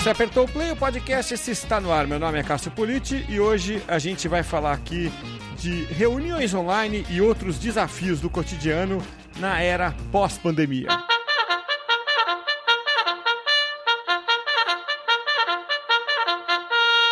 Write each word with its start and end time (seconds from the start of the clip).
você 0.00 0.08
apertou 0.08 0.44
o 0.44 0.48
play, 0.48 0.70
o 0.70 0.76
podcast 0.76 1.36
se 1.36 1.50
está 1.50 1.78
no 1.78 1.92
ar. 1.92 2.06
Meu 2.06 2.18
nome 2.18 2.38
é 2.38 2.42
Cássio 2.42 2.70
Politi 2.70 3.22
e 3.28 3.38
hoje 3.38 3.82
a 3.86 3.98
gente 3.98 4.28
vai 4.28 4.42
falar 4.42 4.72
aqui 4.72 5.12
de 5.58 5.84
reuniões 5.92 6.54
online 6.54 7.04
e 7.10 7.20
outros 7.20 7.58
desafios 7.58 8.18
do 8.18 8.30
cotidiano 8.30 9.02
na 9.38 9.60
era 9.60 9.94
pós-pandemia. 10.10 10.88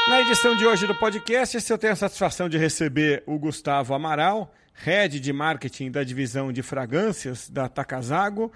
Na 0.09 0.23
edição 0.23 0.57
de 0.57 0.66
hoje 0.66 0.86
do 0.86 0.95
podcast, 0.95 1.70
eu 1.70 1.77
tenho 1.77 1.93
a 1.93 1.96
satisfação 1.96 2.48
de 2.48 2.57
receber 2.57 3.23
o 3.27 3.39
Gustavo 3.39 3.93
Amaral, 3.93 4.50
head 4.73 5.20
de 5.20 5.30
marketing 5.30 5.91
da 5.91 6.02
divisão 6.02 6.50
de 6.50 6.62
fragrâncias 6.62 7.50
da 7.50 7.69
Takazago. 7.69 8.50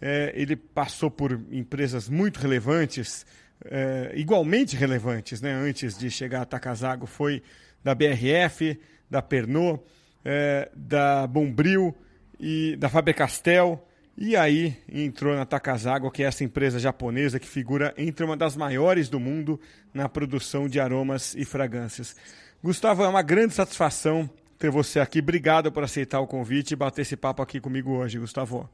É, 0.00 0.32
ele 0.36 0.54
passou 0.54 1.10
por 1.10 1.32
empresas 1.50 2.08
muito 2.08 2.38
relevantes, 2.38 3.26
é, 3.66 4.12
igualmente 4.14 4.76
relevantes, 4.76 5.40
né? 5.40 5.52
Antes 5.52 5.96
de 5.96 6.10
chegar 6.10 6.42
a 6.42 6.46
Takazago, 6.46 7.06
foi 7.06 7.42
da 7.82 7.94
BRF, 7.94 8.78
da 9.10 9.20
Pernod, 9.20 9.80
é, 10.24 10.70
da 10.74 11.26
Bombril 11.26 11.94
e 12.38 12.76
da 12.76 12.88
Faber-Castell. 12.88 13.86
E 14.16 14.36
aí 14.36 14.76
entrou 14.90 15.34
na 15.34 15.46
Takazago, 15.46 16.10
que 16.10 16.22
é 16.22 16.26
essa 16.26 16.44
empresa 16.44 16.78
japonesa 16.78 17.40
que 17.40 17.48
figura 17.48 17.94
entre 17.96 18.24
uma 18.24 18.36
das 18.36 18.56
maiores 18.56 19.08
do 19.08 19.18
mundo 19.18 19.58
na 19.92 20.08
produção 20.08 20.68
de 20.68 20.78
aromas 20.78 21.34
e 21.34 21.44
fragrâncias. 21.44 22.14
Gustavo, 22.62 23.02
é 23.02 23.08
uma 23.08 23.22
grande 23.22 23.54
satisfação 23.54 24.28
ter 24.58 24.70
você 24.70 25.00
aqui. 25.00 25.18
Obrigado 25.18 25.72
por 25.72 25.82
aceitar 25.82 26.20
o 26.20 26.26
convite 26.26 26.72
e 26.72 26.76
bater 26.76 27.02
esse 27.02 27.16
papo 27.16 27.42
aqui 27.42 27.58
comigo 27.58 27.92
hoje, 27.92 28.18
Gustavo. 28.18 28.68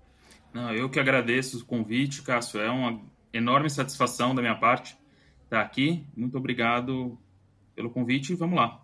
Não, 0.52 0.72
eu 0.74 0.90
que 0.90 0.98
agradeço 0.98 1.58
o 1.58 1.64
convite, 1.64 2.22
Cássio. 2.22 2.60
É 2.60 2.70
uma 2.70 3.00
enorme 3.32 3.70
satisfação 3.70 4.34
da 4.34 4.42
minha 4.42 4.54
parte 4.54 4.96
estar 5.44 5.60
aqui. 5.60 6.04
Muito 6.16 6.36
obrigado 6.36 7.18
pelo 7.74 7.90
convite 7.90 8.32
e 8.32 8.36
vamos 8.36 8.56
lá. 8.56 8.80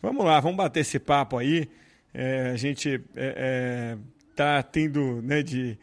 Vamos 0.00 0.24
lá, 0.24 0.40
vamos 0.40 0.56
bater 0.56 0.80
esse 0.80 0.98
papo 0.98 1.38
aí. 1.38 1.68
É, 2.12 2.50
a 2.50 2.56
gente 2.56 3.02
é, 3.14 3.96
é 3.96 3.98
está 4.32 4.62
tendo 4.62 5.22
né, 5.22 5.42
de, 5.42 5.78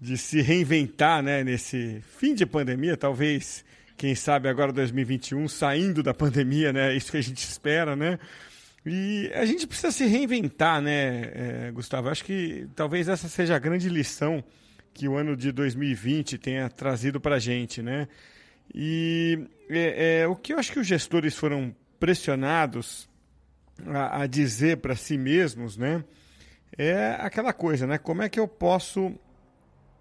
de 0.00 0.16
se 0.16 0.40
reinventar 0.40 1.22
né, 1.22 1.42
nesse 1.42 2.00
fim 2.18 2.34
de 2.34 2.46
pandemia, 2.46 2.96
talvez, 2.96 3.64
quem 3.96 4.14
sabe 4.14 4.48
agora 4.48 4.72
2021, 4.72 5.48
saindo 5.48 6.02
da 6.02 6.14
pandemia, 6.14 6.72
né? 6.72 6.94
Isso 6.94 7.10
que 7.10 7.16
a 7.16 7.22
gente 7.22 7.38
espera, 7.38 7.96
né? 7.96 8.18
E 8.86 9.30
a 9.34 9.46
gente 9.46 9.66
precisa 9.66 9.90
se 9.90 10.04
reinventar, 10.04 10.80
né, 10.82 11.32
é, 11.34 11.70
Gustavo? 11.72 12.10
Acho 12.10 12.24
que 12.24 12.68
talvez 12.76 13.08
essa 13.08 13.28
seja 13.28 13.56
a 13.56 13.58
grande 13.58 13.88
lição 13.88 14.44
que 14.94 15.08
o 15.08 15.16
ano 15.16 15.36
de 15.36 15.52
2020 15.52 16.38
tenha 16.38 16.68
trazido 16.70 17.20
para 17.20 17.36
a 17.36 17.38
gente, 17.38 17.82
né? 17.82 18.08
E 18.74 19.46
é, 19.68 20.20
é, 20.20 20.26
o 20.26 20.36
que 20.36 20.54
eu 20.54 20.58
acho 20.58 20.72
que 20.72 20.78
os 20.78 20.86
gestores 20.86 21.36
foram 21.36 21.74
pressionados 22.00 23.08
a, 23.86 24.22
a 24.22 24.26
dizer 24.26 24.78
para 24.78 24.96
si 24.96 25.18
mesmos, 25.18 25.76
né? 25.76 26.02
é 26.76 27.16
aquela 27.20 27.52
coisa, 27.52 27.86
né? 27.86 27.98
Como 27.98 28.22
é 28.22 28.28
que 28.28 28.38
eu 28.38 28.48
posso 28.48 29.14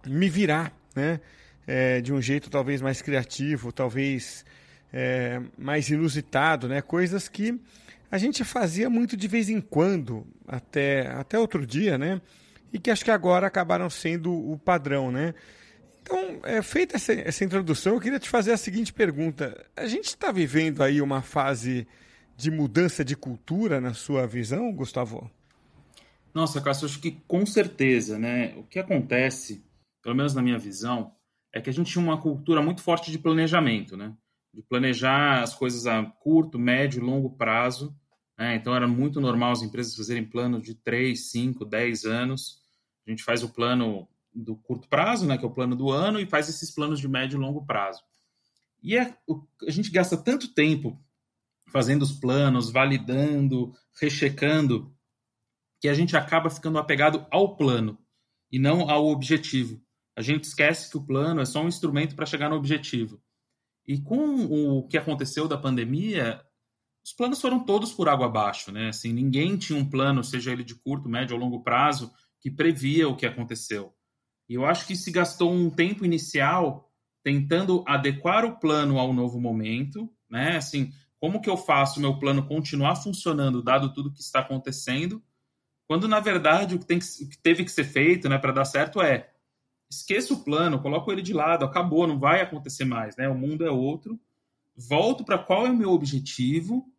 me 0.06 0.30
virar, 0.30 0.74
né? 0.96 1.20
É, 1.66 2.02
de 2.02 2.12
um 2.12 2.22
jeito 2.22 2.50
talvez 2.50 2.82
mais 2.82 3.02
criativo, 3.02 3.72
talvez 3.72 4.46
é, 4.92 5.42
mais 5.58 5.90
inusitado, 5.90 6.68
né? 6.68 6.82
Coisas 6.82 7.30
que 7.30 7.60
a 8.12 8.18
gente 8.18 8.44
fazia 8.44 8.90
muito 8.90 9.16
de 9.16 9.28
vez 9.28 9.50
em 9.50 9.62
quando, 9.62 10.26
até, 10.48 11.08
até 11.08 11.40
outro 11.40 11.66
dia, 11.66 11.98
né? 11.98 12.22
E 12.74 12.80
que 12.80 12.90
acho 12.90 13.06
que 13.06 13.12
agora 13.12 13.48
acabaram 13.48 13.90
sendo 13.90 14.34
o 14.34 14.58
padrão, 14.58 15.12
né? 15.12 15.34
Então, 16.02 16.40
é, 16.44 16.62
feita 16.62 16.98
essa, 16.98 17.14
essa 17.14 17.46
introdução, 17.46 17.94
eu 17.94 18.00
queria 18.02 18.20
te 18.20 18.28
fazer 18.28 18.52
a 18.52 18.58
seguinte 18.58 18.92
pergunta. 18.92 19.66
A 19.76 19.88
gente 19.88 20.08
está 20.08 20.32
vivendo 20.32 20.84
aí 20.84 21.02
uma 21.02 21.22
fase 21.22 21.88
de 22.36 22.52
mudança 22.52 23.06
de 23.06 23.16
cultura 23.16 23.80
na 23.80 23.94
sua 23.94 24.28
visão, 24.28 24.74
Gustavo? 24.74 25.32
Nossa, 26.34 26.60
Cássio, 26.60 26.88
acho 26.88 27.00
que 27.00 27.12
com 27.28 27.46
certeza, 27.46 28.18
né? 28.18 28.56
O 28.58 28.64
que 28.64 28.80
acontece, 28.80 29.64
pelo 30.02 30.16
menos 30.16 30.34
na 30.34 30.42
minha 30.42 30.58
visão, 30.58 31.14
é 31.54 31.62
que 31.62 31.70
a 31.70 31.74
gente 31.74 31.92
tinha 31.92 32.04
uma 32.04 32.20
cultura 32.20 32.62
muito 32.62 32.82
forte 32.82 33.12
de 33.12 33.20
planejamento, 33.20 33.96
né? 33.96 34.14
De 34.52 34.64
planejar 34.64 35.44
as 35.44 35.54
coisas 35.54 35.86
a 35.86 36.04
curto, 36.04 36.58
médio 36.58 37.00
e 37.00 37.06
longo 37.06 37.30
prazo. 37.30 37.96
Né? 38.38 38.56
Então 38.56 38.76
era 38.76 38.88
muito 38.88 39.22
normal 39.22 39.52
as 39.52 39.62
empresas 39.62 39.96
fazerem 39.96 40.26
planos 40.26 40.64
de 40.64 40.74
3, 40.74 41.32
5, 41.32 41.64
10 41.64 42.06
anos. 42.06 42.63
A 43.06 43.10
gente 43.10 43.24
faz 43.24 43.44
o 43.44 43.50
plano 43.50 44.08
do 44.34 44.56
curto 44.56 44.88
prazo, 44.88 45.26
né? 45.26 45.38
Que 45.38 45.46
é 45.46 45.48
o 45.48 45.54
plano 45.54 45.76
do 45.76 45.92
ano, 45.92 46.20
e 46.20 46.26
faz 46.26 46.50
esses 46.50 46.72
planos 46.72 47.00
de 47.00 47.08
médio 47.08 47.38
e 47.38 47.40
longo 47.40 47.66
prazo. 47.66 48.02
E 48.82 48.98
é, 48.98 49.16
a 49.66 49.72
gente 49.72 49.92
gasta 49.92 50.18
tanto 50.18 50.54
tempo 50.54 51.02
fazendo 51.72 52.04
os 52.04 52.12
planos, 52.12 52.72
validando, 52.72 53.74
rechecando 54.00 54.94
que 55.80 55.90
a 55.90 55.94
gente 55.94 56.16
acaba 56.16 56.50
ficando 56.50 56.78
apegado 56.78 57.26
ao 57.32 57.56
plano 57.56 57.98
e 58.52 58.60
não 58.60 58.90
ao 58.90 59.08
objetivo. 59.08 59.82
A 60.16 60.22
gente 60.22 60.44
esquece 60.44 60.90
que 60.90 60.98
o 60.98 61.06
plano 61.06 61.42
é 61.42 61.46
só 61.46 61.62
um 61.62 61.68
instrumento 61.68 62.16
para 62.16 62.26
chegar 62.26 62.50
no 62.50 62.56
objetivo. 62.56 63.22
E 63.86 64.00
com 64.00 64.46
o 64.46 64.88
que 64.88 64.98
aconteceu 64.98 65.48
da 65.48 65.58
pandemia, 65.58 66.42
os 67.04 67.12
planos 67.12 67.42
foram 67.42 67.66
todos 67.66 67.92
por 67.92 68.08
água 68.08 68.28
abaixo, 68.28 68.72
né? 68.72 68.90
Assim, 68.90 69.12
ninguém 69.12 69.58
tinha 69.58 69.78
um 69.78 69.90
plano, 69.90 70.24
seja 70.24 70.52
ele 70.52 70.64
de 70.64 70.76
curto, 70.76 71.10
médio 71.10 71.36
ou 71.36 71.42
longo 71.42 71.64
prazo, 71.64 72.14
que 72.44 72.52
previa 72.52 73.08
o 73.08 73.16
que 73.16 73.26
aconteceu. 73.26 73.96
E 74.50 74.56
eu 74.56 74.66
acho 74.66 74.86
que 74.86 74.98
se 74.98 75.10
gastou 75.10 75.54
um 75.54 75.70
tempo 75.70 76.04
inicial 76.04 76.92
tentando 77.24 77.86
adequar 77.88 78.44
o 78.44 78.60
plano 78.60 79.00
ao 79.00 79.14
novo 79.14 79.40
momento, 79.40 80.14
né? 80.30 80.58
Assim, 80.58 80.92
como 81.18 81.40
que 81.40 81.50
eu 81.50 81.56
faço 81.56 82.00
o 82.00 82.02
meu 82.02 82.20
plano 82.20 82.46
continuar 82.46 82.98
funcionando 82.98 83.64
dado 83.64 83.94
tudo 83.94 84.12
que 84.12 84.20
está 84.20 84.42
acontecendo? 84.42 85.24
Quando, 85.88 86.06
na 86.06 86.20
verdade, 86.20 86.76
o 86.76 86.80
que, 86.80 86.86
tem 86.86 87.00
que, 87.00 87.06
o 87.24 87.30
que 87.30 87.38
teve 87.38 87.64
que 87.64 87.72
ser 87.72 87.86
feito 87.86 88.28
né, 88.28 88.38
para 88.38 88.52
dar 88.52 88.66
certo 88.66 89.02
é 89.02 89.30
esqueça 89.90 90.34
o 90.34 90.44
plano, 90.44 90.82
coloco 90.82 91.10
ele 91.12 91.22
de 91.22 91.32
lado, 91.32 91.64
acabou, 91.64 92.06
não 92.06 92.20
vai 92.20 92.42
acontecer 92.42 92.84
mais, 92.84 93.16
né? 93.16 93.30
O 93.30 93.36
mundo 93.36 93.66
é 93.66 93.72
outro. 93.72 94.20
Volto 94.76 95.24
para 95.24 95.38
qual 95.38 95.66
é 95.66 95.70
o 95.70 95.78
meu 95.78 95.92
objetivo 95.92 96.93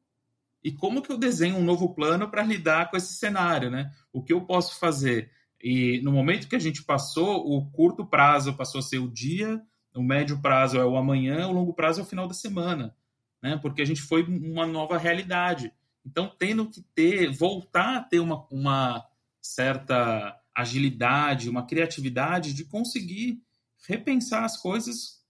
e 0.65 0.73
como 0.73 1.03
que 1.03 1.13
eu 1.13 1.19
desenho 1.19 1.59
um 1.59 1.63
novo 1.63 1.95
plano 1.95 2.27
para 2.27 2.43
lidar 2.43 2.91
com 2.91 2.97
esse 2.97 3.13
cenário, 3.13 3.71
né? 3.71 3.93
O 4.11 4.23
que 4.23 4.33
eu 4.33 4.41
posso 4.41 4.81
fazer? 4.81 5.31
E 5.63 6.01
no 6.01 6.11
momento 6.11 6.49
que 6.49 6.57
a 6.57 6.61
gente 6.61 6.83
passou, 6.83 7.47
o 7.47 7.71
curto 7.71 8.07
prazo 8.07 8.55
passou 8.55 8.79
a 8.79 8.83
ser 8.83 8.99
o 8.99 9.11
dia, 9.11 9.63
o 9.95 10.03
médio 10.03 10.41
prazo 10.41 10.79
é 10.79 10.85
o 10.85 10.97
amanhã, 10.97 11.47
o 11.47 11.53
longo 11.53 11.75
prazo 11.75 12.01
é 12.01 12.03
o 12.03 12.07
final 12.07 12.27
da 12.27 12.33
semana, 12.33 12.97
né? 13.43 13.59
Porque 13.61 13.83
a 13.83 13.85
gente 13.85 14.01
foi 14.01 14.25
uma 14.25 14.67
nova 14.67 14.97
realidade. 14.97 15.71
Então, 16.05 16.33
tendo 16.39 16.67
que 16.67 16.81
ter, 16.95 17.31
voltar 17.31 17.97
a 17.99 18.01
ter 18.01 18.21
uma, 18.21 18.47
uma 18.51 19.07
certa 19.43 20.35
agilidade, 20.55 21.51
uma 21.51 21.67
criatividade 21.67 22.55
de 22.55 22.65
conseguir 22.65 23.43
repensar 23.87 24.45
as 24.45 24.57
coisas 24.57 25.23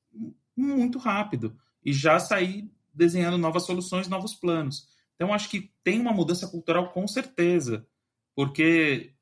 muito 0.57 0.99
rápido 0.99 1.57
e 1.85 1.93
já 1.93 2.21
sair 2.21 2.71
desenhando 2.93 3.37
novas 3.37 3.65
soluções, 3.65 4.07
novos 4.07 4.35
planos. 4.35 4.94
Então, 5.15 5.33
acho 5.33 5.49
que 5.49 5.73
tem 5.83 6.01
uma 6.01 6.13
mudança 6.13 6.49
cultural 6.49 6.93
com 6.93 7.07
certeza, 7.07 7.87
porque 8.35 9.15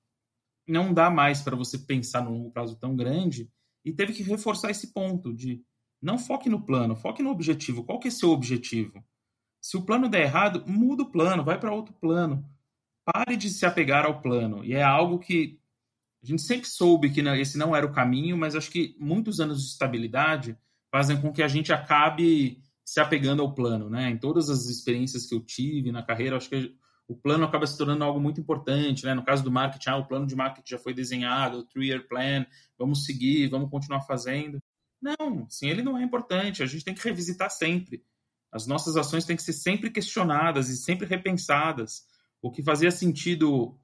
não 0.67 0.93
dá 0.93 1.11
mais 1.11 1.43
para 1.43 1.57
você 1.57 1.79
pensar 1.79 2.23
no 2.23 2.33
longo 2.33 2.51
prazo 2.51 2.77
tão 2.77 2.97
grande 2.97 3.51
e 3.85 3.93
teve 3.93 4.13
que 4.13 4.23
reforçar 4.23 4.71
esse 4.71 4.93
ponto 4.93 5.35
de 5.35 5.63
não 6.01 6.19
foque 6.19 6.49
no 6.49 6.65
plano, 6.65 6.97
foque 6.97 7.23
no 7.23 7.31
objetivo. 7.31 7.85
Qual 7.85 8.01
que 8.01 8.09
é 8.09 8.11
seu 8.11 8.31
objetivo? 8.31 9.05
Se 9.61 9.77
o 9.77 9.83
plano 9.83 10.09
der 10.09 10.23
errado, 10.23 10.65
muda 10.67 11.05
o 11.05 11.11
plano, 11.11 11.45
vai 11.45 11.59
para 11.59 11.73
outro 11.73 11.95
plano. 11.95 12.45
Pare 13.05 13.37
de 13.37 13.49
se 13.49 13.65
apegar 13.65 14.05
ao 14.05 14.21
plano. 14.21 14.65
E 14.65 14.75
é 14.75 14.83
algo 14.83 15.19
que 15.19 15.61
a 16.23 16.27
gente 16.27 16.43
sempre 16.43 16.69
soube 16.69 17.11
que 17.11 17.21
esse 17.21 17.59
não 17.59 17.75
era 17.75 17.87
o 17.87 17.93
caminho, 17.93 18.37
mas 18.37 18.57
acho 18.57 18.71
que 18.71 18.97
muitos 18.99 19.41
anos 19.41 19.63
de 19.63 19.69
estabilidade 19.69 20.57
fazem 20.91 21.21
com 21.21 21.33
que 21.33 21.43
a 21.43 21.49
gente 21.49 21.73
acabe 21.73 22.61
se 22.93 23.01
apegando 23.01 23.41
ao 23.41 23.55
plano, 23.55 23.89
né? 23.89 24.11
Em 24.11 24.19
todas 24.19 24.51
as 24.51 24.67
experiências 24.67 25.25
que 25.25 25.35
eu 25.35 25.41
tive 25.41 25.91
na 25.91 26.03
carreira, 26.03 26.37
acho 26.37 26.51
que 26.51 26.77
o 27.09 27.17
plano 27.17 27.43
acaba 27.43 27.67
se 27.67 27.79
tornando 27.79 28.05
algo 28.05 28.21
muito 28.21 28.39
importante, 28.39 29.07
né? 29.07 29.15
No 29.15 29.25
caso 29.25 29.43
do 29.43 29.51
marketing, 29.51 29.89
ah, 29.89 29.97
o 29.97 30.07
plano 30.07 30.27
de 30.27 30.37
marketing 30.37 30.73
já 30.73 30.79
foi 30.79 30.93
desenhado, 30.93 31.57
o 31.57 31.65
three-year 31.65 32.07
plan, 32.07 32.45
vamos 32.79 33.07
seguir, 33.07 33.49
vamos 33.49 33.71
continuar 33.71 34.03
fazendo. 34.03 34.59
Não, 35.01 35.49
sim, 35.49 35.71
ele 35.71 35.81
não 35.81 35.97
é 35.97 36.03
importante. 36.03 36.63
A 36.63 36.67
gente 36.67 36.85
tem 36.85 36.93
que 36.93 37.03
revisitar 37.03 37.49
sempre. 37.49 38.05
As 38.53 38.67
nossas 38.67 38.95
ações 38.95 39.25
têm 39.25 39.37
que 39.37 39.43
ser 39.43 39.55
sempre 39.55 39.91
questionadas 39.91 40.69
e 40.69 40.77
sempre 40.77 41.07
repensadas. 41.07 42.03
O 42.43 42.51
que 42.51 42.63
fazia 42.63 42.91
sentido 42.91 43.75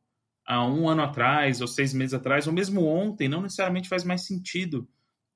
há 0.44 0.62
um 0.66 0.86
ano 0.86 1.00
atrás, 1.00 1.62
ou 1.62 1.66
seis 1.66 1.94
meses 1.94 2.12
atrás, 2.12 2.46
ou 2.46 2.52
mesmo 2.52 2.84
ontem, 2.84 3.26
não 3.26 3.40
necessariamente 3.40 3.88
faz 3.88 4.04
mais 4.04 4.26
sentido. 4.26 4.86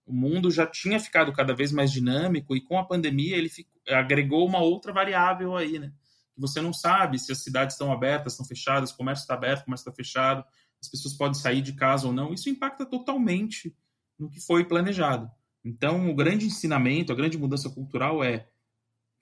O 0.04 0.12
mundo 0.12 0.50
já 0.50 0.66
tinha 0.66 0.98
ficado 0.98 1.32
cada 1.32 1.54
vez 1.54 1.72
mais 1.72 1.92
dinâmico 1.92 2.56
e 2.56 2.60
com 2.60 2.78
a 2.78 2.84
pandemia 2.84 3.36
ele 3.36 3.50
agregou 3.88 4.46
uma 4.46 4.58
outra 4.58 4.92
variável 4.92 5.56
aí, 5.56 5.78
né? 5.78 5.92
Você 6.36 6.60
não 6.60 6.72
sabe 6.72 7.18
se 7.18 7.30
as 7.30 7.42
cidades 7.42 7.74
estão 7.74 7.92
abertas, 7.92 8.32
estão 8.32 8.46
fechadas, 8.46 8.90
o 8.90 8.96
comércio 8.96 9.22
está 9.22 9.34
aberto, 9.34 9.62
o 9.62 9.64
comércio 9.66 9.88
está 9.88 9.92
fechado, 9.92 10.44
as 10.80 10.88
pessoas 10.88 11.14
podem 11.14 11.34
sair 11.34 11.62
de 11.62 11.74
casa 11.74 12.06
ou 12.06 12.12
não. 12.12 12.32
Isso 12.32 12.48
impacta 12.48 12.84
totalmente 12.84 13.76
no 14.18 14.28
que 14.28 14.40
foi 14.40 14.64
planejado. 14.64 15.30
Então, 15.64 16.10
o 16.10 16.14
grande 16.14 16.46
ensinamento, 16.46 17.12
a 17.12 17.14
grande 17.14 17.38
mudança 17.38 17.70
cultural 17.70 18.24
é 18.24 18.48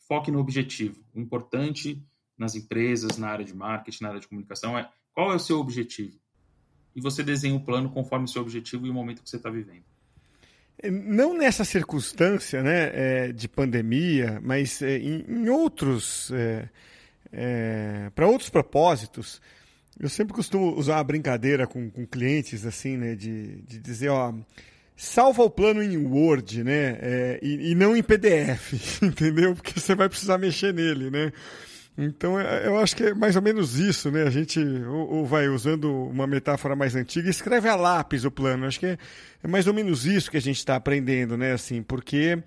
foque 0.09 0.31
no 0.31 0.39
objetivo. 0.39 1.05
O 1.15 1.21
importante 1.21 2.03
nas 2.39 2.55
empresas, 2.55 3.19
na 3.19 3.29
área 3.29 3.45
de 3.45 3.55
marketing, 3.55 4.03
na 4.03 4.09
área 4.09 4.21
de 4.21 4.27
comunicação 4.27 4.79
é 4.79 4.91
qual 5.13 5.33
é 5.33 5.37
o 5.37 5.39
seu 5.39 5.59
objetivo. 5.61 6.19
E 6.97 7.01
você 7.01 7.23
desenha 7.23 7.55
o 7.55 7.65
plano 7.65 7.91
conforme 7.91 8.25
o 8.25 8.29
seu 8.29 8.41
objetivo 8.41 8.87
e 8.87 8.91
o 8.91 8.95
momento 8.95 9.23
que 9.23 9.29
você 9.29 9.37
está 9.37 9.51
vivendo. 9.51 9.85
Não 10.89 11.37
nessa 11.37 11.65
circunstância 11.65 12.63
né, 12.63 12.91
é, 12.95 13.33
de 13.33 13.49
pandemia, 13.49 14.41
mas 14.43 14.81
é, 14.81 14.99
em, 14.99 15.25
em, 15.29 15.49
outros. 15.49 16.31
É, 16.33 16.69
é 17.33 18.11
para 18.15 18.27
outros 18.27 18.51
propósitos, 18.51 19.41
eu 19.99 20.09
sempre 20.09 20.33
costumo 20.33 20.75
usar 20.77 20.97
uma 20.97 21.05
brincadeira 21.05 21.67
com, 21.67 21.91
com 21.91 22.07
clientes, 22.07 22.65
assim, 22.65 22.97
né, 22.97 23.15
de, 23.15 23.61
de 23.63 23.79
dizer, 23.79 24.09
ó, 24.09 24.33
salva 24.97 25.43
o 25.43 25.51
plano 25.51 25.83
em 25.83 25.97
Word, 25.97 26.65
né, 26.65 26.99
é, 27.01 27.41
e, 27.43 27.73
e 27.73 27.75
não 27.75 27.95
em 27.95 28.03
PDF, 28.03 28.73
entendeu? 29.03 29.55
Porque 29.55 29.79
você 29.79 29.95
vai 29.95 30.09
precisar 30.09 30.39
mexer 30.39 30.73
nele, 30.73 31.11
né? 31.11 31.33
Então, 32.03 32.41
é, 32.41 32.67
eu 32.67 32.79
acho 32.79 32.97
que 32.97 33.05
é 33.05 33.15
mais 33.15 33.37
ou 33.37 33.43
menos 33.43 33.79
isso, 33.79 34.11
né? 34.11 34.23
A 34.23 34.31
gente, 34.31 34.59
ou, 34.59 35.17
ou 35.17 35.27
vai 35.27 35.49
usando 35.49 35.93
uma 36.07 36.27
metáfora 36.27 36.75
mais 36.75 36.97
antiga, 36.97 37.29
escreve 37.29 37.69
a 37.69 37.77
lápis 37.77 38.25
o 38.25 38.31
plano. 38.31 38.67
Acho 38.67 38.81
que 38.81 38.87
é, 38.87 38.99
é 39.43 39.49
mais 39.49 39.67
ou 39.67 39.75
menos 39.75 40.07
isso 40.07 40.31
que 40.31 40.37
a 40.39 40.41
gente 40.41 40.57
está 40.57 40.77
aprendendo, 40.77 41.37
né? 41.37 41.53
Assim, 41.53 41.83
porque 41.83 42.43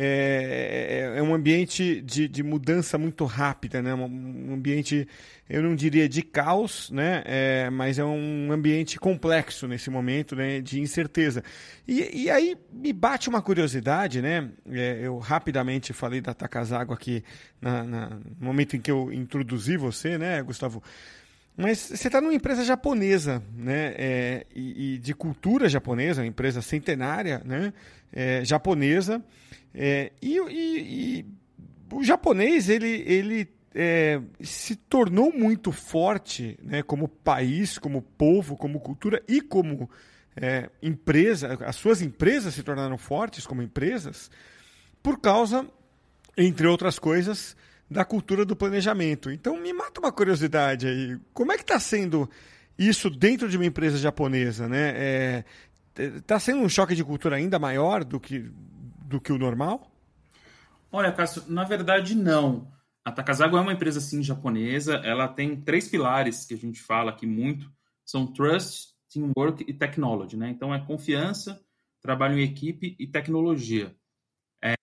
é, 0.00 1.10
é, 1.16 1.18
é 1.18 1.22
um 1.22 1.34
ambiente 1.34 2.00
de, 2.02 2.28
de 2.28 2.40
mudança 2.44 2.96
muito 2.96 3.24
rápida, 3.24 3.82
né? 3.82 3.92
Um 3.92 4.54
ambiente, 4.54 5.08
eu 5.50 5.60
não 5.60 5.74
diria 5.74 6.08
de 6.08 6.22
caos, 6.22 6.88
né? 6.92 7.24
É, 7.26 7.68
mas 7.68 7.98
é 7.98 8.04
um 8.04 8.52
ambiente 8.52 8.96
complexo 8.96 9.66
nesse 9.66 9.90
momento, 9.90 10.36
né? 10.36 10.60
De 10.60 10.80
incerteza. 10.80 11.42
E, 11.86 12.26
e 12.26 12.30
aí 12.30 12.56
me 12.72 12.92
bate 12.92 13.28
uma 13.28 13.42
curiosidade, 13.42 14.22
né? 14.22 14.48
É, 14.70 15.00
eu 15.02 15.18
rapidamente 15.18 15.92
falei 15.92 16.20
da 16.20 16.32
Takazago 16.32 16.94
aqui 16.94 17.24
na, 17.60 17.82
na, 17.82 18.08
no 18.10 18.46
momento 18.46 18.76
em 18.76 18.80
que 18.80 18.92
eu 18.92 19.12
introduzi 19.12 19.76
você, 19.76 20.16
né, 20.16 20.40
Gustavo? 20.44 20.80
Mas 21.60 21.78
você 21.78 22.06
está 22.06 22.20
numa 22.20 22.32
empresa 22.32 22.64
japonesa, 22.64 23.42
né? 23.52 23.92
É, 23.98 24.46
e, 24.54 24.94
e, 24.94 24.98
de 24.98 25.12
cultura 25.12 25.68
japonesa, 25.68 26.22
uma 26.22 26.28
empresa 26.28 26.62
centenária, 26.62 27.42
né? 27.44 27.72
É, 28.12 28.44
japonesa. 28.44 29.20
É, 29.74 30.12
e, 30.22 30.38
e, 30.38 30.78
e, 31.18 31.26
o 31.92 32.04
japonês 32.04 32.68
ele, 32.68 33.02
ele 33.04 33.48
é, 33.74 34.20
se 34.40 34.76
tornou 34.76 35.32
muito 35.32 35.72
forte, 35.72 36.56
né? 36.62 36.80
Como 36.80 37.08
país, 37.08 37.76
como 37.76 38.02
povo, 38.02 38.56
como 38.56 38.78
cultura 38.78 39.20
e 39.26 39.40
como 39.40 39.90
é, 40.36 40.70
empresa. 40.80 41.58
As 41.66 41.74
suas 41.74 42.00
empresas 42.00 42.54
se 42.54 42.62
tornaram 42.62 42.96
fortes 42.96 43.44
como 43.44 43.62
empresas 43.62 44.30
por 45.02 45.20
causa, 45.20 45.66
entre 46.36 46.68
outras 46.68 47.00
coisas, 47.00 47.56
da 47.90 48.04
cultura 48.04 48.44
do 48.44 48.56
planejamento. 48.56 49.30
Então 49.30 49.60
me 49.60 49.72
mata 49.72 50.00
uma 50.00 50.12
curiosidade 50.12 50.86
aí. 50.86 51.18
Como 51.32 51.52
é 51.52 51.56
que 51.56 51.62
está 51.62 51.80
sendo 51.80 52.28
isso 52.78 53.10
dentro 53.10 53.48
de 53.48 53.56
uma 53.56 53.66
empresa 53.66 53.98
japonesa, 53.98 54.68
né? 54.68 55.44
Está 55.96 56.36
é, 56.36 56.38
sendo 56.38 56.62
um 56.62 56.68
choque 56.68 56.94
de 56.94 57.02
cultura 57.02 57.36
ainda 57.36 57.58
maior 57.58 58.04
do 58.04 58.20
que, 58.20 58.50
do 59.02 59.20
que 59.20 59.32
o 59.32 59.38
normal? 59.38 59.90
Olha, 60.92 61.12
Cássio, 61.12 61.44
na 61.48 61.64
verdade 61.64 62.14
não. 62.14 62.70
A 63.04 63.10
Takasago 63.10 63.56
é 63.56 63.60
uma 63.60 63.72
empresa 63.72 64.00
sim 64.00 64.22
japonesa. 64.22 64.96
Ela 64.96 65.26
tem 65.26 65.60
três 65.60 65.88
pilares 65.88 66.44
que 66.44 66.54
a 66.54 66.58
gente 66.58 66.80
fala 66.80 67.10
aqui 67.10 67.26
muito. 67.26 67.70
São 68.04 68.26
trust, 68.26 68.88
teamwork 69.10 69.64
e 69.66 69.72
technology, 69.72 70.36
né? 70.36 70.50
Então 70.50 70.74
é 70.74 70.84
confiança, 70.84 71.60
trabalho 72.00 72.38
em 72.38 72.42
equipe 72.42 72.96
e 72.98 73.06
tecnologia. 73.06 73.94
É, 74.62 74.74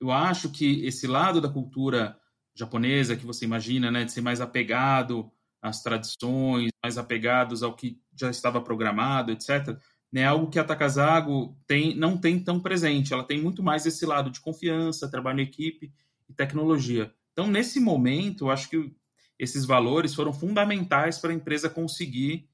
eu 0.00 0.10
acho 0.10 0.50
que 0.50 0.84
esse 0.84 1.06
lado 1.06 1.40
da 1.40 1.48
cultura 1.48 2.19
japonesa 2.54 3.16
que 3.16 3.26
você 3.26 3.44
imagina, 3.44 3.90
né, 3.90 4.04
de 4.04 4.12
ser 4.12 4.20
mais 4.20 4.40
apegado 4.40 5.30
às 5.62 5.82
tradições, 5.82 6.70
mais 6.82 6.98
apegados 6.98 7.62
ao 7.62 7.74
que 7.74 8.00
já 8.14 8.30
estava 8.30 8.60
programado, 8.60 9.32
etc. 9.32 9.78
É 10.14 10.24
algo 10.24 10.50
que 10.50 10.58
a 10.58 10.64
Takasago 10.64 11.56
tem, 11.66 11.94
não 11.96 12.16
tem 12.16 12.42
tão 12.42 12.58
presente. 12.58 13.12
Ela 13.12 13.24
tem 13.24 13.40
muito 13.40 13.62
mais 13.62 13.86
esse 13.86 14.04
lado 14.04 14.30
de 14.30 14.40
confiança, 14.40 15.10
trabalho 15.10 15.40
em 15.40 15.44
equipe 15.44 15.92
e 16.28 16.34
tecnologia. 16.34 17.12
Então, 17.32 17.46
nesse 17.46 17.78
momento, 17.78 18.46
eu 18.46 18.50
acho 18.50 18.68
que 18.68 18.92
esses 19.38 19.64
valores 19.64 20.14
foram 20.14 20.32
fundamentais 20.32 21.18
para 21.18 21.30
a 21.30 21.34
empresa 21.34 21.70
conseguir 21.70 22.48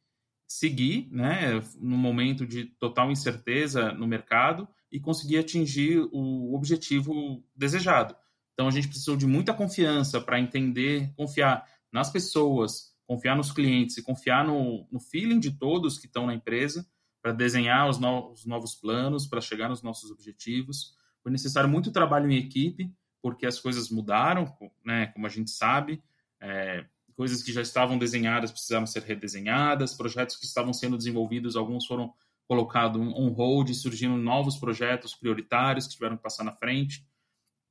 seguir, 0.47 1.09
né, 1.11 1.61
no 1.81 1.97
momento 1.97 2.47
de 2.47 2.67
total 2.79 3.11
incerteza 3.11 3.93
no 3.93 4.07
mercado 4.07 4.69
e 4.93 5.01
conseguir 5.01 5.39
atingir 5.39 5.99
o 6.13 6.55
objetivo 6.55 7.45
desejado. 7.55 8.15
Então 8.57 8.69
a 8.69 8.71
gente 8.71 8.89
precisou 8.89 9.19
de 9.19 9.27
muita 9.27 9.53
confiança 9.53 10.19
para 10.19 10.41
entender, 10.41 11.13
confiar 11.15 11.69
nas 11.93 12.09
pessoas, 12.09 12.95
confiar 13.07 13.37
nos 13.37 13.53
clientes 13.53 13.99
e 13.99 14.03
confiar 14.03 14.47
no, 14.47 14.89
no 14.91 14.99
feeling 14.99 15.39
de 15.39 15.51
todos 15.51 15.99
que 15.99 16.07
estão 16.07 16.27
na 16.27 16.33
empresa 16.33 16.89
para 17.21 17.33
desenhar 17.33 17.87
os, 17.87 17.99
no, 17.99 18.33
os 18.33 18.47
novos 18.47 18.75
planos, 18.75 19.27
para 19.27 19.43
chegar 19.43 19.69
nos 19.69 19.83
nossos 19.83 20.11
objetivos. 20.11 20.95
Foi 21.23 21.31
necessário 21.31 21.69
muito 21.69 21.93
trabalho 21.93 22.31
em 22.31 22.39
equipe, 22.39 22.91
porque 23.21 23.45
as 23.45 23.61
coisas 23.61 23.91
mudaram, 23.91 24.51
né, 24.83 25.09
como 25.09 25.27
a 25.27 25.31
gente 25.31 25.51
sabe. 25.51 26.03
É, 26.41 26.87
coisas 27.15 27.43
que 27.43 27.53
já 27.53 27.61
estavam 27.61 27.99
desenhadas 27.99 28.51
precisaram 28.51 28.87
ser 28.87 29.03
redesenhadas, 29.03 29.95
projetos 29.95 30.37
que 30.37 30.47
estavam 30.47 30.73
sendo 30.73 30.97
desenvolvidos, 30.97 31.57
alguns 31.57 31.85
foram 31.85 32.11
colocados 32.49 32.99
on 32.99 33.29
hold, 33.33 33.75
surgindo 33.75 34.17
novos 34.17 34.57
projetos 34.57 35.15
prioritários 35.15 35.87
que 35.87 35.95
tiveram 35.95 36.17
que 36.17 36.23
passar 36.23 36.45
na 36.45 36.53
frente 36.53 37.05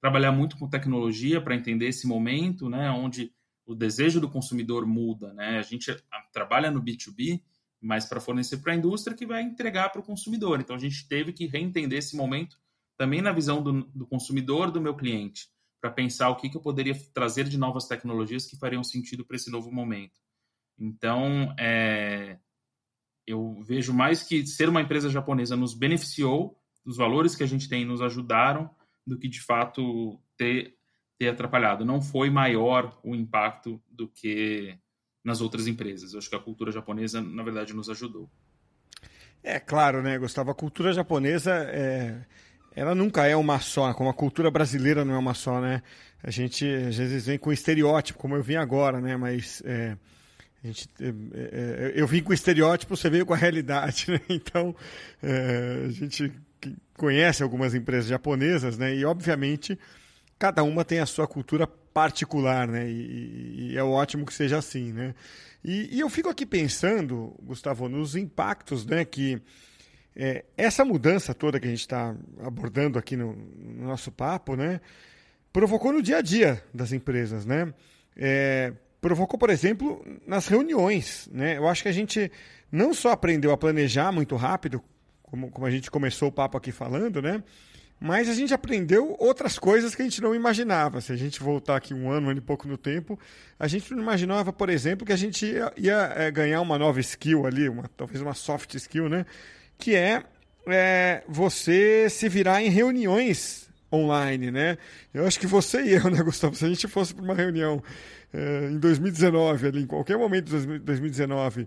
trabalhar 0.06 0.32
muito 0.32 0.56
com 0.56 0.70
tecnologia 0.70 1.42
para 1.42 1.56
entender 1.56 1.88
esse 1.88 2.06
momento, 2.06 2.70
né, 2.70 2.92
onde 2.92 3.34
o 3.66 3.74
desejo 3.74 4.22
do 4.22 4.30
consumidor 4.30 4.86
muda, 4.86 5.34
né? 5.34 5.58
A 5.58 5.64
gente 5.64 5.92
trabalha 6.32 6.70
no 6.70 6.80
B2B, 6.80 7.42
mas 7.82 8.06
para 8.06 8.22
fornecer 8.22 8.58
para 8.58 8.74
a 8.74 8.76
indústria 8.76 9.18
que 9.18 9.26
vai 9.26 9.42
entregar 9.42 9.90
para 9.90 10.00
o 10.00 10.04
consumidor. 10.04 10.62
Então 10.62 10.76
a 10.76 10.80
gente 10.80 11.08
teve 11.08 11.34
que 11.34 11.48
reentender 11.48 11.98
esse 11.98 12.16
momento 12.16 12.56
também 12.96 13.20
na 13.20 13.32
visão 13.32 13.64
do, 13.64 13.82
do 13.96 14.06
consumidor, 14.06 14.70
do 14.70 14.80
meu 14.80 14.96
cliente, 14.96 15.50
para 15.82 15.90
pensar 15.90 16.30
o 16.30 16.36
que, 16.36 16.50
que 16.52 16.58
eu 16.58 16.62
poderia 16.62 16.94
trazer 17.12 17.46
de 17.46 17.58
novas 17.58 17.88
tecnologias 17.88 18.46
que 18.46 18.56
fariam 18.56 18.84
sentido 18.84 19.26
para 19.26 19.38
esse 19.38 19.50
novo 19.50 19.72
momento. 19.72 20.20
Então, 20.78 21.52
é, 21.58 22.38
eu 23.26 23.60
vejo 23.64 23.92
mais 23.92 24.22
que 24.22 24.46
ser 24.46 24.70
uma 24.70 24.82
empresa 24.82 25.10
japonesa 25.10 25.56
nos 25.56 25.74
beneficiou, 25.74 26.62
os 26.86 26.96
valores 26.96 27.36
que 27.36 27.42
a 27.42 27.48
gente 27.48 27.68
tem 27.68 27.84
nos 27.84 28.04
ajudaram 28.04 28.70
do 29.06 29.18
que 29.18 29.28
de 29.28 29.42
fato 29.42 30.20
ter, 30.38 30.76
ter 31.18 31.30
atrapalhado. 31.30 31.86
Não 31.86 32.02
foi 32.02 32.30
maior 32.30 32.98
o 33.04 33.16
impacto 33.16 33.82
do 33.90 34.08
que 34.08 34.78
nas 35.24 35.42
outras 35.42 35.68
empresas. 35.68 36.14
Eu 36.14 36.20
acho 36.20 36.30
que 36.30 36.36
a 36.36 36.40
cultura 36.40 36.72
japonesa, 36.72 37.22
na 37.22 37.44
verdade, 37.44 37.74
nos 37.74 37.90
ajudou. 37.90 38.30
É 39.44 39.60
claro, 39.60 40.02
né, 40.02 40.18
Gustavo? 40.18 40.52
A 40.52 40.56
cultura 40.56 40.92
japonesa 40.92 41.54
é, 41.70 42.26
ela 42.76 42.94
nunca 42.94 43.26
é 43.26 43.36
uma 43.36 43.60
só, 43.60 43.94
como 43.94 44.10
a 44.10 44.14
cultura 44.14 44.52
brasileira 44.52 45.06
não 45.06 45.14
é 45.14 45.18
uma 45.18 45.34
só, 45.34 45.62
né? 45.62 45.82
A 46.22 46.30
gente 46.30 46.68
às 46.68 46.98
vezes 46.98 47.26
vem 47.28 47.38
com 47.38 47.52
estereótipo, 47.52 48.20
como 48.20 48.36
eu 48.36 48.44
vim 48.44 48.56
agora, 48.56 49.00
né? 49.00 49.16
Mas 49.16 49.62
é, 49.66 49.96
a 50.64 50.68
gente, 50.68 50.90
é, 51.00 51.08
é, 51.08 51.94
eu 51.96 52.08
vim 52.08 52.22
com 52.22 52.34
estereótipo, 52.34 52.98
você 52.98 53.10
veio 53.10 53.26
com 53.26 53.34
a 53.34 53.38
realidade, 53.38 54.12
né? 54.12 54.20
Então 54.28 54.76
é, 55.24 55.86
a 55.86 55.90
gente 55.90 56.34
conhece 56.98 57.44
algumas 57.44 57.74
empresas 57.74 58.08
japonesas, 58.08 58.78
né? 58.78 58.96
E 58.96 59.06
obviamente 59.06 59.78
cada 60.38 60.64
uma 60.64 60.84
tem 60.84 61.00
a 61.00 61.06
sua 61.06 61.28
cultura 61.28 61.66
particular, 61.66 62.68
né? 62.68 62.90
E, 62.90 63.72
e 63.72 63.78
é 63.78 63.84
ótimo 63.84 64.26
que 64.26 64.34
seja 64.34 64.58
assim, 64.58 64.92
né? 64.92 65.16
E, 65.64 65.96
e, 65.96 66.00
eu 66.00 66.10
fico 66.10 66.30
aqui 66.30 66.46
pensando, 66.46 67.36
Gustavo, 67.42 67.90
nos 67.90 68.16
impactos, 68.16 68.86
né? 68.86 69.04
Que 69.06 69.42
é, 70.16 70.46
essa 70.58 70.86
mudança 70.86 71.34
toda 71.34 71.60
que 71.60 71.68
a 71.68 71.70
gente 71.70 71.80
está 71.80 72.16
abordando 72.44 73.00
aqui 73.00 73.16
no, 73.16 73.34
no, 73.34 73.88
nosso 73.88 74.12
papo, 74.12 74.56
né? 74.56 74.80
Provocou 75.52 75.92
no 75.92 76.02
dia 76.02 76.18
a 76.18 76.22
dia 76.22 76.62
das 76.74 76.92
empresas, 76.92 77.46
né? 77.46 77.74
É, 78.16 78.74
provocou, 79.00 79.40
por 79.40 79.50
exemplo, 79.50 80.04
nas 80.28 80.48
reuniões, 80.48 81.30
né? 81.32 81.58
Eu 81.58 81.68
acho 81.68 81.84
que 81.84 81.90
a 81.90 81.94
gente 81.94 82.32
não 82.72 82.94
só 82.94 83.12
aprendeu 83.12 83.52
a 83.52 83.58
planejar 83.58 84.12
muito 84.12 84.36
rápido, 84.36 84.84
como, 85.26 85.50
como 85.52 85.66
a 85.66 85.72
gente 85.72 85.90
começou 85.92 86.30
o 86.30 86.32
papo 86.32 86.58
aqui 86.58 86.72
falando, 86.72 87.22
né? 87.22 87.44
Mas 88.00 88.28
a 88.28 88.34
gente 88.34 88.54
aprendeu 88.54 89.16
outras 89.20 89.58
coisas 89.58 89.96
que 89.96 90.02
a 90.02 90.06
gente 90.06 90.22
não 90.22 90.36
imaginava. 90.36 91.00
Se 91.00 91.14
a 91.14 91.16
gente 91.16 91.40
voltar 91.40 91.78
aqui 91.78 91.94
um 91.94 92.12
ano, 92.12 92.28
um 92.28 92.30
ano 92.30 92.40
e 92.40 92.42
pouco 92.42 92.68
no 92.68 92.78
tempo, 92.78 93.18
a 93.58 93.68
gente 93.68 93.94
não 93.94 94.02
imaginava, 94.02 94.52
por 94.52 94.70
exemplo, 94.70 95.06
que 95.06 95.14
a 95.14 95.18
gente 95.18 95.46
ia, 95.46 95.72
ia 95.78 96.14
é, 96.16 96.30
ganhar 96.30 96.62
uma 96.62 96.78
nova 96.78 97.00
skill 97.00 97.46
ali, 97.46 97.70
uma, 97.70 97.90
talvez 97.96 98.22
uma 98.22 98.34
soft 98.34 98.74
skill, 98.76 99.08
né? 99.08 99.26
Que 99.78 99.96
é, 99.96 100.24
é 100.68 101.24
você 101.28 102.08
se 102.10 102.28
virar 102.28 102.62
em 102.62 102.70
reuniões 102.70 103.70
online, 103.92 104.52
né? 104.52 104.78
Eu 105.14 105.26
acho 105.26 105.40
que 105.40 105.48
você 105.48 105.82
e 105.82 105.94
eu, 105.94 106.10
né, 106.12 106.22
Gustavo? 106.22 106.54
Se 106.54 106.66
a 106.66 106.70
gente 106.70 106.88
fosse 106.90 107.16
para 107.16 107.24
uma 107.24 107.34
reunião 107.34 107.82
é, 108.34 108.68
em 108.70 108.78
2019, 108.78 109.68
ali, 109.68 109.82
em 109.84 109.88
qualquer 109.88 110.18
momento 110.18 110.50
de 110.50 110.80
2019, 110.80 111.66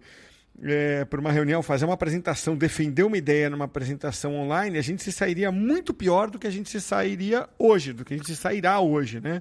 é, 0.62 1.04
para 1.04 1.20
uma 1.20 1.30
reunião, 1.30 1.62
fazer 1.62 1.84
uma 1.84 1.94
apresentação, 1.94 2.56
defender 2.56 3.04
uma 3.04 3.16
ideia 3.16 3.48
numa 3.48 3.64
apresentação 3.64 4.34
online, 4.34 4.78
a 4.78 4.82
gente 4.82 5.02
se 5.02 5.12
sairia 5.12 5.52
muito 5.52 5.94
pior 5.94 6.30
do 6.30 6.38
que 6.38 6.46
a 6.46 6.50
gente 6.50 6.68
se 6.68 6.80
sairia 6.80 7.48
hoje, 7.58 7.92
do 7.92 8.04
que 8.04 8.14
a 8.14 8.16
gente 8.16 8.34
sairá 8.34 8.80
hoje, 8.80 9.20
né? 9.20 9.40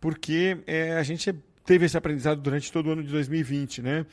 Porque 0.00 0.58
é, 0.66 0.92
a 0.92 1.02
gente 1.02 1.34
teve 1.64 1.86
esse 1.86 1.96
aprendizado 1.96 2.40
durante 2.40 2.70
todo 2.70 2.88
o 2.88 2.92
ano 2.92 3.02
de 3.02 3.10
2020, 3.10 3.82
né? 3.82 4.06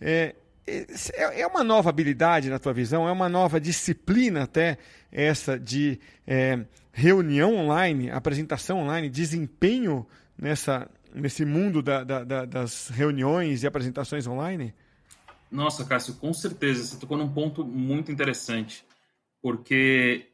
É, 0.00 0.34
é, 0.66 1.40
é 1.40 1.46
uma 1.46 1.62
nova 1.62 1.90
habilidade 1.90 2.50
na 2.50 2.58
tua 2.58 2.72
visão, 2.72 3.08
é 3.08 3.12
uma 3.12 3.28
nova 3.28 3.60
disciplina 3.60 4.44
até 4.44 4.78
essa 5.10 5.58
de 5.58 5.98
é, 6.26 6.60
reunião 6.92 7.54
online, 7.54 8.10
apresentação 8.10 8.78
online, 8.78 9.08
desempenho 9.08 10.06
nessa, 10.38 10.88
nesse 11.14 11.44
mundo 11.44 11.82
da, 11.82 12.02
da, 12.04 12.24
da, 12.24 12.44
das 12.44 12.88
reuniões 12.88 13.62
e 13.62 13.66
apresentações 13.66 14.26
online? 14.26 14.74
Nossa, 15.50 15.84
Cássio, 15.84 16.14
com 16.14 16.32
certeza. 16.32 16.84
Você 16.84 16.98
tocou 16.98 17.16
num 17.16 17.32
ponto 17.32 17.64
muito 17.64 18.10
interessante, 18.10 18.84
porque 19.40 20.32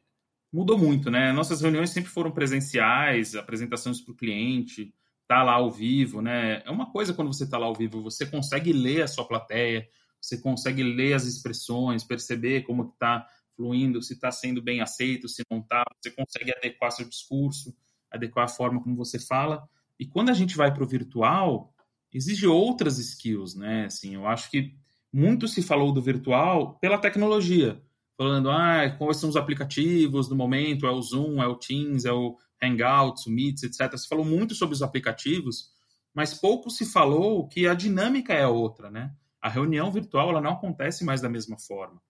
mudou 0.53 0.79
muito, 0.79 1.11
né? 1.11 1.33
Nossas 1.33 1.61
reuniões 1.61 1.91
sempre 1.91 2.11
foram 2.11 2.31
presenciais, 2.31 3.35
apresentações 3.35 4.01
para 4.01 4.13
o 4.13 4.17
cliente, 4.17 4.95
tá 5.27 5.43
lá 5.43 5.55
ao 5.55 5.71
vivo, 5.71 6.21
né? 6.21 6.63
É 6.65 6.71
uma 6.71 6.91
coisa 6.91 7.15
quando 7.15 7.33
você 7.33 7.45
está 7.45 7.59
lá 7.59 7.67
ao 7.67 7.75
vivo, 7.75 8.03
você 8.03 8.27
consegue 8.27 8.73
ler 8.73 9.03
a 9.03 9.09
sua 9.09 9.27
plateia, 9.27 9.89
você 10.21 10.39
consegue 10.39 10.83
ler 10.83 11.15
as 11.15 11.25
expressões, 11.25 12.05
perceber 12.05 12.63
como 12.63 12.85
está 12.85 13.27
fluindo, 13.57 14.03
se 14.03 14.15
está 14.15 14.31
sendo 14.31 14.63
bem 14.63 14.81
aceito, 14.81 15.29
se 15.29 15.43
não 15.51 15.61
está, 15.61 15.85
você 16.01 16.11
consegue 16.11 16.53
adequar 16.57 16.91
seu 16.93 17.09
discurso, 17.09 17.75
adequar 18.11 18.45
a 18.45 18.49
forma 18.49 18.83
como 18.83 18.97
você 18.97 19.19
fala. 19.19 19.69
E 19.99 20.07
quando 20.07 20.31
a 20.31 20.35
gente 20.35 20.57
vai 20.57 20.73
para 20.73 20.85
o 20.85 20.87
virtual, 20.87 21.75
exige 22.13 22.47
outras 22.47 22.99
skills, 22.99 23.55
né? 23.55 23.87
Assim, 23.87 24.15
eu 24.15 24.27
acho 24.27 24.51
que 24.51 24.75
muito 25.13 25.47
se 25.47 25.63
falou 25.63 25.93
do 25.93 26.01
virtual 26.01 26.79
pela 26.81 26.99
tecnologia, 26.99 27.83
falando, 28.17 28.51
ah, 28.51 28.89
quais 28.97 29.19
são 29.19 29.29
os 29.29 29.37
aplicativos 29.37 30.29
do 30.29 30.37
momento, 30.37 30.87
é 30.87 30.91
o 30.91 31.03
Zoom, 31.03 31.43
é 31.43 31.47
o 31.47 31.57
Teams, 31.57 32.05
é 32.05 32.13
o 32.13 32.37
Hangouts, 32.63 33.27
o 33.27 33.31
Meets, 33.31 33.65
etc. 33.65 33.97
Se 33.97 34.09
falou 34.09 34.25
muito 34.25 34.55
sobre 34.55 34.75
os 34.75 34.83
aplicativos, 34.83 35.71
mas 36.15 36.35
pouco 36.35 36.71
se 36.71 36.87
falou 36.87 37.49
que 37.49 37.67
a 37.67 37.75
dinâmica 37.75 38.33
é 38.33 38.47
outra, 38.47 38.91
né? 38.91 39.15
A 39.41 39.49
reunião 39.49 39.91
virtual 39.91 40.31
ela 40.31 40.41
não 40.41 40.53
acontece 40.53 41.05
mais 41.05 41.21
da 41.21 41.29
mesma 41.29 41.59
forma. 41.59 42.01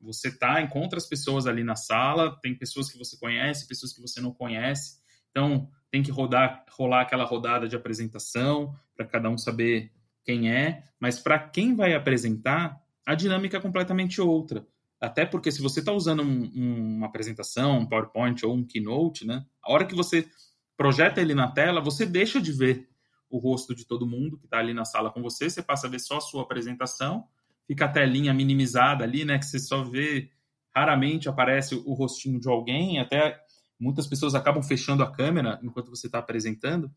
Você 0.00 0.30
tá, 0.30 0.62
encontra 0.62 0.96
as 0.96 1.06
pessoas 1.06 1.46
ali 1.46 1.64
na 1.64 1.74
sala, 1.74 2.38
tem 2.40 2.54
pessoas 2.54 2.90
que 2.90 2.96
você 2.96 3.18
conhece, 3.18 3.66
pessoas 3.66 3.92
que 3.92 4.00
você 4.00 4.20
não 4.20 4.32
conhece. 4.32 4.98
Então, 5.30 5.68
tem 5.90 6.02
que 6.02 6.10
rodar, 6.10 6.64
rolar 6.70 7.02
aquela 7.02 7.24
rodada 7.24 7.68
de 7.68 7.76
apresentação 7.76 8.74
para 8.96 9.06
cada 9.06 9.28
um 9.28 9.36
saber 9.36 9.92
quem 10.28 10.52
é, 10.52 10.84
mas 11.00 11.18
para 11.18 11.38
quem 11.38 11.74
vai 11.74 11.94
apresentar, 11.94 12.78
a 13.06 13.14
dinâmica 13.14 13.56
é 13.56 13.60
completamente 13.60 14.20
outra. 14.20 14.66
Até 15.00 15.24
porque 15.24 15.50
se 15.50 15.62
você 15.62 15.80
está 15.80 15.90
usando 15.90 16.22
um, 16.22 16.52
um, 16.54 16.96
uma 16.96 17.06
apresentação, 17.06 17.78
um 17.78 17.86
PowerPoint 17.86 18.44
ou 18.44 18.54
um 18.54 18.62
Keynote, 18.62 19.26
né, 19.26 19.46
a 19.64 19.72
hora 19.72 19.86
que 19.86 19.94
você 19.94 20.28
projeta 20.76 21.22
ele 21.22 21.34
na 21.34 21.50
tela, 21.50 21.80
você 21.80 22.04
deixa 22.04 22.42
de 22.42 22.52
ver 22.52 22.90
o 23.30 23.38
rosto 23.38 23.74
de 23.74 23.86
todo 23.86 24.06
mundo 24.06 24.36
que 24.36 24.44
está 24.44 24.58
ali 24.58 24.74
na 24.74 24.84
sala 24.84 25.10
com 25.10 25.22
você, 25.22 25.48
você 25.48 25.62
passa 25.62 25.86
a 25.86 25.90
ver 25.90 25.98
só 25.98 26.18
a 26.18 26.20
sua 26.20 26.42
apresentação, 26.42 27.24
fica 27.66 27.86
a 27.86 27.88
telinha 27.88 28.34
minimizada 28.34 29.04
ali, 29.04 29.24
né, 29.24 29.38
que 29.38 29.46
você 29.46 29.58
só 29.58 29.82
vê, 29.82 30.30
raramente 30.76 31.26
aparece 31.26 31.74
o 31.74 31.94
rostinho 31.94 32.38
de 32.38 32.50
alguém, 32.50 33.00
até 33.00 33.40
muitas 33.80 34.06
pessoas 34.06 34.34
acabam 34.34 34.62
fechando 34.62 35.02
a 35.02 35.10
câmera 35.10 35.58
enquanto 35.62 35.88
você 35.88 36.06
está 36.06 36.18
apresentando. 36.18 36.90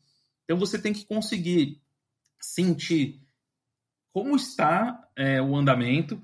Então 0.44 0.58
você 0.58 0.78
tem 0.78 0.92
que 0.92 1.06
conseguir 1.06 1.82
sentir 2.42 3.22
como 4.12 4.36
está 4.36 5.08
é, 5.16 5.42
o 5.42 5.56
andamento, 5.56 6.22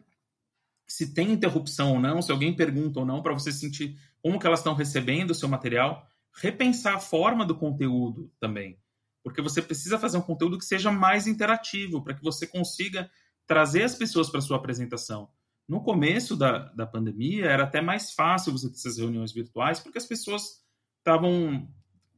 se 0.86 1.14
tem 1.14 1.32
interrupção 1.32 1.94
ou 1.94 2.00
não, 2.00 2.22
se 2.22 2.32
alguém 2.32 2.56
pergunta 2.56 3.00
ou 3.00 3.06
não, 3.06 3.22
para 3.22 3.34
você 3.34 3.52
sentir 3.52 3.98
como 4.22 4.40
que 4.40 4.48
elas 4.48 4.60
estão 4.60 4.74
recebendo 4.74 5.32
o 5.32 5.36
seu 5.36 5.48
material, 5.48 6.08
repensar 6.34 6.96
a 6.96 7.00
forma 7.00 7.46
do 7.46 7.56
conteúdo 7.56 8.32
também, 8.40 8.80
porque 9.24 9.42
você 9.42 9.62
precisa 9.62 10.00
fazer 10.00 10.18
um 10.18 10.22
conteúdo 10.22 10.58
que 10.58 10.66
seja 10.66 10.92
mais 10.92 11.28
interativo, 11.28 12.02
para 12.02 12.14
que 12.14 12.24
você 12.24 12.46
consiga 12.46 13.10
trazer 13.46 13.84
as 13.84 13.96
pessoas 13.96 14.30
para 14.30 14.42
sua 14.42 14.58
apresentação. 14.58 15.30
No 15.68 15.82
começo 15.82 16.36
da, 16.36 16.60
da 16.74 16.86
pandemia, 16.86 17.46
era 17.46 17.64
até 17.64 17.82
mais 17.82 18.12
fácil 18.14 18.54
você 18.54 18.70
ter 18.70 18.76
essas 18.76 18.98
reuniões 18.98 19.34
virtuais, 19.34 19.80
porque 19.80 19.98
as 19.98 20.06
pessoas 20.06 20.62
estavam 21.00 21.68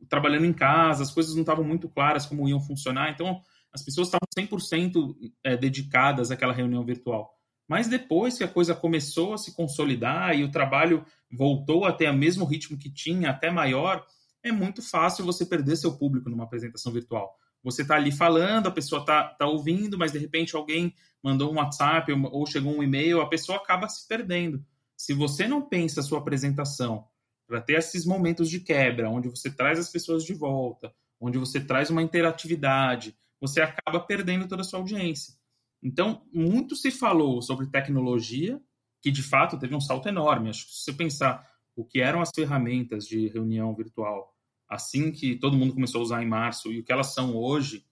trabalhando 0.07 0.45
em 0.45 0.53
casa, 0.53 1.03
as 1.03 1.11
coisas 1.11 1.33
não 1.33 1.41
estavam 1.41 1.63
muito 1.63 1.89
claras 1.89 2.25
como 2.25 2.47
iam 2.47 2.61
funcionar, 2.61 3.11
então 3.11 3.41
as 3.73 3.83
pessoas 3.83 4.07
estavam 4.07 4.27
100% 4.37 5.15
é, 5.43 5.55
dedicadas 5.57 6.31
àquela 6.31 6.53
reunião 6.53 6.83
virtual. 6.83 7.33
Mas 7.67 7.87
depois 7.87 8.37
que 8.37 8.43
a 8.43 8.47
coisa 8.47 8.73
começou 8.73 9.33
a 9.33 9.37
se 9.37 9.55
consolidar 9.55 10.35
e 10.35 10.43
o 10.43 10.51
trabalho 10.51 11.05
voltou 11.31 11.85
a 11.85 11.93
ter 11.93 12.09
o 12.09 12.17
mesmo 12.17 12.43
ritmo 12.45 12.77
que 12.77 12.91
tinha, 12.91 13.29
até 13.29 13.51
maior, 13.51 14.03
é 14.43 14.51
muito 14.51 14.81
fácil 14.81 15.23
você 15.23 15.45
perder 15.45 15.75
seu 15.75 15.95
público 15.95 16.29
numa 16.29 16.45
apresentação 16.45 16.91
virtual. 16.91 17.37
Você 17.63 17.83
está 17.83 17.95
ali 17.95 18.11
falando, 18.11 18.67
a 18.67 18.71
pessoa 18.71 19.01
está 19.01 19.23
tá 19.23 19.45
ouvindo, 19.45 19.97
mas 19.97 20.11
de 20.11 20.17
repente 20.17 20.55
alguém 20.55 20.95
mandou 21.21 21.51
um 21.51 21.57
WhatsApp 21.57 22.11
ou 22.11 22.45
chegou 22.47 22.75
um 22.75 22.81
e-mail, 22.81 23.21
a 23.21 23.29
pessoa 23.29 23.57
acaba 23.57 23.87
se 23.87 24.07
perdendo. 24.07 24.65
Se 24.95 25.13
você 25.13 25.47
não 25.47 25.61
pensa 25.61 25.99
a 25.99 26.03
sua 26.03 26.19
apresentação 26.19 27.05
para 27.47 27.61
ter 27.61 27.73
esses 27.73 28.05
momentos 28.05 28.49
de 28.49 28.59
quebra, 28.59 29.09
onde 29.09 29.27
você 29.27 29.51
traz 29.51 29.77
as 29.77 29.89
pessoas 29.89 30.23
de 30.23 30.33
volta, 30.33 30.93
onde 31.19 31.37
você 31.37 31.59
traz 31.59 31.89
uma 31.89 32.01
interatividade, 32.01 33.15
você 33.39 33.61
acaba 33.61 33.99
perdendo 33.99 34.47
toda 34.47 34.61
a 34.61 34.65
sua 34.65 34.79
audiência. 34.79 35.33
Então, 35.81 36.23
muito 36.33 36.75
se 36.75 36.91
falou 36.91 37.41
sobre 37.41 37.67
tecnologia, 37.67 38.61
que 39.01 39.11
de 39.11 39.23
fato 39.23 39.57
teve 39.57 39.75
um 39.75 39.81
salto 39.81 40.09
enorme. 40.09 40.49
Acho 40.49 40.65
que 40.65 40.73
se 40.73 40.83
você 40.83 40.93
pensar 40.93 41.47
o 41.75 41.85
que 41.85 42.01
eram 42.01 42.21
as 42.21 42.31
ferramentas 42.35 43.05
de 43.05 43.27
reunião 43.27 43.73
virtual 43.73 44.35
assim 44.69 45.11
que 45.11 45.35
todo 45.35 45.57
mundo 45.57 45.73
começou 45.73 45.99
a 45.99 46.03
usar 46.03 46.21
em 46.21 46.27
março 46.27 46.71
e 46.71 46.79
o 46.79 46.83
que 46.83 46.91
elas 46.91 47.13
são 47.13 47.35
hoje, 47.35 47.83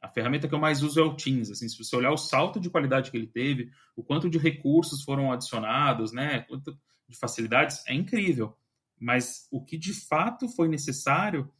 a 0.00 0.08
ferramenta 0.08 0.48
que 0.48 0.54
eu 0.54 0.58
mais 0.58 0.82
uso 0.82 0.98
é 0.98 1.02
o 1.04 1.14
Teams. 1.14 1.50
Assim, 1.50 1.68
se 1.68 1.78
você 1.78 1.94
olhar 1.94 2.10
o 2.10 2.16
salto 2.16 2.58
de 2.58 2.68
qualidade 2.68 3.10
que 3.10 3.16
ele 3.16 3.28
teve, 3.28 3.70
o 3.94 4.02
quanto 4.02 4.28
de 4.28 4.36
recursos 4.36 5.02
foram 5.02 5.32
adicionados, 5.32 6.12
né, 6.12 6.40
quanto 6.40 6.76
de 7.08 7.16
facilidades, 7.16 7.86
é 7.86 7.94
incrível. 7.94 8.56
Mas 8.98 9.46
o 9.52 9.64
que 9.64 9.78
de 9.78 9.94
fato 9.94 10.48
foi 10.48 10.68
necessário 10.68 11.50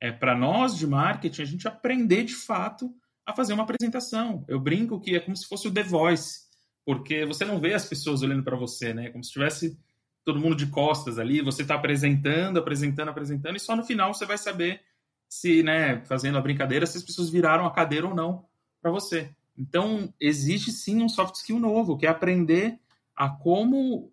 é 0.00 0.12
para 0.12 0.36
nós 0.36 0.76
de 0.76 0.86
marketing 0.86 1.42
a 1.42 1.46
gente 1.46 1.68
aprender 1.68 2.24
de 2.24 2.34
fato 2.34 2.94
a 3.24 3.32
fazer 3.32 3.54
uma 3.54 3.62
apresentação. 3.62 4.44
Eu 4.46 4.60
brinco 4.60 5.00
que 5.00 5.16
é 5.16 5.20
como 5.20 5.36
se 5.36 5.46
fosse 5.46 5.66
o 5.66 5.72
The 5.72 5.82
Voice, 5.82 6.40
porque 6.84 7.24
você 7.24 7.44
não 7.44 7.58
vê 7.58 7.74
as 7.74 7.86
pessoas 7.86 8.22
olhando 8.22 8.42
para 8.42 8.56
você, 8.56 8.92
né? 8.92 9.10
Como 9.10 9.24
se 9.24 9.32
tivesse 9.32 9.78
todo 10.24 10.40
mundo 10.40 10.56
de 10.56 10.66
costas 10.66 11.18
ali, 11.18 11.42
você 11.42 11.62
está 11.62 11.74
apresentando, 11.74 12.58
apresentando, 12.58 13.08
apresentando, 13.08 13.56
e 13.56 13.60
só 13.60 13.76
no 13.76 13.84
final 13.84 14.12
você 14.12 14.24
vai 14.24 14.38
saber 14.38 14.80
se, 15.28 15.62
né, 15.62 16.02
fazendo 16.04 16.38
a 16.38 16.40
brincadeira, 16.40 16.86
se 16.86 16.96
as 16.96 17.02
pessoas 17.02 17.28
viraram 17.30 17.66
a 17.66 17.70
cadeira 17.70 18.06
ou 18.06 18.14
não 18.14 18.46
para 18.80 18.90
você. 18.90 19.30
Então, 19.56 20.12
existe 20.20 20.72
sim 20.72 21.02
um 21.02 21.08
soft 21.08 21.34
skill 21.36 21.58
novo, 21.58 21.96
que 21.96 22.06
é 22.06 22.08
aprender 22.08 22.78
a 23.14 23.28
como 23.28 24.12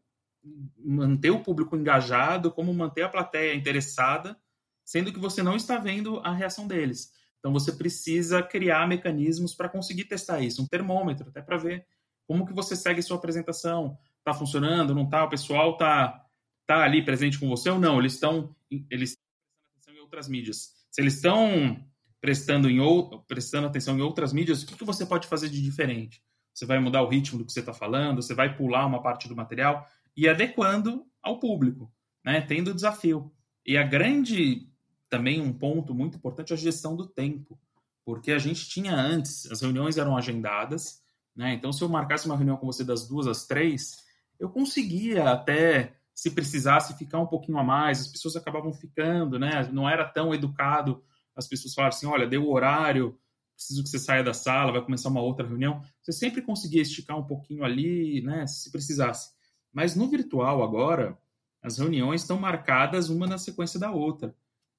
manter 0.78 1.32
o 1.32 1.40
público 1.40 1.76
engajado, 1.76 2.52
como 2.52 2.74
manter 2.74 3.04
a 3.04 3.10
plateia 3.10 3.56
interessada 3.56 4.38
sendo 4.86 5.12
que 5.12 5.20
você 5.20 5.42
não 5.42 5.56
está 5.56 5.78
vendo 5.78 6.20
a 6.20 6.34
reação 6.34 6.68
deles. 6.68 7.12
Então 7.40 7.52
você 7.52 7.72
precisa 7.72 8.44
criar 8.44 8.88
mecanismos 8.88 9.56
para 9.56 9.70
conseguir 9.70 10.06
testar 10.06 10.42
isso, 10.42 10.62
um 10.62 10.68
termômetro, 10.68 11.30
até 11.30 11.42
para 11.42 11.58
ver 11.58 11.86
como 12.28 12.46
que 12.46 12.54
você 12.54 12.76
segue 12.76 13.02
sua 13.02 13.18
apresentação. 13.18 13.98
Está 14.20 14.34
funcionando, 14.34 14.94
não 14.94 15.04
está? 15.04 15.26
O 15.26 15.30
pessoal 15.30 15.72
está 15.74 16.24
tá 16.68 16.84
ali 16.84 17.04
presente 17.04 17.40
com 17.40 17.50
você 17.50 17.70
ou 17.70 17.80
não? 17.80 18.00
Eles 18.00 18.14
estão 18.14 18.56
eles 18.90 19.18
prestando 19.18 19.70
atenção 19.76 19.94
em 19.96 20.00
outras 20.00 20.28
mídias. 20.30 20.74
Se 20.92 21.02
eles 21.02 21.16
estão 21.16 21.84
prestando, 22.22 22.70
em 22.70 22.80
ou, 22.80 23.22
prestando 23.24 23.68
atenção 23.68 23.98
em 23.98 24.02
outras 24.02 24.32
mídias, 24.32 24.62
o 24.62 24.68
que, 24.68 24.76
que 24.76 24.86
você 24.86 25.06
pode 25.06 25.28
fazer 25.28 25.50
de 25.50 25.62
diferente? 25.62 26.24
Você 26.54 26.66
vai 26.66 26.80
mudar 26.80 27.02
o 27.02 27.10
ritmo 27.10 27.40
do 27.40 27.46
que 27.46 27.52
você 27.52 27.62
está 27.62 27.74
falando, 27.74 28.22
você 28.22 28.36
vai 28.36 28.56
pular 28.56 28.86
uma 28.86 29.02
parte 29.02 29.28
do 29.28 29.36
material 29.36 29.88
e 30.16 30.30
adequando 30.30 31.06
ao 31.22 31.40
público, 31.40 31.92
né? 32.24 32.42
tendo 32.42 32.74
desafio. 32.74 33.32
E 33.66 33.78
a 33.78 33.84
grande 33.84 34.71
também 35.12 35.42
um 35.42 35.52
ponto 35.52 35.94
muito 35.94 36.16
importante 36.16 36.54
é 36.54 36.56
a 36.56 36.58
gestão 36.58 36.96
do 36.96 37.06
tempo, 37.06 37.60
porque 38.06 38.32
a 38.32 38.40
gente 38.40 38.68
tinha 38.70 38.96
antes, 38.96 39.46
as 39.52 39.62
reuniões 39.62 39.98
eram 39.98 40.16
agendadas, 40.16 41.02
né? 41.36 41.54
Então, 41.54 41.74
se 41.74 41.84
eu 41.84 41.90
marcasse 41.90 42.26
uma 42.26 42.38
reunião 42.38 42.56
com 42.56 42.66
você 42.66 42.84
das 42.84 43.06
duas 43.06 43.28
às 43.28 43.46
três, 43.46 43.98
eu 44.40 44.50
conseguia 44.50 45.30
até, 45.30 45.98
se 46.16 46.32
precisasse, 46.32 46.98
ficar 46.98 47.20
um 47.20 47.28
pouquinho 47.28 47.58
a 47.58 47.64
mais, 47.64 48.00
as 48.00 48.08
pessoas 48.08 48.38
acabavam 48.38 48.74
ficando, 48.74 49.38
né? 49.38 49.70
Não 49.72 49.88
era 49.88 50.08
tão 50.08 50.34
educado 50.34 51.04
as 51.36 51.46
pessoas 51.46 51.74
falarem 51.74 51.96
assim: 51.96 52.08
olha, 52.08 52.26
deu 52.26 52.46
o 52.46 52.54
horário, 52.54 53.20
preciso 53.54 53.84
que 53.84 53.90
você 53.90 54.00
saia 54.00 54.24
da 54.24 54.34
sala, 54.34 54.72
vai 54.72 54.82
começar 54.82 55.10
uma 55.10 55.22
outra 55.22 55.46
reunião. 55.46 55.84
Você 56.02 56.14
sempre 56.14 56.42
conseguia 56.42 56.82
esticar 56.82 57.18
um 57.20 57.26
pouquinho 57.26 57.66
ali, 57.66 58.22
né? 58.22 58.48
Se 58.48 58.72
precisasse. 58.72 59.30
Mas 59.74 59.94
no 59.94 60.10
virtual 60.10 60.64
agora, 60.64 61.18
as 61.62 61.78
reuniões 61.78 62.22
estão 62.22 62.40
marcadas 62.40 63.10
uma 63.10 63.28
na 63.28 63.38
sequência 63.38 63.80
da 63.80 63.92
outra. 63.92 64.34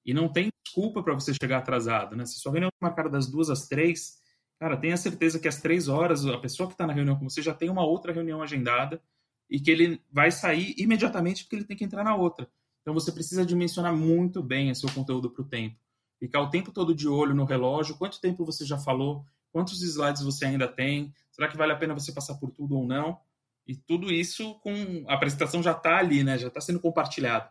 E 0.04 0.12
não 0.12 0.28
tem 0.28 0.50
desculpa 0.64 1.02
para 1.02 1.14
você 1.14 1.32
chegar 1.34 1.58
atrasado, 1.58 2.16
né? 2.16 2.24
Se 2.26 2.38
sua 2.38 2.52
reunião 2.52 2.68
é 2.68 2.84
marcada 2.84 3.08
das 3.08 3.26
duas 3.26 3.50
às 3.50 3.68
três, 3.68 4.18
cara, 4.58 4.76
tenha 4.76 4.96
certeza 4.96 5.38
que 5.38 5.48
às 5.48 5.60
três 5.60 5.88
horas 5.88 6.26
a 6.26 6.38
pessoa 6.38 6.66
que 6.66 6.74
está 6.74 6.86
na 6.86 6.92
reunião 6.92 7.16
com 7.16 7.28
você 7.28 7.42
já 7.42 7.54
tem 7.54 7.70
uma 7.70 7.84
outra 7.84 8.12
reunião 8.12 8.42
agendada 8.42 9.02
e 9.48 9.60
que 9.60 9.70
ele 9.70 10.02
vai 10.10 10.30
sair 10.30 10.74
imediatamente 10.78 11.44
porque 11.44 11.56
ele 11.56 11.64
tem 11.64 11.76
que 11.76 11.84
entrar 11.84 12.02
na 12.02 12.16
outra. 12.16 12.48
Então 12.80 12.94
você 12.94 13.12
precisa 13.12 13.46
dimensionar 13.46 13.94
muito 13.94 14.42
bem 14.42 14.70
o 14.70 14.74
seu 14.74 14.90
conteúdo 14.92 15.30
para 15.30 15.42
o 15.42 15.48
tempo. 15.48 15.76
Ficar 16.18 16.40
o 16.40 16.50
tempo 16.50 16.72
todo 16.72 16.94
de 16.94 17.08
olho 17.08 17.34
no 17.34 17.44
relógio, 17.44 17.96
quanto 17.96 18.20
tempo 18.20 18.44
você 18.44 18.64
já 18.64 18.78
falou, 18.78 19.24
quantos 19.52 19.82
slides 19.82 20.22
você 20.22 20.46
ainda 20.46 20.66
tem, 20.66 21.12
será 21.30 21.48
que 21.48 21.56
vale 21.56 21.72
a 21.72 21.76
pena 21.76 21.94
você 21.94 22.12
passar 22.12 22.36
por 22.36 22.50
tudo 22.50 22.76
ou 22.76 22.86
não? 22.86 23.20
E 23.66 23.76
tudo 23.76 24.10
isso 24.12 24.54
com 24.60 25.04
a 25.06 25.14
apresentação 25.14 25.62
já 25.62 25.72
está 25.72 25.98
ali, 25.98 26.24
né? 26.24 26.38
Já 26.38 26.48
está 26.48 26.60
sendo 26.60 26.80
compartilhado. 26.80 27.48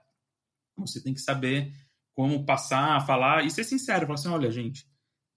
Você 0.78 1.02
tem 1.02 1.14
que 1.14 1.22
saber 1.22 1.74
como 2.14 2.46
passar, 2.46 3.06
falar 3.06 3.46
e 3.46 3.52
ser 3.52 3.64
sincero, 3.64 4.06
falar 4.06 4.16
assim, 4.16 4.30
olha, 4.30 4.52
gente, 4.52 4.86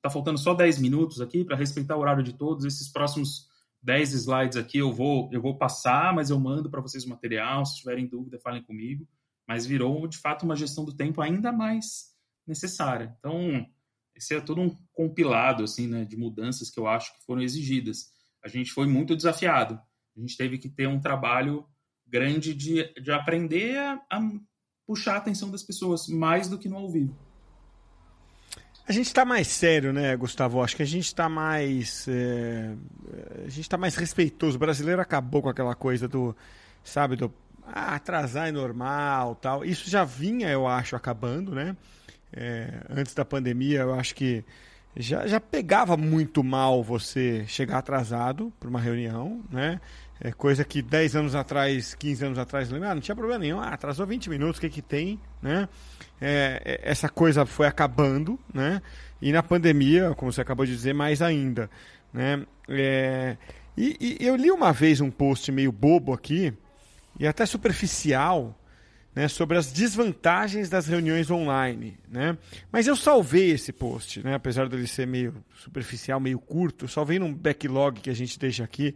tá 0.03 0.11
faltando 0.11 0.39
só 0.39 0.55
10 0.55 0.79
minutos 0.79 1.21
aqui 1.21 1.45
para 1.45 1.57
respeitar 1.57 1.97
o 1.97 2.01
horário 2.01 2.23
de 2.23 2.33
todos, 2.33 2.65
esses 2.65 2.89
próximos 2.89 3.49
10 3.83 4.13
slides 4.15 4.57
aqui 4.57 4.79
eu 4.79 4.93
vou 4.93 5.29
eu 5.33 5.41
vou 5.41 5.57
passar, 5.59 6.15
mas 6.15 6.31
eu 6.31 6.41
mando 6.41 6.71
para 6.71 6.81
vocês 6.81 7.05
o 7.05 7.09
material, 7.09 7.65
se 7.65 7.77
tiverem 7.77 8.07
dúvida, 8.07 8.39
falem 8.39 8.63
comigo, 8.63 9.07
mas 9.47 9.67
virou 9.67 10.07
de 10.07 10.19
fato 10.19 10.45
uma 10.45 10.57
gestão 10.57 10.85
do 10.85 10.95
tempo 10.95 11.21
ainda 11.21 11.53
mais 11.53 12.15
necessária. 12.47 13.15
Então, 13.19 13.67
esse 14.15 14.35
é 14.35 14.41
todo 14.41 14.61
um 14.61 14.75
compilado 14.93 15.65
assim, 15.65 15.87
né, 15.87 16.05
de 16.05 16.17
mudanças 16.17 16.71
que 16.71 16.79
eu 16.79 16.87
acho 16.87 17.13
que 17.15 17.25
foram 17.25 17.43
exigidas. 17.43 18.13
A 18.43 18.49
gente 18.49 18.73
foi 18.73 18.87
muito 18.87 19.17
desafiado. 19.17 19.81
A 20.17 20.21
gente 20.21 20.37
teve 20.37 20.59
que 20.59 20.69
ter 20.69 20.87
um 20.87 21.01
trabalho 21.01 21.67
grande 22.07 22.55
de, 22.55 22.93
de 23.01 23.11
aprender 23.11 23.77
a, 23.77 24.01
a 24.11 24.21
puxar 24.87 25.15
a 25.15 25.17
atenção 25.19 25.51
das 25.51 25.63
pessoas 25.63 26.09
mais 26.09 26.49
do 26.49 26.59
que 26.59 26.69
no 26.69 26.77
ao 26.77 26.91
vivo. 26.91 27.15
A 28.87 28.93
gente 28.93 29.07
está 29.07 29.25
mais 29.25 29.49
sério, 29.49 29.95
né, 29.95 30.15
Gustavo? 30.15 30.63
Acho 30.63 30.77
que 30.77 30.83
a 30.83 30.87
gente 30.87 31.07
está 31.07 31.27
mais. 31.27 32.07
É, 32.07 32.75
a 33.47 33.49
gente 33.49 33.63
está 33.63 33.79
mais 33.79 33.97
respeitoso. 33.97 34.57
O 34.57 34.61
brasileiro 34.61 35.01
acabou 35.01 35.41
com 35.41 35.49
aquela 35.49 35.75
coisa 35.75 36.07
do. 36.07 36.37
Sabe, 36.83 37.17
do. 37.17 37.33
Ah, 37.67 37.95
atrasar 37.95 38.49
é 38.49 38.53
normal 38.53 39.37
tal. 39.37 39.65
Isso 39.65 39.89
já 39.89 40.05
vinha, 40.05 40.51
eu 40.51 40.67
acho, 40.67 40.95
acabando, 40.95 41.55
né? 41.55 41.75
É, 42.31 42.83
antes 42.91 43.15
da 43.15 43.25
pandemia, 43.25 43.81
eu 43.81 43.95
acho 43.95 44.15
que 44.15 44.45
já, 44.97 45.27
já 45.27 45.41
pegava 45.41 45.97
muito 45.97 46.45
mal 46.45 46.83
você 46.83 47.45
chegar 47.47 47.79
atrasado 47.79 48.53
para 48.61 48.69
uma 48.69 48.81
reunião, 48.81 49.43
né? 49.51 49.81
É 50.21 50.31
coisa 50.33 50.65
que 50.65 50.81
10 50.81 51.17
anos 51.17 51.35
atrás, 51.35 51.95
15 51.95 52.25
anos 52.25 52.39
atrás, 52.39 52.71
lembra? 52.71 52.91
Ah, 52.91 52.95
não 52.95 53.03
tinha 53.03 53.17
problema 53.17 53.41
nenhum. 53.41 53.61
Ah, 53.61 53.69
atrasou 53.69 54.07
20 54.07 54.31
minutos, 54.31 54.59
o 54.59 54.61
que 54.61 54.71
que 54.71 54.83
tem, 54.83 55.21
né? 55.43 55.69
É, 56.21 56.63
é, 56.65 56.81
essa 56.91 57.09
coisa 57.09 57.45
foi 57.45 57.67
acabando, 57.67 58.39
né? 58.53 58.81
E 59.21 59.33
na 59.33 59.43
pandemia, 59.43 60.15
como 60.15 60.33
você 60.33 60.41
acabou 60.41 60.65
de 60.65 60.73
dizer, 60.73 60.95
mais 60.95 61.21
ainda, 61.21 61.69
né? 62.13 62.47
É, 62.69 63.37
e, 63.77 64.19
e 64.21 64.27
eu 64.27 64.37
li 64.37 64.51
uma 64.51 64.73
vez 64.73 65.01
um 65.01 65.11
post 65.11 65.51
meio 65.51 65.73
bobo 65.73 66.13
aqui, 66.13 66.53
e 67.19 67.27
até 67.27 67.45
superficial, 67.45 68.59
né, 69.15 69.29
sobre 69.29 69.57
as 69.57 69.73
desvantagens 69.73 70.69
das 70.69 70.87
reuniões 70.87 71.31
online. 71.31 71.97
Né? 72.09 72.37
Mas 72.71 72.87
eu 72.87 72.97
salvei 72.97 73.51
esse 73.51 73.73
post, 73.73 74.23
né, 74.25 74.35
apesar 74.35 74.69
dele 74.69 74.87
ser 74.87 75.07
meio 75.07 75.35
superficial, 75.57 76.19
meio 76.19 76.39
curto, 76.39 76.89
salvei 76.89 77.19
num 77.19 77.33
backlog 77.33 78.01
que 78.01 78.11
a 78.11 78.15
gente 78.15 78.39
deixa 78.39 78.65
aqui 78.65 78.95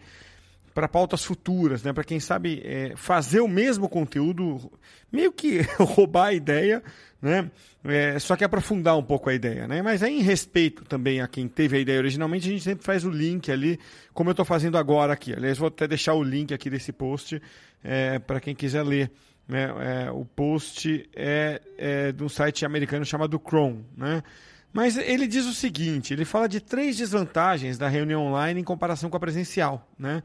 para 0.74 0.88
pautas 0.88 1.24
futuras, 1.24 1.82
né, 1.82 1.92
para 1.92 2.04
quem 2.04 2.20
sabe 2.20 2.62
é, 2.64 2.92
fazer 2.96 3.40
o 3.40 3.48
mesmo 3.48 3.88
conteúdo, 3.88 4.70
meio 5.10 5.32
que 5.32 5.60
roubar 5.78 6.26
a 6.26 6.32
ideia, 6.32 6.82
né, 7.20 7.50
é, 7.84 8.18
só 8.18 8.36
que 8.36 8.44
aprofundar 8.44 8.96
um 8.96 9.02
pouco 9.02 9.30
a 9.30 9.34
ideia. 9.34 9.66
Né? 9.66 9.82
Mas 9.82 10.02
aí, 10.02 10.18
em 10.18 10.22
respeito 10.22 10.84
também 10.84 11.20
a 11.20 11.28
quem 11.28 11.48
teve 11.48 11.76
a 11.76 11.80
ideia 11.80 11.98
originalmente, 11.98 12.48
a 12.48 12.50
gente 12.50 12.64
sempre 12.64 12.84
faz 12.84 13.04
o 13.04 13.10
link 13.10 13.50
ali, 13.50 13.78
como 14.12 14.30
eu 14.30 14.32
estou 14.32 14.44
fazendo 14.44 14.76
agora 14.76 15.12
aqui. 15.12 15.32
Aliás, 15.32 15.58
vou 15.58 15.68
até 15.68 15.86
deixar 15.86 16.14
o 16.14 16.22
link 16.22 16.52
aqui 16.52 16.68
desse 16.68 16.92
post 16.92 17.40
é, 17.82 18.18
para 18.18 18.40
quem 18.40 18.54
quiser 18.54 18.82
ler. 18.82 19.10
Né? 19.46 19.64
É, 19.64 20.10
o 20.10 20.24
post 20.24 21.08
é, 21.16 21.60
é 21.78 22.12
de 22.12 22.22
um 22.22 22.28
site 22.28 22.66
americano 22.66 23.04
chamado 23.04 23.40
Chrome. 23.42 23.84
Né? 23.96 24.22
Mas 24.72 24.98
ele 24.98 25.26
diz 25.26 25.46
o 25.46 25.54
seguinte: 25.54 26.12
ele 26.12 26.24
fala 26.24 26.48
de 26.48 26.60
três 26.60 26.96
desvantagens 26.96 27.78
da 27.78 27.88
reunião 27.88 28.26
online 28.26 28.60
em 28.60 28.64
comparação 28.64 29.08
com 29.08 29.16
a 29.16 29.20
presencial. 29.20 29.88
Né? 29.98 30.22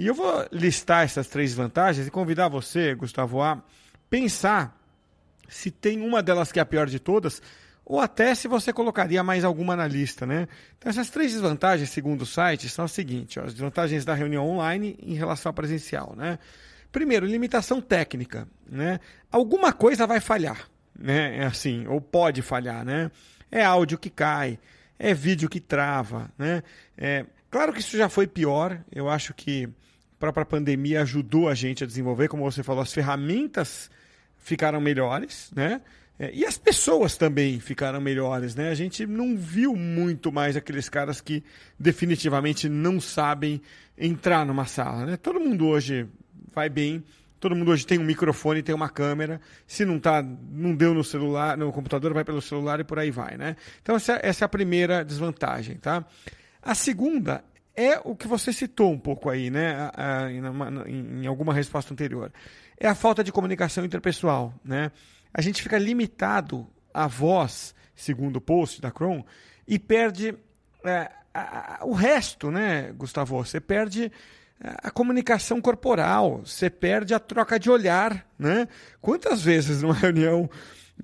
E 0.00 0.06
eu 0.06 0.14
vou 0.14 0.48
listar 0.50 1.04
essas 1.04 1.26
três 1.26 1.52
vantagens 1.52 2.06
e 2.06 2.10
convidar 2.10 2.48
você, 2.48 2.94
Gustavo, 2.94 3.42
a 3.42 3.62
pensar 4.08 4.74
se 5.46 5.70
tem 5.70 6.00
uma 6.00 6.22
delas 6.22 6.50
que 6.50 6.58
é 6.58 6.62
a 6.62 6.64
pior 6.64 6.86
de 6.86 6.98
todas, 6.98 7.42
ou 7.84 8.00
até 8.00 8.34
se 8.34 8.48
você 8.48 8.72
colocaria 8.72 9.22
mais 9.22 9.44
alguma 9.44 9.76
na 9.76 9.86
lista. 9.86 10.24
Né? 10.24 10.48
Então, 10.78 10.88
essas 10.88 11.10
três 11.10 11.32
desvantagens, 11.32 11.90
segundo 11.90 12.22
o 12.22 12.26
site, 12.26 12.66
são 12.70 12.86
as 12.86 12.92
seguintes: 12.92 13.36
ó, 13.36 13.44
as 13.44 13.52
desvantagens 13.52 14.02
da 14.02 14.14
reunião 14.14 14.48
online 14.48 14.96
em 15.02 15.12
relação 15.12 15.50
à 15.50 15.52
presencial. 15.52 16.14
Né? 16.16 16.38
Primeiro, 16.90 17.26
limitação 17.26 17.78
técnica, 17.78 18.48
né? 18.66 19.00
Alguma 19.30 19.70
coisa 19.70 20.06
vai 20.06 20.18
falhar, 20.18 20.66
né? 20.98 21.40
É 21.40 21.44
assim, 21.44 21.86
ou 21.86 22.00
pode 22.00 22.40
falhar, 22.40 22.86
né? 22.86 23.10
É 23.52 23.62
áudio 23.62 23.98
que 23.98 24.08
cai, 24.08 24.58
é 24.98 25.12
vídeo 25.12 25.46
que 25.46 25.60
trava, 25.60 26.30
né? 26.38 26.62
É, 26.96 27.26
claro 27.50 27.70
que 27.70 27.80
isso 27.80 27.98
já 27.98 28.08
foi 28.08 28.26
pior. 28.26 28.80
Eu 28.90 29.10
acho 29.10 29.34
que 29.34 29.68
própria 30.20 30.44
pandemia 30.44 31.00
ajudou 31.00 31.48
a 31.48 31.54
gente 31.54 31.82
a 31.82 31.86
desenvolver, 31.86 32.28
como 32.28 32.44
você 32.44 32.62
falou, 32.62 32.82
as 32.82 32.92
ferramentas 32.92 33.90
ficaram 34.36 34.78
melhores, 34.78 35.50
né? 35.56 35.80
É, 36.18 36.30
e 36.34 36.44
as 36.44 36.58
pessoas 36.58 37.16
também 37.16 37.58
ficaram 37.58 37.98
melhores, 37.98 38.54
né? 38.54 38.68
A 38.68 38.74
gente 38.74 39.06
não 39.06 39.34
viu 39.34 39.74
muito 39.74 40.30
mais 40.30 40.54
aqueles 40.54 40.86
caras 40.90 41.22
que 41.22 41.42
definitivamente 41.78 42.68
não 42.68 43.00
sabem 43.00 43.62
entrar 43.96 44.44
numa 44.44 44.66
sala, 44.66 45.06
né? 45.06 45.16
Todo 45.16 45.40
mundo 45.40 45.66
hoje 45.66 46.06
vai 46.52 46.68
bem. 46.68 47.02
Todo 47.40 47.56
mundo 47.56 47.70
hoje 47.70 47.86
tem 47.86 47.98
um 47.98 48.04
microfone, 48.04 48.62
tem 48.62 48.74
uma 48.74 48.90
câmera. 48.90 49.40
Se 49.66 49.86
não 49.86 49.98
tá, 49.98 50.22
não 50.22 50.74
deu 50.74 50.92
no 50.92 51.02
celular, 51.02 51.56
no 51.56 51.72
computador, 51.72 52.12
vai 52.12 52.22
pelo 52.22 52.42
celular 52.42 52.78
e 52.80 52.84
por 52.84 52.98
aí 52.98 53.10
vai, 53.10 53.38
né? 53.38 53.56
Então 53.80 53.96
essa, 53.96 54.20
essa 54.22 54.44
é 54.44 54.46
a 54.46 54.48
primeira 54.48 55.02
desvantagem, 55.02 55.76
tá? 55.76 56.04
A 56.62 56.74
segunda 56.74 57.42
é 57.80 58.00
o 58.04 58.14
que 58.14 58.28
você 58.28 58.52
citou 58.52 58.92
um 58.92 58.98
pouco 58.98 59.30
aí, 59.30 59.50
né? 59.50 59.90
A, 59.94 60.24
a, 60.24 60.32
em, 60.32 61.26
alguma 61.26 61.54
resposta 61.54 61.92
anterior. 61.92 62.32
É 62.78 62.86
a 62.86 62.94
falta 62.94 63.24
de 63.24 63.32
comunicação 63.32 63.84
interpessoal, 63.84 64.54
né? 64.64 64.90
A 65.32 65.40
gente 65.40 65.62
fica 65.62 65.78
limitado 65.78 66.66
à 66.92 67.06
voz, 67.06 67.74
segundo 67.94 68.36
o 68.36 68.40
post 68.40 68.80
da 68.80 68.90
Chrome, 68.90 69.24
e 69.66 69.78
perde 69.78 70.34
é, 70.84 71.10
a, 71.32 71.80
o 71.84 71.92
resto, 71.92 72.50
né, 72.50 72.92
Gustavo? 72.92 73.36
Você 73.38 73.60
perde 73.60 74.12
a 74.60 74.90
comunicação 74.90 75.60
corporal, 75.60 76.42
você 76.44 76.68
perde 76.68 77.14
a 77.14 77.18
troca 77.18 77.58
de 77.58 77.70
olhar, 77.70 78.26
né? 78.38 78.68
Quantas 79.00 79.42
vezes 79.42 79.80
numa 79.80 79.94
reunião 79.96 80.50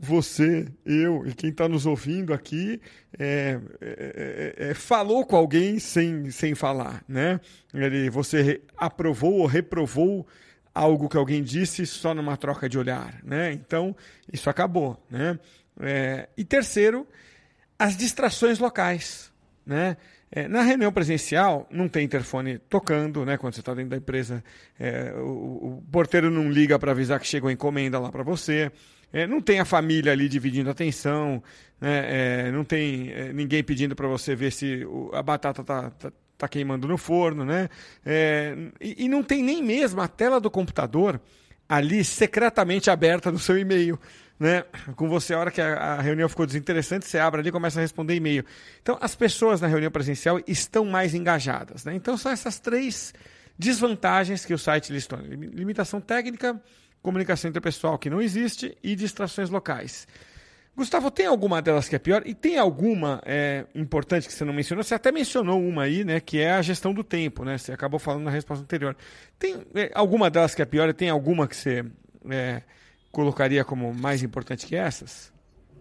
você, 0.01 0.67
eu 0.85 1.27
e 1.27 1.35
quem 1.35 1.51
está 1.51 1.69
nos 1.69 1.87
ouvindo 1.87 2.33
aqui 2.35 2.81
é, 3.19 3.59
é, 3.81 4.55
é, 4.59 4.71
é, 4.71 4.75
falou 4.75 5.25
com 5.25 5.37
alguém 5.37 5.79
sem, 5.79 6.31
sem 6.31 6.55
falar, 6.55 7.05
né? 7.09 7.41
Ele, 7.73 8.11
você 8.11 8.61
aprovou 8.77 9.35
ou 9.35 9.47
reprovou 9.47 10.27
algo 10.75 11.09
que 11.09 11.17
alguém 11.17 11.43
disse 11.43 11.87
só 11.87 12.15
numa 12.15 12.37
troca 12.37 12.69
de 12.69 12.79
olhar, 12.79 13.21
né? 13.25 13.53
Então 13.53 13.97
isso 14.33 14.51
acabou, 14.51 15.03
né? 15.11 15.39
É, 15.81 16.29
e 16.37 16.45
terceiro, 16.45 17.07
as 17.79 17.97
distrações 17.97 18.59
locais, 18.59 19.33
né? 19.65 19.97
É, 20.31 20.49
na 20.49 20.63
reunião 20.63 20.93
presencial, 20.93 21.69
não 21.71 21.89
tem 21.89 22.05
interfone 22.05 22.59
tocando, 22.59 23.25
né? 23.25 23.37
Quando 23.39 23.55
você 23.55 23.61
está 23.61 23.73
dentro 23.73 23.91
da 23.91 23.97
empresa, 23.97 24.43
é, 24.79 25.13
o, 25.15 25.79
o, 25.79 25.85
porteiro 25.91 26.31
não 26.31 26.51
liga 26.51 26.79
para 26.79 26.91
avisar 26.91 27.21
que 27.21 27.27
chegou 27.27 27.51
encomenda 27.51 27.99
lá 27.99 28.11
para 28.11 28.25
você. 28.25 28.73
É, 29.13 29.27
não 29.27 29.41
tem 29.41 29.61
a 29.61 29.65
família 29.65 30.13
ali 30.13 30.29
dividindo 30.29 30.69
atenção, 30.69 31.43
né? 31.81 32.47
É, 32.49 32.51
não 32.51 32.65
tem 32.65 33.13
é, 33.13 33.33
ninguém 33.33 33.63
pedindo 33.63 33.95
para 33.95 34.09
você 34.09 34.35
ver 34.35 34.53
se 34.53 34.85
o, 34.85 35.11
a 35.15 35.23
batata 35.23 35.63
está 35.63 35.91
tá, 35.91 36.13
tá, 36.37 36.49
queimando 36.49 36.89
no 36.89 36.99
forno, 36.99 37.45
né? 37.45 37.69
É, 38.05 38.57
e, 38.81 39.05
e 39.05 39.09
não 39.09 39.23
tem 39.23 39.43
nem 39.43 39.63
mesmo 39.63 40.01
a 40.01 40.09
tela 40.09 40.41
do 40.41 40.51
computador 40.51 41.21
ali 41.69 42.05
secretamente 42.05 42.91
aberta 42.91 43.31
no 43.31 43.39
seu 43.39 43.59
e-mail 43.59 43.99
né? 44.39 44.65
Com 44.95 45.09
você, 45.09 45.35
a 45.35 45.39
hora 45.39 45.51
que 45.51 45.61
a, 45.61 45.95
a, 45.95 46.01
reunião 46.01 46.29
ficou 46.29 46.47
desinteressante, 46.47 47.07
você 47.07 47.19
abre 47.19 47.41
ali 47.41 47.49
e 47.49 47.53
começa 47.53 47.81
a 47.81 47.83
responder 47.83 48.15
e-mail. 48.15 48.45
Então, 48.83 48.99
as 49.01 49.15
pessoas 49.15 49.61
na 49.61 49.67
reunião 49.67 49.91
presencial 49.91 50.41
estão 50.47 50.85
mais 50.85 51.15
engajadas, 51.15 51.85
né? 51.85 51.95
Então, 51.95 52.17
são 52.17 52.31
essas 52.31 52.59
três 52.61 53.15
desvantagens 53.59 54.45
que 54.45 54.53
o 54.53 54.59
site 54.59 54.93
listou: 54.93 55.19
limitação 55.21 56.01
técnica, 56.01 56.61
comunicação 57.07 57.49
interpessoal 57.49 57.97
que 57.97 58.11
não 58.11 58.21
existe 58.21 58.77
e 58.83 58.97
distrações 58.97 59.49
locais. 59.49 60.09
Gustavo, 60.77 61.09
tem 61.09 61.25
alguma 61.25 61.63
delas 61.63 61.89
que 61.89 61.95
é 61.95 62.01
pior? 62.01 62.25
E 62.27 62.35
tem 62.35 62.59
alguma 62.59 63.23
é, 63.25 63.65
importante 63.77 64.27
que 64.27 64.33
você 64.33 64.45
não 64.45 64.53
mencionou? 64.53 64.83
Você 64.83 64.93
até 64.93 65.13
mencionou 65.13 65.63
uma 65.63 65.85
aí, 65.85 66.05
né? 66.05 66.19
Que 66.19 66.41
é 66.41 66.51
a 66.51 66.63
gestão 66.63 66.93
do 66.93 67.05
tempo, 67.05 67.45
né? 67.45 67.59
Você 67.59 67.73
acabou 67.73 68.01
falando 68.01 68.25
na 68.25 68.31
resposta 68.33 68.65
anterior. 68.65 68.97
Tem 69.39 69.55
é, 69.77 69.93
alguma 69.95 70.29
delas 70.29 70.53
que 70.53 70.61
é 70.61 70.65
pior 70.65 70.89
e 70.89 70.93
tem 70.93 71.09
alguma 71.09 71.47
que 71.47 71.55
você 71.55 71.85
é, 72.29 72.63
colocaria 73.13 73.65
como 73.65 73.95
mais 73.95 74.25
importante 74.25 74.67
que 74.67 74.75
essas? 74.75 75.33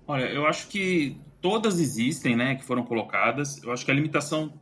Olha, 0.08 0.26
eu 0.26 0.46
acho 0.46 0.68
que 0.68 1.18
todas 1.42 1.80
existem, 1.80 2.36
né, 2.36 2.54
que 2.54 2.64
foram 2.64 2.84
colocadas. 2.86 3.62
Eu 3.64 3.72
acho 3.74 3.84
que 3.84 3.90
a 3.90 3.96
limitação 3.96 4.54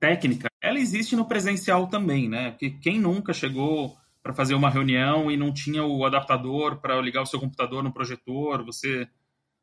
técnica, 0.00 0.48
ela 0.62 0.78
existe 0.78 1.14
no 1.14 1.26
presencial 1.26 1.86
também, 1.86 2.30
né? 2.30 2.52
Porque 2.52 2.70
quem 2.70 2.98
nunca 2.98 3.34
chegou 3.34 3.94
para 4.28 4.34
fazer 4.34 4.52
uma 4.52 4.68
reunião 4.68 5.30
e 5.30 5.38
não 5.38 5.50
tinha 5.50 5.82
o 5.82 6.04
adaptador 6.04 6.82
para 6.82 7.00
ligar 7.00 7.22
o 7.22 7.26
seu 7.26 7.40
computador 7.40 7.82
no 7.82 7.90
projetor, 7.90 8.62
você, 8.62 9.08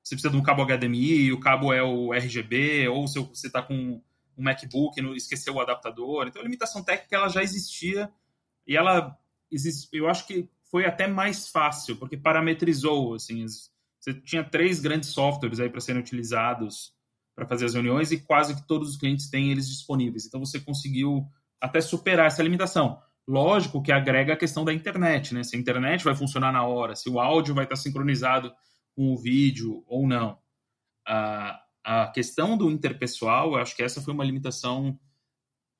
você 0.02 0.16
precisa 0.16 0.32
de 0.32 0.38
um 0.38 0.42
cabo 0.42 0.66
HDMI, 0.66 1.32
o 1.32 1.40
cabo 1.40 1.72
é 1.72 1.84
o 1.84 2.12
RGB, 2.12 2.88
ou 2.88 3.08
se 3.08 3.20
você 3.20 3.46
está 3.46 3.62
com 3.62 4.02
um 4.36 4.44
MacBook 4.44 5.00
e 5.00 5.16
esqueceu 5.16 5.54
o 5.54 5.62
adaptador. 5.62 6.26
Então, 6.26 6.42
a 6.42 6.44
limitação 6.44 6.84
técnica 6.84 7.16
ela 7.16 7.30
já 7.30 7.44
existia 7.44 8.12
e 8.66 8.76
ela 8.76 9.16
eu 9.94 10.10
acho 10.10 10.26
que 10.26 10.50
foi 10.72 10.88
até 10.88 11.06
mais 11.06 11.48
fácil, 11.48 11.98
porque 11.98 12.18
parametrizou, 12.18 13.14
assim, 13.14 13.46
você 14.00 14.16
tinha 14.16 14.44
três 14.44 14.80
grandes 14.80 15.10
softwares 15.10 15.60
aí 15.60 15.70
para 15.70 15.80
serem 15.80 16.02
utilizados 16.02 16.92
para 17.36 17.46
fazer 17.46 17.66
as 17.66 17.76
reuniões 17.76 18.12
e 18.12 18.20
quase 18.20 18.56
que 18.56 18.66
todos 18.68 18.90
os 18.90 18.98
clientes 18.98 19.30
têm 19.30 19.52
eles 19.52 19.70
disponíveis. 19.70 20.26
Então 20.26 20.40
você 20.40 20.60
conseguiu 20.60 21.24
até 21.62 21.82
superar 21.82 22.26
essa 22.26 22.42
limitação. 22.42 23.00
Lógico 23.28 23.82
que 23.82 23.92
agrega 23.92 24.34
a 24.34 24.38
questão 24.38 24.64
da 24.64 24.74
internet, 24.74 25.34
né? 25.34 25.44
Se 25.44 25.56
a 25.56 25.60
internet 25.60 26.04
vai 26.04 26.16
funcionar 26.16 26.52
na 26.52 26.66
hora, 26.66 26.96
se 26.96 27.10
o 27.10 27.20
áudio 27.20 27.56
vai 27.56 27.66
estar 27.66 27.76
sincronizado 27.76 28.54
com 28.96 29.14
o 29.14 29.18
vídeo 29.18 29.84
ou 29.88 30.08
não. 30.08 30.38
A, 31.08 31.60
a 31.84 32.08
questão 32.08 32.58
do 32.58 32.70
interpessoal, 32.70 33.54
eu 33.54 33.58
acho 33.58 33.76
que 33.76 33.84
essa 33.84 34.02
foi 34.02 34.14
uma 34.14 34.24
limitação 34.24 35.00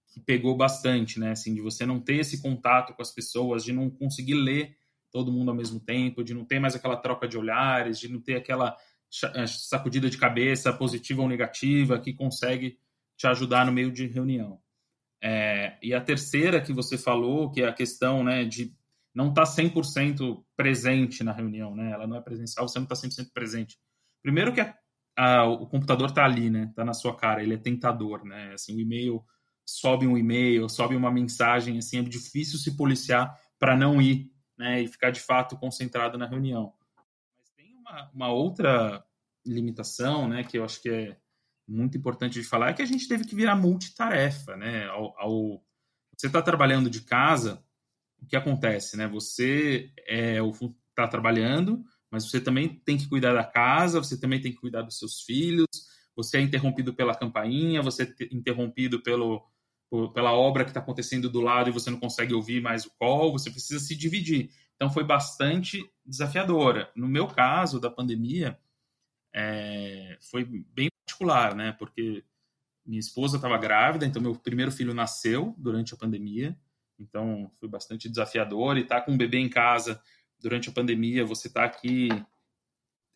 que 0.08 0.20
pegou 0.20 0.56
bastante, 0.56 1.20
né? 1.20 1.32
Assim, 1.32 1.54
de 1.54 1.62
você 1.62 1.86
não 1.86 2.00
ter 2.00 2.16
esse 2.16 2.42
contato 2.42 2.94
com 2.94 3.02
as 3.02 3.12
pessoas, 3.12 3.64
de 3.64 3.74
não 3.74 3.90
conseguir 3.90 4.36
ler 4.36 4.76
todo 5.12 5.32
mundo 5.32 5.50
ao 5.50 5.56
mesmo 5.56 5.80
tempo, 5.80 6.24
de 6.24 6.34
não 6.34 6.46
ter 6.46 6.60
mais 6.60 6.76
aquela 6.76 6.98
troca 6.98 7.28
de 7.28 7.38
olhares, 7.38 8.00
de 8.00 8.08
não 8.08 8.20
ter 8.20 8.36
aquela 8.36 8.76
é, 9.34 9.48
sacudida 9.48 10.10
de 10.10 10.18
cabeça 10.18 10.74
positiva 10.74 11.22
ou 11.22 11.28
negativa 11.28 12.00
que 12.00 12.14
consegue 12.14 12.78
te 13.16 13.28
ajudar 13.28 13.66
no 13.66 13.72
meio 13.72 13.92
de 13.92 14.08
reunião. 14.08 14.60
É, 15.26 15.78
e 15.82 15.94
a 15.94 16.02
terceira 16.02 16.62
que 16.62 16.72
você 16.72 16.98
falou, 16.98 17.52
que 17.52 17.62
é 17.62 17.68
a 17.68 17.74
questão 17.74 18.24
né, 18.24 18.44
de 18.46 18.72
não 19.14 19.30
estar 19.30 19.46
tá 19.46 19.52
100% 19.52 20.44
presente 20.56 21.24
na 21.24 21.32
reunião, 21.32 21.74
né? 21.74 21.92
Ela 21.92 22.06
não 22.06 22.18
é 22.18 22.22
presencial, 22.22 22.68
você 22.68 22.78
não 22.78 22.84
está 22.84 22.96
100% 22.96 23.32
presente. 23.34 23.78
Primeiro 24.22 24.54
que 24.54 24.62
a, 24.62 24.76
a, 25.18 25.46
o 25.46 25.66
computador 25.68 26.10
está 26.10 26.26
ali, 26.26 26.50
né? 26.50 26.66
Está 26.70 26.84
na 26.84 26.94
sua 26.94 27.16
cara, 27.16 27.42
ele 27.42 27.54
é 27.54 27.58
tentador, 27.58 28.24
né? 28.26 28.54
Assim, 28.54 28.76
o 28.76 28.80
e-mail 28.80 29.24
sobe 29.66 30.06
um 30.06 30.18
e-mail, 30.18 30.70
sobe 30.70 30.96
uma 30.96 31.10
mensagem, 31.10 31.78
assim, 31.78 31.98
é 31.98 32.04
difícil 32.04 32.60
se 32.60 32.76
policiar 32.76 33.36
para 33.58 33.76
não 33.76 34.02
ir, 34.02 34.30
né? 34.58 34.82
E 34.82 34.88
ficar 34.88 35.10
de 35.10 35.22
fato 35.22 35.58
concentrado 35.58 36.18
na 36.18 36.28
reunião 36.28 36.74
uma, 37.86 38.12
uma 38.14 38.30
outra 38.30 39.06
limitação, 39.46 40.28
né, 40.28 40.44
que 40.44 40.58
eu 40.58 40.66
acho 40.66 40.82
que 40.82 40.90
é 40.90 41.18
muito 41.68 41.98
importante 41.98 42.40
de 42.40 42.48
falar, 42.48 42.70
é 42.70 42.74
que 42.74 42.82
a 42.82 42.88
gente 42.88 43.08
teve 43.08 43.26
que 43.26 43.36
virar 43.36 43.56
multitarefa, 43.56 44.56
né? 44.56 44.86
Ao, 44.88 45.20
ao 45.20 45.64
você 46.18 46.28
está 46.28 46.42
trabalhando 46.42 46.90
de 46.90 47.02
casa, 47.02 47.62
o 48.22 48.26
que 48.26 48.36
acontece, 48.36 48.96
né? 48.96 49.08
Você 49.08 49.92
é 50.08 50.38
está 50.90 51.08
trabalhando, 51.08 51.84
mas 52.10 52.30
você 52.30 52.40
também 52.40 52.70
tem 52.70 52.98
que 52.98 53.10
cuidar 53.10 53.34
da 53.34 53.44
casa, 53.44 54.00
você 54.00 54.18
também 54.18 54.40
tem 54.42 54.52
que 54.52 54.60
cuidar 54.60 54.82
dos 54.82 54.98
seus 54.98 55.22
filhos, 55.22 55.68
você 56.16 56.38
é 56.38 56.42
interrompido 56.42 56.94
pela 56.94 57.14
campainha, 57.14 57.82
você 57.82 58.04
é 58.04 58.26
interrompido 58.32 59.04
pelo, 59.04 59.46
pela 60.14 60.32
obra 60.32 60.64
que 60.64 60.70
está 60.70 60.80
acontecendo 60.80 61.30
do 61.30 61.42
lado 61.42 61.70
e 61.70 61.74
você 61.74 61.90
não 61.90 62.00
consegue 62.00 62.34
ouvir 62.34 62.62
mais 62.62 62.86
o 62.86 62.92
call, 62.98 63.34
você 63.34 63.52
precisa 63.52 63.80
se 63.80 63.96
dividir. 63.96 64.50
Então 64.76 64.90
foi 64.90 65.04
bastante 65.04 65.84
desafiadora. 66.06 66.90
No 66.96 67.08
meu 67.08 67.28
caso, 67.28 67.80
da 67.80 67.90
pandemia, 67.90 68.58
é, 69.34 70.18
foi 70.32 70.46
bem 70.46 70.90
particular, 71.16 71.56
né? 71.56 71.72
Porque 71.74 72.24
minha 72.86 73.00
esposa 73.00 73.38
estava 73.38 73.58
grávida, 73.58 74.06
então 74.06 74.22
meu 74.22 74.36
primeiro 74.36 74.72
filho 74.72 74.94
nasceu 74.94 75.56
durante 75.58 75.94
a 75.94 75.98
pandemia, 75.98 76.58
então 77.00 77.50
foi 77.60 77.68
bastante 77.68 78.10
desafiador. 78.10 78.78
E 78.78 78.82
estar 78.82 79.00
tá 79.00 79.02
com 79.02 79.14
um 79.14 79.18
bebê 79.18 79.40
em 79.40 79.50
casa 79.50 80.00
durante 80.40 80.70
a 80.70 80.72
pandemia, 80.72 81.26
você 81.26 81.48
está 81.48 81.64
aqui, 81.64 82.10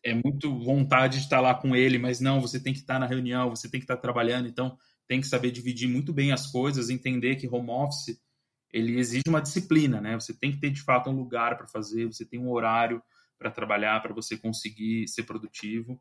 é 0.02 0.14
muito 0.14 0.58
vontade 0.58 1.18
de 1.18 1.24
estar 1.24 1.40
lá 1.40 1.54
com 1.54 1.76
ele, 1.76 1.98
mas 1.98 2.20
não, 2.20 2.40
você 2.40 2.58
tem 2.58 2.72
que 2.72 2.80
estar 2.80 2.98
na 2.98 3.06
reunião, 3.06 3.50
você 3.50 3.70
tem 3.70 3.78
que 3.78 3.84
estar 3.84 3.98
trabalhando, 3.98 4.48
então 4.48 4.76
tem 5.06 5.20
que 5.20 5.26
saber 5.26 5.50
dividir 5.50 5.88
muito 5.88 6.12
bem 6.12 6.32
as 6.32 6.46
coisas, 6.46 6.88
entender 6.88 7.36
que 7.36 7.48
home 7.48 7.70
office 7.70 8.20
ele 8.72 8.98
exige 8.98 9.24
uma 9.28 9.42
disciplina, 9.42 10.00
né? 10.00 10.14
Você 10.14 10.32
tem 10.32 10.52
que 10.52 10.58
ter 10.58 10.70
de 10.70 10.80
fato 10.80 11.10
um 11.10 11.16
lugar 11.16 11.56
para 11.56 11.66
fazer, 11.66 12.06
você 12.06 12.24
tem 12.24 12.38
um 12.38 12.50
horário 12.50 13.02
para 13.36 13.50
trabalhar, 13.50 14.00
para 14.00 14.14
você 14.14 14.36
conseguir 14.36 15.08
ser 15.08 15.24
produtivo. 15.24 16.00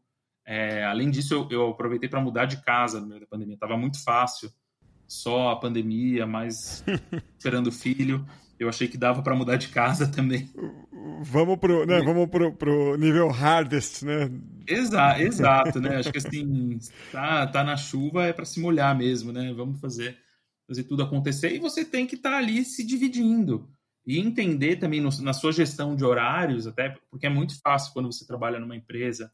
É, 0.51 0.83
além 0.83 1.11
disso, 1.11 1.35
eu, 1.35 1.47
eu 1.51 1.69
aproveitei 1.69 2.09
para 2.09 2.19
mudar 2.19 2.45
de 2.45 2.57
casa 2.63 2.99
no 2.99 3.05
meio 3.05 3.21
da 3.21 3.27
pandemia. 3.27 3.55
Tava 3.55 3.77
muito 3.77 4.03
fácil, 4.03 4.51
só 5.07 5.49
a 5.51 5.55
pandemia, 5.55 6.25
mas 6.25 6.83
esperando 7.37 7.71
filho. 7.71 8.25
Eu 8.59 8.67
achei 8.67 8.87
que 8.87 8.97
dava 8.97 9.21
para 9.21 9.35
mudar 9.35 9.57
de 9.57 9.67
casa 9.67 10.07
também. 10.07 10.51
Vamos 11.21 11.55
pro, 11.59 11.85
né, 11.85 12.01
vamos 12.01 12.27
pro, 12.29 12.51
pro 12.51 12.97
nível 12.97 13.29
hardest, 13.29 14.01
né? 14.01 14.31
Exa 14.67 15.21
exato, 15.21 15.79
né? 15.79 15.97
Acho 15.97 16.11
que 16.11 16.17
assim, 16.17 16.79
tá, 17.11 17.45
tá 17.45 17.63
na 17.63 17.77
chuva 17.77 18.25
é 18.25 18.33
para 18.33 18.43
se 18.43 18.59
molhar 18.59 18.97
mesmo, 18.97 19.31
né? 19.31 19.53
Vamos 19.53 19.79
fazer 19.79 20.17
fazer 20.67 20.83
tudo 20.83 21.01
acontecer, 21.01 21.51
e 21.51 21.59
você 21.59 21.83
tem 21.83 22.05
que 22.05 22.15
estar 22.15 22.31
tá 22.31 22.37
ali 22.37 22.63
se 22.63 22.85
dividindo. 22.85 23.67
E 24.05 24.19
entender 24.19 24.77
também 24.77 25.01
no, 25.01 25.09
na 25.21 25.33
sua 25.33 25.51
gestão 25.51 25.95
de 25.95 26.05
horários, 26.05 26.65
até 26.65 26.95
porque 27.09 27.27
é 27.27 27.29
muito 27.29 27.59
fácil 27.61 27.93
quando 27.93 28.11
você 28.11 28.25
trabalha 28.25 28.59
numa 28.59 28.75
empresa 28.75 29.31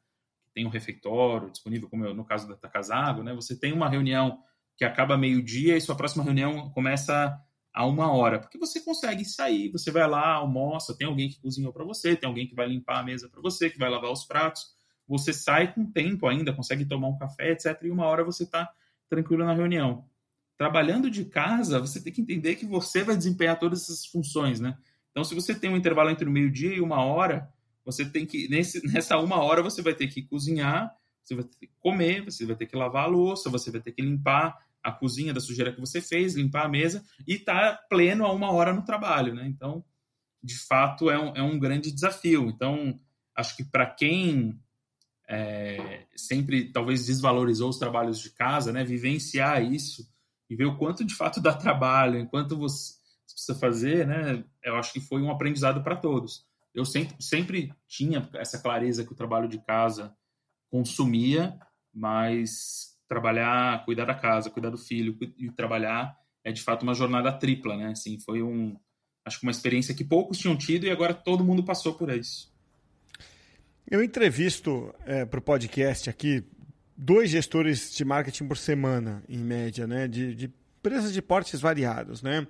tem 0.55 0.65
um 0.65 0.69
refeitório 0.69 1.51
disponível, 1.51 1.87
como 1.87 2.11
no 2.13 2.25
caso 2.25 2.47
da 2.47 2.69
Casago, 2.69 3.21
né? 3.21 3.33
Você 3.35 3.55
tem 3.55 3.73
uma 3.73 3.87
reunião 3.87 4.39
que 4.75 4.83
acaba 4.83 5.17
meio-dia 5.17 5.77
e 5.77 5.81
sua 5.81 5.95
próxima 5.95 6.23
reunião 6.23 6.69
começa 6.71 7.37
a 7.73 7.85
uma 7.85 8.11
hora, 8.11 8.39
porque 8.39 8.57
você 8.57 8.79
consegue 8.79 9.25
sair, 9.25 9.69
você 9.69 9.91
vai 9.91 10.07
lá, 10.09 10.35
almoça, 10.35 10.97
tem 10.97 11.05
alguém 11.05 11.27
que 11.29 11.41
cozinhou 11.41 11.73
para 11.73 11.83
você, 11.83 12.15
tem 12.15 12.27
alguém 12.27 12.47
que 12.47 12.55
vai 12.55 12.67
limpar 12.67 12.99
a 12.99 13.03
mesa 13.03 13.29
para 13.29 13.41
você, 13.41 13.69
que 13.69 13.77
vai 13.77 13.89
lavar 13.89 14.11
os 14.11 14.23
pratos, 14.23 14.63
você 15.05 15.33
sai 15.33 15.73
com 15.73 15.85
tempo 15.91 16.25
ainda, 16.25 16.53
consegue 16.53 16.85
tomar 16.85 17.09
um 17.09 17.17
café, 17.17 17.51
etc. 17.51 17.77
E 17.83 17.91
uma 17.91 18.05
hora 18.05 18.23
você 18.23 18.43
está 18.43 18.67
tranquilo 19.09 19.43
na 19.43 19.53
reunião 19.53 20.09
trabalhando 20.57 21.09
de 21.09 21.25
casa, 21.25 21.79
você 21.79 22.01
tem 22.01 22.13
que 22.13 22.21
entender 22.21 22.55
que 22.55 22.65
você 22.65 23.03
vai 23.03 23.15
desempenhar 23.17 23.59
todas 23.59 23.83
essas 23.83 24.05
funções, 24.05 24.59
né? 24.59 24.77
Então, 25.11 25.23
se 25.23 25.35
você 25.35 25.53
tem 25.53 25.69
um 25.69 25.77
intervalo 25.77 26.09
entre 26.09 26.27
o 26.27 26.31
meio-dia 26.31 26.73
e 26.73 26.81
uma 26.81 27.03
hora, 27.03 27.49
você 27.85 28.03
tem 28.03 28.25
que, 28.25 28.49
nesse, 28.49 28.85
nessa 28.87 29.17
uma 29.17 29.37
hora, 29.37 29.61
você 29.61 29.81
vai 29.81 29.93
ter 29.93 30.07
que 30.07 30.23
cozinhar, 30.23 30.93
você 31.23 31.35
vai 31.35 31.43
ter 31.43 31.67
que 31.67 31.73
comer, 31.79 32.23
você 32.25 32.45
vai 32.45 32.55
ter 32.55 32.65
que 32.65 32.75
lavar 32.75 33.05
a 33.05 33.07
louça, 33.07 33.49
você 33.49 33.71
vai 33.71 33.81
ter 33.81 33.91
que 33.91 34.01
limpar 34.01 34.57
a 34.83 34.91
cozinha 34.91 35.33
da 35.33 35.39
sujeira 35.39 35.71
que 35.71 35.79
você 35.79 36.01
fez, 36.01 36.35
limpar 36.35 36.65
a 36.65 36.69
mesa 36.69 37.03
e 37.27 37.35
estar 37.35 37.71
tá 37.71 37.83
pleno 37.89 38.25
a 38.25 38.31
uma 38.31 38.51
hora 38.51 38.73
no 38.73 38.83
trabalho, 38.83 39.33
né? 39.33 39.47
Então, 39.47 39.83
de 40.43 40.55
fato, 40.55 41.09
é 41.09 41.17
um, 41.17 41.35
é 41.35 41.41
um 41.41 41.57
grande 41.57 41.91
desafio. 41.91 42.49
Então, 42.49 42.99
acho 43.35 43.57
que 43.57 43.63
para 43.63 43.87
quem 43.87 44.59
é, 45.27 46.05
sempre 46.15 46.71
talvez 46.71 47.07
desvalorizou 47.07 47.69
os 47.69 47.79
trabalhos 47.79 48.19
de 48.19 48.29
casa, 48.29 48.71
né, 48.71 48.83
vivenciar 48.83 49.63
isso 49.63 50.07
e 50.47 50.55
ver 50.55 50.65
o 50.65 50.77
quanto 50.77 51.03
de 51.03 51.15
fato 51.15 51.41
dá 51.41 51.53
trabalho, 51.53 52.19
enquanto 52.19 52.55
você 52.55 52.93
precisa 53.27 53.57
fazer, 53.57 54.05
né? 54.05 54.43
Eu 54.63 54.75
acho 54.75 54.93
que 54.93 54.99
foi 54.99 55.21
um 55.21 55.31
aprendizado 55.31 55.83
para 55.83 55.95
todos. 55.95 56.45
Eu 56.75 56.83
sempre, 56.85 57.15
sempre 57.19 57.73
tinha 57.87 58.29
essa 58.35 58.59
clareza 58.59 59.05
que 59.05 59.13
o 59.13 59.15
trabalho 59.15 59.47
de 59.47 59.57
casa 59.59 60.13
consumia, 60.69 61.57
mas 61.93 62.95
trabalhar, 63.07 63.85
cuidar 63.85 64.05
da 64.05 64.13
casa, 64.13 64.49
cuidar 64.49 64.69
do 64.69 64.77
filho 64.77 65.17
e 65.37 65.49
trabalhar 65.51 66.15
é 66.43 66.51
de 66.51 66.61
fato 66.61 66.83
uma 66.83 66.93
jornada 66.93 67.31
tripla, 67.31 67.77
né? 67.77 67.87
Assim, 67.87 68.19
foi 68.19 68.43
um, 68.43 68.77
acho 69.25 69.39
que 69.39 69.45
uma 69.45 69.51
experiência 69.51 69.95
que 69.95 70.03
poucos 70.03 70.37
tinham 70.37 70.57
tido 70.57 70.85
e 70.85 70.91
agora 70.91 71.13
todo 71.13 71.45
mundo 71.45 71.63
passou 71.63 71.95
por 71.95 72.09
isso. 72.09 72.53
Eu 73.89 74.03
entrevisto 74.03 74.93
é, 75.05 75.25
para 75.25 75.39
o 75.39 75.41
podcast 75.41 76.09
aqui 76.09 76.43
dois 76.97 77.29
gestores 77.29 77.95
de 77.95 78.03
marketing 78.03 78.47
por 78.47 78.57
semana, 78.57 79.23
em 79.29 79.39
média, 79.39 79.87
né? 79.87 80.07
De, 80.07 80.35
de 80.35 80.53
empresas 80.79 81.13
de 81.13 81.21
portes 81.21 81.61
variados, 81.61 82.21
né? 82.21 82.45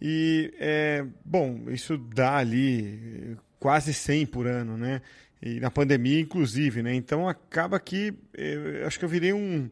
E, 0.00 0.52
é, 0.58 1.06
bom, 1.24 1.70
isso 1.70 1.96
dá 1.96 2.36
ali 2.36 3.36
quase 3.64 3.94
100 3.94 4.26
por 4.26 4.46
ano, 4.46 4.76
né? 4.76 5.00
E 5.40 5.58
na 5.58 5.70
pandemia, 5.70 6.20
inclusive, 6.20 6.82
né? 6.82 6.94
Então, 6.94 7.26
acaba 7.26 7.80
que, 7.80 8.12
eu, 8.34 8.86
acho 8.86 8.98
que 8.98 9.06
eu 9.06 9.08
virei 9.08 9.32
um, 9.32 9.70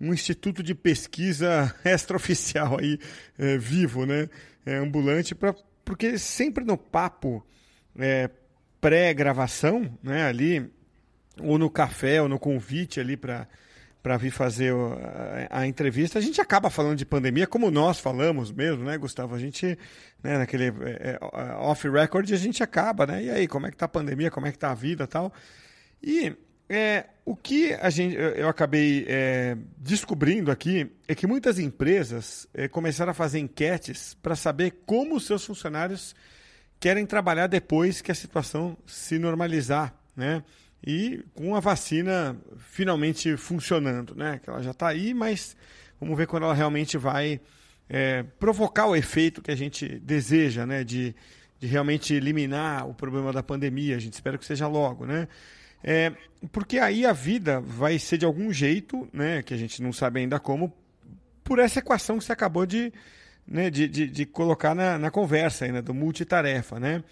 um 0.00 0.14
instituto 0.14 0.62
de 0.62 0.76
pesquisa 0.76 1.74
extraoficial 1.84 2.78
aí, 2.78 3.00
é, 3.36 3.58
vivo, 3.58 4.06
né? 4.06 4.28
É, 4.64 4.76
ambulante, 4.76 5.34
pra, 5.34 5.56
porque 5.84 6.16
sempre 6.18 6.64
no 6.64 6.78
papo 6.78 7.44
é, 7.98 8.30
pré-gravação, 8.80 9.92
né? 10.04 10.24
Ali, 10.24 10.70
ou 11.40 11.58
no 11.58 11.68
café, 11.68 12.22
ou 12.22 12.28
no 12.28 12.38
convite 12.38 13.00
ali 13.00 13.16
para 13.16 13.48
para 14.02 14.16
vir 14.16 14.32
fazer 14.32 14.74
a, 15.48 15.66
entrevista, 15.66 16.18
a 16.18 16.22
gente 16.22 16.40
acaba 16.40 16.68
falando 16.68 16.96
de 16.96 17.06
pandemia, 17.06 17.46
como 17.46 17.70
nós 17.70 18.00
falamos 18.00 18.50
mesmo, 18.50 18.84
né, 18.84 18.98
Gustavo? 18.98 19.34
A 19.34 19.38
gente, 19.38 19.78
né, 20.22 20.38
naquele 20.38 20.66
é, 20.66 21.18
off-record, 21.58 22.32
a 22.32 22.36
gente 22.36 22.62
acaba, 22.62 23.06
né? 23.06 23.22
E 23.22 23.30
aí, 23.30 23.46
como 23.46 23.66
é 23.66 23.70
que 23.70 23.76
tá 23.76 23.86
a 23.86 23.88
pandemia, 23.88 24.30
como 24.30 24.46
é 24.46 24.52
que 24.52 24.58
tá 24.58 24.72
a 24.72 24.74
vida 24.74 25.06
tal? 25.06 25.32
E 26.02 26.34
é, 26.68 27.04
o 27.24 27.36
que 27.36 27.74
a 27.74 27.90
gente, 27.90 28.16
eu 28.16 28.48
acabei 28.48 29.04
é, 29.06 29.56
descobrindo 29.78 30.50
aqui 30.50 30.90
é 31.06 31.14
que 31.14 31.26
muitas 31.26 31.60
empresas 31.60 32.48
é, 32.52 32.66
começaram 32.66 33.12
a 33.12 33.14
fazer 33.14 33.38
enquetes 33.38 34.14
para 34.14 34.34
saber 34.34 34.82
como 34.84 35.14
os 35.14 35.26
seus 35.26 35.44
funcionários 35.44 36.12
querem 36.80 37.06
trabalhar 37.06 37.46
depois 37.46 38.00
que 38.00 38.10
a 38.10 38.14
situação 38.14 38.76
se 38.84 39.16
normalizar, 39.16 39.94
né? 40.16 40.42
E 40.84 41.24
com 41.34 41.54
a 41.54 41.60
vacina 41.60 42.36
finalmente 42.56 43.36
funcionando, 43.36 44.14
né? 44.14 44.40
Que 44.42 44.50
ela 44.50 44.62
já 44.62 44.72
está 44.72 44.88
aí, 44.88 45.14
mas 45.14 45.56
vamos 46.00 46.16
ver 46.16 46.26
quando 46.26 46.44
ela 46.44 46.54
realmente 46.54 46.98
vai 46.98 47.40
é, 47.88 48.24
provocar 48.38 48.86
o 48.86 48.96
efeito 48.96 49.40
que 49.40 49.50
a 49.50 49.56
gente 49.56 50.00
deseja, 50.00 50.66
né? 50.66 50.82
De, 50.82 51.14
de 51.60 51.66
realmente 51.66 52.14
eliminar 52.14 52.88
o 52.88 52.94
problema 52.94 53.32
da 53.32 53.42
pandemia. 53.42 53.96
A 53.96 54.00
gente 54.00 54.14
espera 54.14 54.36
que 54.36 54.44
seja 54.44 54.66
logo, 54.66 55.06
né? 55.06 55.28
É, 55.84 56.12
porque 56.52 56.78
aí 56.78 57.04
a 57.04 57.12
vida 57.12 57.60
vai 57.60 57.98
ser 57.98 58.18
de 58.18 58.24
algum 58.24 58.52
jeito, 58.52 59.08
né, 59.12 59.42
que 59.42 59.52
a 59.52 59.56
gente 59.56 59.82
não 59.82 59.92
sabe 59.92 60.20
ainda 60.20 60.38
como, 60.38 60.72
por 61.42 61.58
essa 61.58 61.80
equação 61.80 62.18
que 62.18 62.24
você 62.24 62.32
acabou 62.32 62.64
de, 62.64 62.92
né, 63.46 63.68
de, 63.68 63.88
de, 63.88 64.06
de 64.06 64.24
colocar 64.24 64.74
na, 64.74 64.96
na 64.96 65.10
conversa 65.10 65.64
ainda, 65.64 65.82
do 65.82 65.92
multitarefa. 65.92 66.78
Né? 66.78 67.02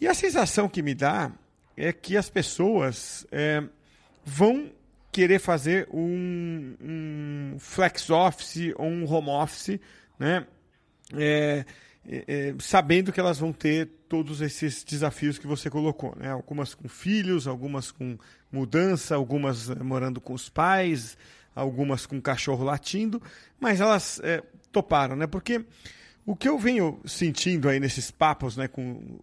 E 0.00 0.06
a 0.06 0.12
sensação 0.12 0.68
que 0.68 0.82
me 0.82 0.94
dá 0.94 1.32
é 1.76 1.92
que 1.92 2.16
as 2.16 2.30
pessoas 2.30 3.26
é, 3.30 3.62
vão 4.24 4.70
querer 5.10 5.38
fazer 5.38 5.88
um, 5.92 6.74
um, 6.80 7.56
flex 7.58 8.10
office 8.10 8.72
ou 8.76 8.86
um 8.86 9.08
home 9.08 9.30
office, 9.30 9.78
né? 10.18 10.46
É, 11.16 11.64
é, 12.06 12.24
é, 12.26 12.54
sabendo 12.58 13.12
que 13.12 13.20
elas 13.20 13.38
vão 13.38 13.52
ter 13.52 13.88
todos 14.08 14.40
esses 14.40 14.84
desafios 14.84 15.38
que 15.38 15.46
você 15.46 15.70
colocou, 15.70 16.14
né? 16.16 16.30
Algumas 16.30 16.74
com 16.74 16.88
filhos, 16.88 17.46
algumas 17.46 17.90
com 17.90 18.18
mudança, 18.50 19.14
algumas 19.14 19.70
eh, 19.70 19.74
morando 19.76 20.20
com 20.20 20.34
os 20.34 20.48
pais, 20.48 21.16
algumas 21.54 22.06
com 22.06 22.20
cachorro 22.20 22.64
latindo, 22.64 23.22
mas 23.58 23.80
elas 23.80 24.20
é, 24.22 24.42
toparam, 24.70 25.16
né? 25.16 25.26
Porque 25.26 25.64
o 26.26 26.34
que 26.34 26.48
eu 26.48 26.58
venho 26.58 27.00
sentindo 27.04 27.68
aí 27.68 27.78
nesses 27.78 28.10
papos, 28.10 28.56
né, 28.56 28.66
com 28.66 29.18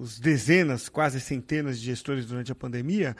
os 0.00 0.18
dezenas, 0.18 0.88
quase 0.88 1.20
centenas 1.20 1.78
de 1.78 1.86
gestores 1.86 2.26
durante 2.26 2.50
a 2.50 2.54
pandemia, 2.54 3.16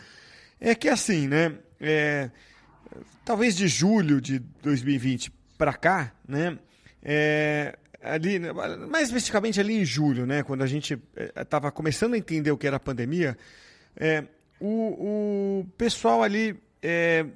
é 0.61 0.74
que 0.74 0.88
assim, 0.88 1.28
né? 1.28 1.56
É, 1.80 2.30
talvez 3.24 3.56
de 3.56 3.68
julho 3.68 4.20
de 4.20 4.38
2020 4.38 5.32
para 5.56 5.72
cá, 5.72 6.12
né? 6.26 6.58
É, 7.02 7.78
ali, 8.02 8.40
mais 8.88 9.08
especificamente 9.08 9.61
ali 9.61 9.74
em 9.74 9.85
julho, 9.85 10.26
né, 10.26 10.42
quando 10.42 10.62
a 10.62 10.66
gente 10.66 11.00
estava 11.37 11.68
eh, 11.68 11.70
começando 11.70 12.14
a 12.14 12.18
entender 12.18 12.50
o 12.50 12.58
que 12.58 12.66
era 12.66 12.76
a 12.76 12.80
pandemia, 12.80 13.37
é, 13.96 14.24
o, 14.61 15.61
o 15.61 15.66
pessoal 15.76 16.22
ali 16.22 16.61
é, 16.82 17.26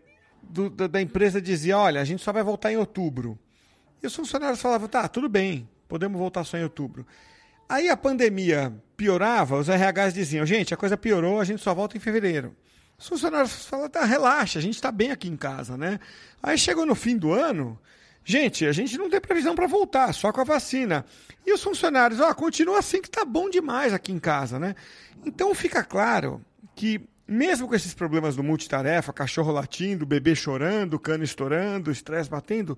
do, 0.43 0.71
da 0.71 1.01
empresa 1.01 1.41
dizia, 1.41 1.79
olha, 1.79 2.01
a 2.01 2.05
gente 2.05 2.23
só 2.23 2.33
vai 2.33 2.43
voltar 2.43 2.73
em 2.73 2.77
outubro. 2.77 3.39
E 4.03 4.07
os 4.07 4.15
funcionários 4.15 4.61
falavam, 4.61 4.89
tá, 4.89 5.09
tudo 5.09 5.29
bem, 5.29 5.69
podemos 5.89 6.19
voltar 6.19 6.45
só 6.45 6.57
em 6.57 6.63
outubro. 6.63 7.07
Aí 7.69 7.89
a 7.89 7.97
pandemia 7.97 8.73
piorava, 8.97 9.57
os 9.57 9.69
RHs 9.69 10.15
diziam, 10.15 10.47
gente, 10.47 10.73
a 10.73 10.77
coisa 10.77 10.97
piorou, 10.97 11.41
a 11.41 11.45
gente 11.45 11.63
só 11.63 11.75
volta 11.75 11.97
em 11.97 12.01
fevereiro. 12.01 12.55
Os 12.99 13.09
funcionários 13.09 13.67
falavam, 13.67 13.91
tá, 13.91 14.05
relaxa, 14.05 14.59
a 14.59 14.63
gente 14.63 14.75
está 14.75 14.91
bem 14.91 15.11
aqui 15.11 15.29
em 15.29 15.37
casa, 15.37 15.77
né? 15.77 16.01
Aí 16.43 16.57
chegou 16.57 16.87
no 16.87 16.95
fim 16.95 17.17
do 17.17 17.33
ano, 17.33 17.79
Gente, 18.29 18.67
a 18.67 18.73
gente 18.73 18.99
não 18.99 19.09
tem 19.09 19.21
previsão 19.21 19.55
para 19.55 19.69
voltar, 19.69 20.13
só 20.13 20.33
com 20.33 20.41
a 20.41 20.45
vacina. 20.45 21.07
E 21.47 21.53
os 21.53 21.63
funcionários, 21.63 22.19
ó, 22.19 22.35
continua 22.35 22.81
assim 22.81 23.01
que 23.01 23.09
tá 23.09 23.25
bom 23.25 23.49
demais 23.49 23.95
aqui 23.95 24.11
em 24.11 24.19
casa, 24.19 24.59
né? 24.59 24.75
Então 25.25 25.55
fica 25.55 25.85
claro 25.85 26.45
que 26.75 27.01
mesmo 27.27 27.69
com 27.69 27.75
esses 27.77 27.95
problemas 27.95 28.35
do 28.35 28.43
multitarefa, 28.43 29.13
cachorro 29.13 29.53
latindo, 29.53 30.05
bebê 30.05 30.35
chorando, 30.35 30.99
cano 30.99 31.23
estourando, 31.23 31.89
estresse 31.89 32.29
batendo, 32.29 32.77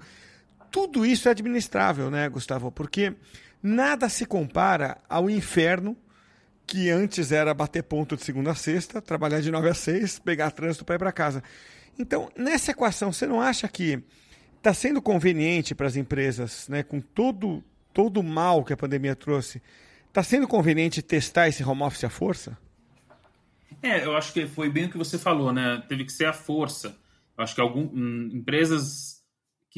tudo 0.71 1.05
isso 1.05 1.29
é 1.29 1.33
administrável, 1.33 2.11
né, 2.11 2.29
Gustavo? 2.29 2.71
Porque 2.71 3.15
nada 3.63 4.09
se 4.09 4.27
compara 4.27 4.99
ao 5.09 5.29
inferno 5.29 5.97
que 6.67 6.91
antes 6.91 7.33
era 7.33 7.55
bater 7.55 7.83
ponto 7.83 8.15
de 8.15 8.23
segunda 8.23 8.51
a 8.51 8.55
sexta, 8.55 9.01
trabalhar 9.01 9.41
de 9.41 9.51
nove 9.51 9.71
a 9.71 9.75
seis, 9.75 10.19
pegar 10.19 10.51
trânsito 10.51 10.85
para 10.85 10.97
ir 10.97 10.99
para 10.99 11.13
casa. 11.13 11.43
Então, 11.99 12.31
nessa 12.37 12.73
equação, 12.73 13.13
você 13.13 13.27
não 13.27 13.41
acha 13.41 13.67
que 13.67 14.03
está 14.59 14.75
sendo 14.75 15.01
conveniente 15.01 15.75
para 15.75 15.87
as 15.87 15.97
empresas, 15.97 16.69
né, 16.69 16.83
com 16.83 17.01
todo, 17.01 17.65
todo 17.93 18.21
o 18.21 18.23
mal 18.23 18.65
que 18.65 18.73
a 18.73 18.77
pandemia 18.77 19.17
trouxe, 19.17 19.63
está 20.09 20.23
sendo 20.23 20.47
conveniente 20.47 21.01
testar 21.01 21.49
esse 21.49 21.65
home 21.65 21.83
office 21.83 22.05
à 22.05 22.11
força? 22.11 22.59
É, 23.83 24.05
eu 24.05 24.17
acho 24.17 24.33
que 24.33 24.47
foi 24.47 24.69
bem 24.69 24.87
o 24.87 24.91
que 24.91 24.99
você 24.99 25.17
falou, 25.19 25.53
né? 25.53 25.83
Teve 25.89 26.05
que 26.05 26.13
ser 26.13 26.27
a 26.27 26.33
força. 26.33 26.97
Eu 27.37 27.45
acho 27.45 27.55
que 27.55 27.61
algumas 27.61 27.93
hum, 27.93 28.31
empresas 28.33 29.18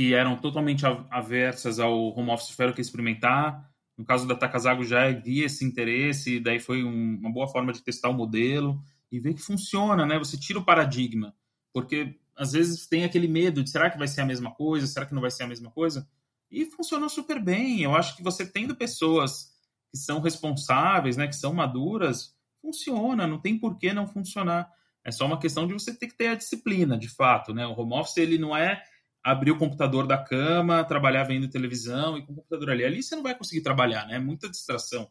que 0.00 0.14
eram 0.14 0.34
totalmente 0.34 0.82
aversas 1.10 1.78
ao 1.78 1.94
home 2.18 2.30
office 2.30 2.48
tiveram 2.48 2.72
que 2.72 2.80
experimentar. 2.80 3.70
No 3.98 4.02
caso 4.02 4.26
da 4.26 4.34
Takazago 4.34 4.82
já 4.82 5.06
havia 5.06 5.44
esse 5.44 5.62
interesse, 5.62 6.40
daí 6.40 6.58
foi 6.58 6.82
um, 6.82 7.18
uma 7.18 7.30
boa 7.30 7.46
forma 7.46 7.70
de 7.70 7.82
testar 7.82 8.08
o 8.08 8.14
modelo 8.14 8.82
e 9.12 9.20
ver 9.20 9.34
que 9.34 9.42
funciona, 9.42 10.06
né? 10.06 10.18
Você 10.18 10.38
tira 10.38 10.58
o 10.58 10.64
paradigma, 10.64 11.34
porque 11.70 12.18
às 12.34 12.52
vezes 12.52 12.86
tem 12.86 13.04
aquele 13.04 13.28
medo 13.28 13.62
de 13.62 13.68
será 13.68 13.90
que 13.90 13.98
vai 13.98 14.08
ser 14.08 14.22
a 14.22 14.24
mesma 14.24 14.50
coisa, 14.50 14.86
será 14.86 15.04
que 15.04 15.12
não 15.12 15.20
vai 15.20 15.30
ser 15.30 15.42
a 15.42 15.46
mesma 15.46 15.70
coisa? 15.70 16.08
E 16.50 16.64
funcionou 16.64 17.10
super 17.10 17.38
bem. 17.38 17.82
Eu 17.82 17.94
acho 17.94 18.16
que 18.16 18.22
você 18.22 18.46
tendo 18.46 18.74
pessoas 18.74 19.50
que 19.90 19.98
são 19.98 20.18
responsáveis, 20.18 21.18
né, 21.18 21.28
que 21.28 21.36
são 21.36 21.52
maduras, 21.52 22.34
funciona, 22.62 23.26
não 23.26 23.38
tem 23.38 23.58
por 23.58 23.76
que 23.76 23.92
não 23.92 24.06
funcionar. 24.06 24.66
É 25.04 25.10
só 25.10 25.26
uma 25.26 25.38
questão 25.38 25.66
de 25.66 25.74
você 25.74 25.94
ter 25.94 26.06
que 26.06 26.16
ter 26.16 26.28
a 26.28 26.34
disciplina, 26.34 26.96
de 26.96 27.10
fato, 27.10 27.52
né? 27.52 27.66
O 27.66 27.78
home 27.78 27.92
office 27.92 28.16
ele 28.16 28.38
não 28.38 28.56
é 28.56 28.82
abrir 29.22 29.50
o 29.50 29.58
computador 29.58 30.06
da 30.06 30.18
cama, 30.18 30.84
trabalhar 30.84 31.24
vendo 31.24 31.48
televisão 31.48 32.16
e 32.16 32.22
com 32.24 32.32
o 32.32 32.36
computador 32.36 32.70
ali. 32.70 32.84
Ali 32.84 33.02
você 33.02 33.14
não 33.14 33.22
vai 33.22 33.34
conseguir 33.34 33.60
trabalhar, 33.62 34.06
né? 34.06 34.16
É 34.16 34.18
muita 34.18 34.48
distração. 34.48 35.08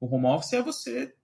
O 0.00 0.12
home 0.12 0.26
office 0.26 0.54
é 0.54 0.62
você 0.62 1.14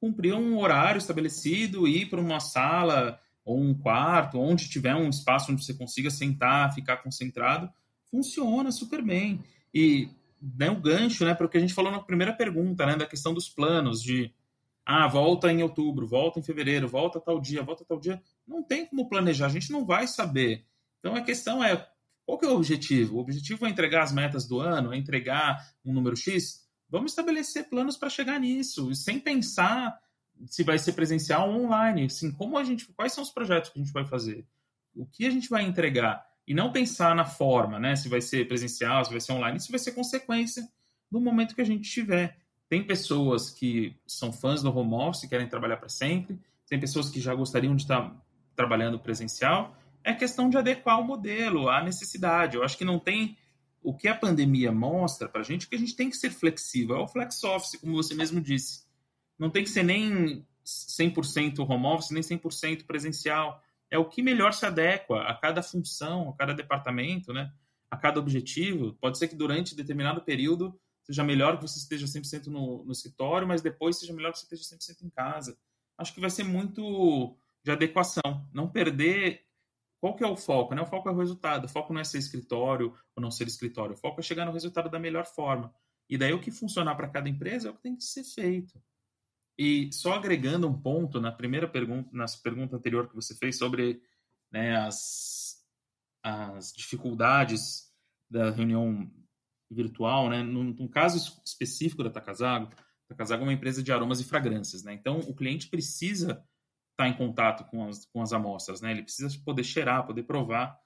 cumprir 0.00 0.34
um 0.34 0.58
horário 0.58 0.98
estabelecido, 0.98 1.86
ir 1.86 2.08
para 2.08 2.20
uma 2.20 2.40
sala, 2.40 3.20
ou 3.44 3.60
um 3.60 3.74
quarto, 3.74 4.38
onde 4.38 4.68
tiver 4.68 4.94
um 4.94 5.08
espaço 5.08 5.52
onde 5.52 5.64
você 5.64 5.74
consiga 5.74 6.10
sentar, 6.10 6.72
ficar 6.72 6.98
concentrado, 6.98 7.70
funciona 8.10 8.72
super 8.72 9.02
bem. 9.02 9.42
E 9.72 10.08
né, 10.40 10.70
o 10.70 10.80
gancho 10.80 11.24
né, 11.24 11.34
para 11.34 11.46
o 11.46 11.48
que 11.48 11.58
a 11.58 11.60
gente 11.60 11.74
falou 11.74 11.92
na 11.92 12.00
primeira 12.00 12.32
pergunta, 12.32 12.86
né, 12.86 12.96
da 12.96 13.06
questão 13.06 13.34
dos 13.34 13.48
planos, 13.48 14.02
de 14.02 14.32
ah, 14.86 15.06
volta 15.06 15.52
em 15.52 15.62
outubro, 15.62 16.06
volta 16.06 16.38
em 16.38 16.42
fevereiro, 16.42 16.88
volta 16.88 17.20
tal 17.20 17.40
dia, 17.40 17.62
volta 17.62 17.84
tal 17.84 17.98
dia. 17.98 18.22
Não 18.46 18.62
tem 18.62 18.86
como 18.86 19.08
planejar, 19.08 19.46
a 19.46 19.50
gente 19.50 19.70
não 19.70 19.84
vai 19.84 20.06
saber. 20.06 20.64
Então 21.04 21.14
a 21.14 21.20
questão 21.20 21.62
é 21.62 21.86
qual 22.24 22.38
que 22.38 22.46
é 22.46 22.48
o 22.48 22.56
objetivo? 22.56 23.16
O 23.16 23.20
objetivo 23.20 23.66
é 23.66 23.68
entregar 23.68 24.02
as 24.02 24.10
metas 24.10 24.48
do 24.48 24.58
ano, 24.58 24.90
é 24.90 24.96
entregar 24.96 25.62
um 25.84 25.92
número 25.92 26.16
X? 26.16 26.66
Vamos 26.88 27.12
estabelecer 27.12 27.68
planos 27.68 27.98
para 27.98 28.08
chegar 28.08 28.40
nisso, 28.40 28.94
sem 28.94 29.20
pensar 29.20 30.00
se 30.46 30.62
vai 30.62 30.78
ser 30.78 30.94
presencial 30.94 31.50
ou 31.50 31.66
online, 31.66 32.06
assim, 32.06 32.32
como 32.32 32.56
a 32.56 32.64
gente, 32.64 32.86
quais 32.94 33.12
são 33.12 33.22
os 33.22 33.30
projetos 33.30 33.68
que 33.68 33.78
a 33.78 33.82
gente 33.82 33.92
vai 33.92 34.06
fazer, 34.06 34.46
o 34.96 35.04
que 35.04 35.26
a 35.26 35.30
gente 35.30 35.50
vai 35.50 35.62
entregar 35.62 36.26
e 36.46 36.54
não 36.54 36.72
pensar 36.72 37.14
na 37.14 37.26
forma, 37.26 37.78
né? 37.78 37.94
Se 37.96 38.08
vai 38.08 38.22
ser 38.22 38.48
presencial, 38.48 39.04
se 39.04 39.10
vai 39.10 39.20
ser 39.20 39.32
online, 39.32 39.58
isso 39.58 39.70
vai 39.70 39.78
ser 39.78 39.92
consequência 39.92 40.66
do 41.12 41.20
momento 41.20 41.54
que 41.54 41.60
a 41.60 41.66
gente 41.66 41.90
tiver. 41.90 42.38
Tem 42.66 42.82
pessoas 42.82 43.50
que 43.50 43.94
são 44.06 44.32
fãs 44.32 44.62
do 44.62 44.74
home 44.74 44.94
office, 44.94 45.28
querem 45.28 45.46
trabalhar 45.46 45.76
para 45.76 45.90
sempre, 45.90 46.40
tem 46.66 46.80
pessoas 46.80 47.10
que 47.10 47.20
já 47.20 47.34
gostariam 47.34 47.76
de 47.76 47.82
estar 47.82 48.10
trabalhando 48.56 48.98
presencial. 48.98 49.76
É 50.04 50.12
questão 50.12 50.48
de 50.48 50.56
adequar 50.56 51.00
o 51.00 51.04
modelo 51.04 51.68
à 51.68 51.82
necessidade. 51.82 52.56
Eu 52.56 52.62
acho 52.62 52.76
que 52.78 52.84
não 52.84 52.98
tem 52.98 53.36
o 53.82 53.92
que 53.92 54.06
a 54.06 54.14
pandemia 54.14 54.70
mostra 54.70 55.28
para 55.28 55.40
a 55.40 55.44
gente 55.44 55.68
que 55.68 55.74
a 55.74 55.78
gente 55.78 55.96
tem 55.96 56.08
que 56.10 56.16
ser 56.16 56.30
flexível. 56.30 56.96
É 56.96 57.00
o 57.00 57.08
flex 57.08 57.42
office, 57.42 57.80
como 57.80 57.94
você 57.94 58.14
mesmo 58.14 58.40
disse 58.40 58.84
não 59.38 59.50
tem 59.50 59.64
que 59.64 59.70
ser 59.70 59.82
nem 59.82 60.46
100% 60.64 61.58
home 61.58 61.86
office, 61.86 62.10
nem 62.10 62.22
100% 62.22 62.84
presencial. 62.84 63.62
É 63.90 63.98
o 63.98 64.08
que 64.08 64.22
melhor 64.22 64.52
se 64.52 64.64
adequa 64.64 65.22
a 65.22 65.34
cada 65.34 65.62
função, 65.62 66.30
a 66.30 66.36
cada 66.36 66.54
departamento, 66.54 67.32
né? 67.32 67.52
a 67.90 67.96
cada 67.96 68.18
objetivo. 68.18 68.94
Pode 69.00 69.18
ser 69.18 69.28
que 69.28 69.36
durante 69.36 69.76
determinado 69.76 70.22
período 70.22 70.78
seja 71.02 71.22
melhor 71.22 71.56
que 71.56 71.62
você 71.62 71.78
esteja 71.78 72.06
100% 72.06 72.46
no, 72.46 72.84
no 72.84 72.92
escritório, 72.92 73.46
mas 73.46 73.60
depois 73.60 73.98
seja 73.98 74.12
melhor 74.12 74.32
que 74.32 74.38
você 74.38 74.54
esteja 74.54 74.94
100% 74.94 75.02
em 75.02 75.10
casa. 75.10 75.56
Acho 75.98 76.14
que 76.14 76.20
vai 76.20 76.30
ser 76.30 76.44
muito 76.44 77.36
de 77.62 77.70
adequação. 77.70 78.48
Não 78.52 78.68
perder. 78.68 79.43
Qual 80.04 80.14
que 80.14 80.22
é 80.22 80.26
o 80.26 80.36
foco? 80.36 80.74
Né? 80.74 80.82
O 80.82 80.86
foco 80.86 81.08
é 81.08 81.12
o 81.12 81.16
resultado. 81.16 81.64
O 81.64 81.68
foco 81.68 81.94
não 81.94 81.98
é 82.02 82.04
ser 82.04 82.18
escritório 82.18 82.94
ou 83.16 83.22
não 83.22 83.30
ser 83.30 83.46
escritório. 83.46 83.94
O 83.94 83.96
foco 83.96 84.20
é 84.20 84.22
chegar 84.22 84.44
no 84.44 84.52
resultado 84.52 84.90
da 84.90 84.98
melhor 84.98 85.24
forma. 85.24 85.74
E 86.10 86.18
daí 86.18 86.30
o 86.34 86.40
que 86.42 86.50
funcionar 86.50 86.94
para 86.94 87.08
cada 87.08 87.26
empresa 87.26 87.68
é 87.68 87.70
o 87.70 87.74
que 87.74 87.80
tem 87.80 87.96
que 87.96 88.04
ser 88.04 88.22
feito. 88.22 88.78
E 89.56 89.90
só 89.94 90.12
agregando 90.12 90.68
um 90.68 90.78
ponto 90.78 91.22
na 91.22 91.32
primeira 91.32 91.66
pergunta, 91.66 92.10
na 92.12 92.26
pergunta 92.42 92.76
anterior 92.76 93.08
que 93.08 93.14
você 93.14 93.34
fez 93.34 93.56
sobre 93.56 94.02
né, 94.52 94.76
as, 94.76 95.64
as 96.22 96.70
dificuldades 96.74 97.90
da 98.28 98.50
reunião 98.50 99.10
virtual, 99.70 100.28
né? 100.28 100.42
No, 100.42 100.86
caso 100.86 101.40
específico 101.42 102.04
da 102.04 102.10
Takazago, 102.10 102.68
Takazago 103.08 103.42
é 103.42 103.46
uma 103.46 103.54
empresa 103.54 103.82
de 103.82 103.90
aromas 103.90 104.20
e 104.20 104.24
fragrâncias, 104.24 104.82
né? 104.82 104.92
Então 104.92 105.20
o 105.20 105.34
cliente 105.34 105.66
precisa 105.68 106.44
estar 106.94 107.04
tá 107.04 107.08
em 107.08 107.14
contato 107.14 107.64
com 107.64 107.88
as, 107.88 108.06
com 108.06 108.22
as 108.22 108.32
amostras, 108.32 108.80
né? 108.80 108.92
Ele 108.92 109.02
precisa 109.02 109.28
poder 109.44 109.64
cheirar, 109.64 110.06
poder 110.06 110.22
provar 110.22 110.78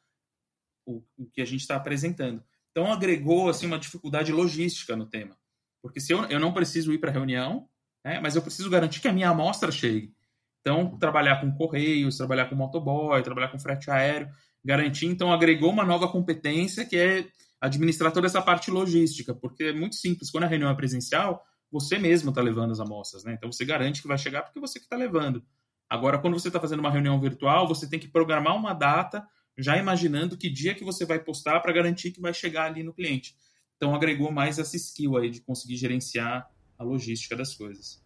o, 0.86 1.02
o 1.16 1.26
que 1.26 1.40
a 1.40 1.44
gente 1.44 1.60
está 1.60 1.76
apresentando. 1.76 2.42
Então 2.70 2.90
agregou 2.90 3.48
assim 3.48 3.66
uma 3.66 3.78
dificuldade 3.78 4.32
logística 4.32 4.96
no 4.96 5.06
tema, 5.06 5.36
porque 5.82 6.00
se 6.00 6.12
eu, 6.12 6.24
eu 6.24 6.40
não 6.40 6.52
preciso 6.52 6.92
ir 6.92 6.98
para 6.98 7.10
a 7.10 7.12
reunião, 7.12 7.68
né, 8.04 8.20
mas 8.20 8.36
eu 8.36 8.42
preciso 8.42 8.70
garantir 8.70 9.00
que 9.00 9.08
a 9.08 9.12
minha 9.12 9.30
amostra 9.30 9.70
chegue. 9.70 10.14
Então 10.60 10.98
trabalhar 10.98 11.40
com 11.40 11.52
correios, 11.52 12.16
trabalhar 12.16 12.46
com 12.46 12.54
motoboy, 12.54 13.22
trabalhar 13.22 13.48
com 13.48 13.58
frete 13.58 13.90
aéreo, 13.90 14.28
garantir. 14.64 15.06
Então 15.06 15.32
agregou 15.32 15.70
uma 15.70 15.84
nova 15.84 16.08
competência 16.08 16.84
que 16.84 16.96
é 16.96 17.26
administrar 17.60 18.12
toda 18.12 18.26
essa 18.26 18.40
parte 18.40 18.70
logística, 18.70 19.34
porque 19.34 19.64
é 19.64 19.72
muito 19.72 19.96
simples. 19.96 20.30
Quando 20.30 20.44
a 20.44 20.46
reunião 20.46 20.70
é 20.70 20.74
presencial, 20.74 21.44
você 21.70 21.98
mesmo 21.98 22.30
está 22.30 22.40
levando 22.40 22.72
as 22.72 22.80
amostras, 22.80 23.24
né? 23.24 23.34
Então 23.34 23.50
você 23.50 23.64
garante 23.64 24.00
que 24.00 24.08
vai 24.08 24.18
chegar 24.18 24.42
porque 24.42 24.60
você 24.60 24.78
que 24.78 24.86
está 24.86 24.96
levando. 24.96 25.42
Agora, 25.88 26.18
quando 26.18 26.38
você 26.38 26.48
está 26.48 26.60
fazendo 26.60 26.80
uma 26.80 26.90
reunião 26.90 27.18
virtual, 27.18 27.66
você 27.66 27.88
tem 27.88 27.98
que 27.98 28.08
programar 28.08 28.54
uma 28.56 28.74
data, 28.74 29.26
já 29.56 29.76
imaginando 29.76 30.36
que 30.36 30.50
dia 30.50 30.74
que 30.74 30.84
você 30.84 31.04
vai 31.04 31.18
postar 31.18 31.60
para 31.60 31.72
garantir 31.72 32.10
que 32.10 32.20
vai 32.20 32.34
chegar 32.34 32.66
ali 32.66 32.82
no 32.82 32.92
cliente. 32.92 33.34
Então 33.76 33.94
agregou 33.94 34.30
mais 34.30 34.58
essa 34.58 34.76
skill 34.76 35.16
aí 35.16 35.30
de 35.30 35.40
conseguir 35.40 35.76
gerenciar 35.76 36.48
a 36.78 36.84
logística 36.84 37.34
das 37.34 37.54
coisas. 37.54 38.02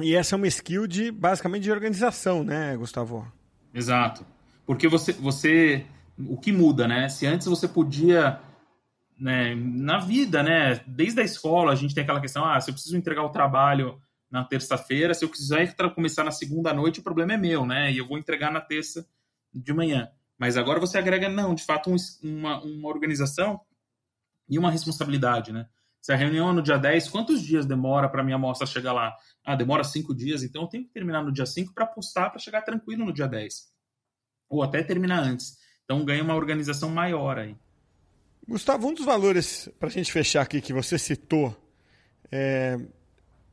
E 0.00 0.14
essa 0.14 0.34
é 0.34 0.36
uma 0.36 0.48
skill 0.48 0.86
de 0.86 1.10
basicamente 1.10 1.64
de 1.64 1.70
organização, 1.70 2.42
né, 2.42 2.76
Gustavo? 2.76 3.30
Exato. 3.74 4.26
Porque 4.66 4.88
você, 4.88 5.12
você 5.12 5.86
o 6.18 6.38
que 6.38 6.50
muda, 6.50 6.88
né? 6.88 7.08
Se 7.08 7.26
antes 7.26 7.46
você 7.46 7.68
podia 7.68 8.40
né, 9.18 9.54
na 9.54 9.98
vida, 9.98 10.42
né? 10.42 10.80
Desde 10.86 11.20
a 11.20 11.24
escola 11.24 11.72
a 11.72 11.76
gente 11.76 11.94
tem 11.94 12.02
aquela 12.02 12.20
questão, 12.20 12.44
ah, 12.44 12.60
se 12.60 12.70
eu 12.70 12.74
preciso 12.74 12.96
entregar 12.96 13.22
o 13.22 13.30
trabalho 13.30 14.00
na 14.32 14.42
terça-feira, 14.42 15.12
se 15.12 15.22
eu 15.22 15.28
quiser 15.28 15.76
começar 15.94 16.24
na 16.24 16.30
segunda 16.30 16.72
noite, 16.72 17.00
o 17.00 17.02
problema 17.02 17.34
é 17.34 17.36
meu, 17.36 17.66
né? 17.66 17.92
E 17.92 17.98
eu 17.98 18.08
vou 18.08 18.16
entregar 18.16 18.50
na 18.50 18.62
terça 18.62 19.06
de 19.52 19.74
manhã. 19.74 20.10
Mas 20.38 20.56
agora 20.56 20.80
você 20.80 20.96
agrega, 20.96 21.28
não, 21.28 21.54
de 21.54 21.62
fato, 21.62 21.90
um, 21.90 21.96
uma, 22.22 22.62
uma 22.62 22.88
organização 22.88 23.60
e 24.48 24.58
uma 24.58 24.70
responsabilidade, 24.70 25.52
né? 25.52 25.68
Se 26.00 26.12
a 26.12 26.16
reunião 26.16 26.48
é 26.48 26.52
no 26.54 26.62
dia 26.62 26.78
10, 26.78 27.10
quantos 27.10 27.42
dias 27.42 27.66
demora 27.66 28.08
para 28.08 28.24
minha 28.24 28.36
amostra 28.36 28.66
chegar 28.66 28.94
lá? 28.94 29.14
Ah, 29.44 29.54
demora 29.54 29.84
cinco 29.84 30.14
dias, 30.14 30.42
então 30.42 30.62
eu 30.62 30.68
tenho 30.68 30.84
que 30.84 30.90
terminar 30.90 31.22
no 31.22 31.30
dia 31.30 31.46
5 31.46 31.74
para 31.74 31.86
postar 31.86 32.30
para 32.30 32.40
chegar 32.40 32.62
tranquilo 32.62 33.04
no 33.04 33.12
dia 33.12 33.28
10. 33.28 33.70
Ou 34.48 34.62
até 34.62 34.82
terminar 34.82 35.22
antes. 35.22 35.58
Então 35.84 36.04
ganha 36.06 36.24
uma 36.24 36.34
organização 36.34 36.88
maior 36.88 37.38
aí. 37.38 37.54
Gustavo, 38.48 38.88
um 38.88 38.94
dos 38.94 39.04
valores, 39.04 39.68
para 39.78 39.88
a 39.88 39.92
gente 39.92 40.10
fechar 40.10 40.40
aqui, 40.40 40.60
que 40.60 40.72
você 40.72 40.98
citou 40.98 41.54
é, 42.32 42.80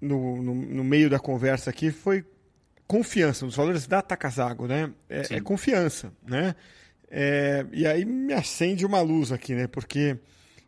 no, 0.01 0.41
no, 0.41 0.55
no, 0.55 0.83
meio 0.83 1.09
da 1.09 1.19
conversa 1.19 1.69
aqui, 1.69 1.91
foi 1.91 2.25
confiança, 2.87 3.45
um 3.45 3.47
dos 3.47 3.57
valores 3.57 3.87
da 3.87 4.01
Takasago, 4.01 4.67
né? 4.67 4.91
É, 5.09 5.35
é 5.35 5.41
confiança, 5.41 6.11
né? 6.25 6.55
É, 7.09 7.65
e 7.71 7.85
aí 7.85 8.05
me 8.05 8.33
acende 8.33 8.85
uma 8.85 9.01
luz 9.01 9.31
aqui, 9.31 9.53
né? 9.55 9.67
Porque 9.67 10.17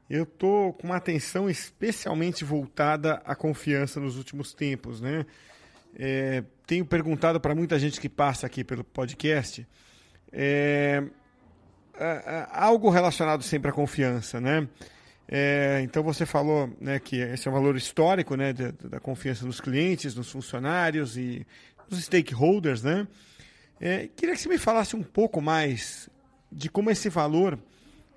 eu 0.10 0.26
tô 0.26 0.74
com 0.74 0.88
uma 0.88 0.98
atenção 0.98 1.50
especialmente 1.50 2.44
voltada 2.44 3.22
à 3.26 3.36
confiança 3.36 4.00
nos 4.00 4.18
últimos 4.18 4.54
tempos, 4.54 5.00
né? 5.02 5.26
É, 5.96 6.44
tenho 6.66 6.86
perguntado 6.86 7.40
para 7.40 7.54
muita 7.54 7.78
gente 7.78 8.00
que 8.00 8.10
passa 8.10 8.48
aqui 8.48 8.64
pelo 8.64 8.84
podcast 8.84 9.68
é, 10.32 11.04
algo 12.50 12.90
relacionado 12.90 13.44
sempre 13.44 13.70
à 13.70 13.74
confiança, 13.74 14.40
né? 14.40 14.68
É, 15.34 15.80
então 15.82 16.04
você 16.04 16.26
falou 16.26 16.70
né, 16.82 17.00
que 17.00 17.16
esse 17.16 17.48
é 17.48 17.52
um 17.52 17.54
valor 17.54 17.78
histórico 17.78 18.36
né, 18.36 18.52
da, 18.52 18.72
da 18.90 19.00
confiança 19.00 19.46
nos 19.46 19.62
clientes, 19.62 20.14
nos 20.14 20.30
funcionários 20.30 21.16
e 21.16 21.48
nos 21.90 22.04
stakeholders, 22.04 22.84
né? 22.84 23.08
É, 23.80 24.10
queria 24.16 24.36
que 24.36 24.42
você 24.42 24.50
me 24.50 24.58
falasse 24.58 24.94
um 24.96 25.02
pouco 25.02 25.42
mais 25.42 26.10
de 26.52 26.70
como 26.70 26.92
esse 26.92 27.08
valor 27.10 27.58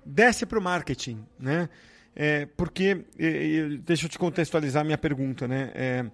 desce 0.05 0.45
para 0.45 0.59
o 0.59 0.61
marketing, 0.61 1.25
né? 1.39 1.69
É, 2.13 2.45
porque, 2.45 3.05
deixa 3.83 4.05
eu 4.05 4.09
te 4.09 4.19
contextualizar 4.19 4.81
a 4.81 4.85
minha 4.85 4.97
pergunta, 4.97 5.47
né? 5.47 5.71
É, 5.73 6.05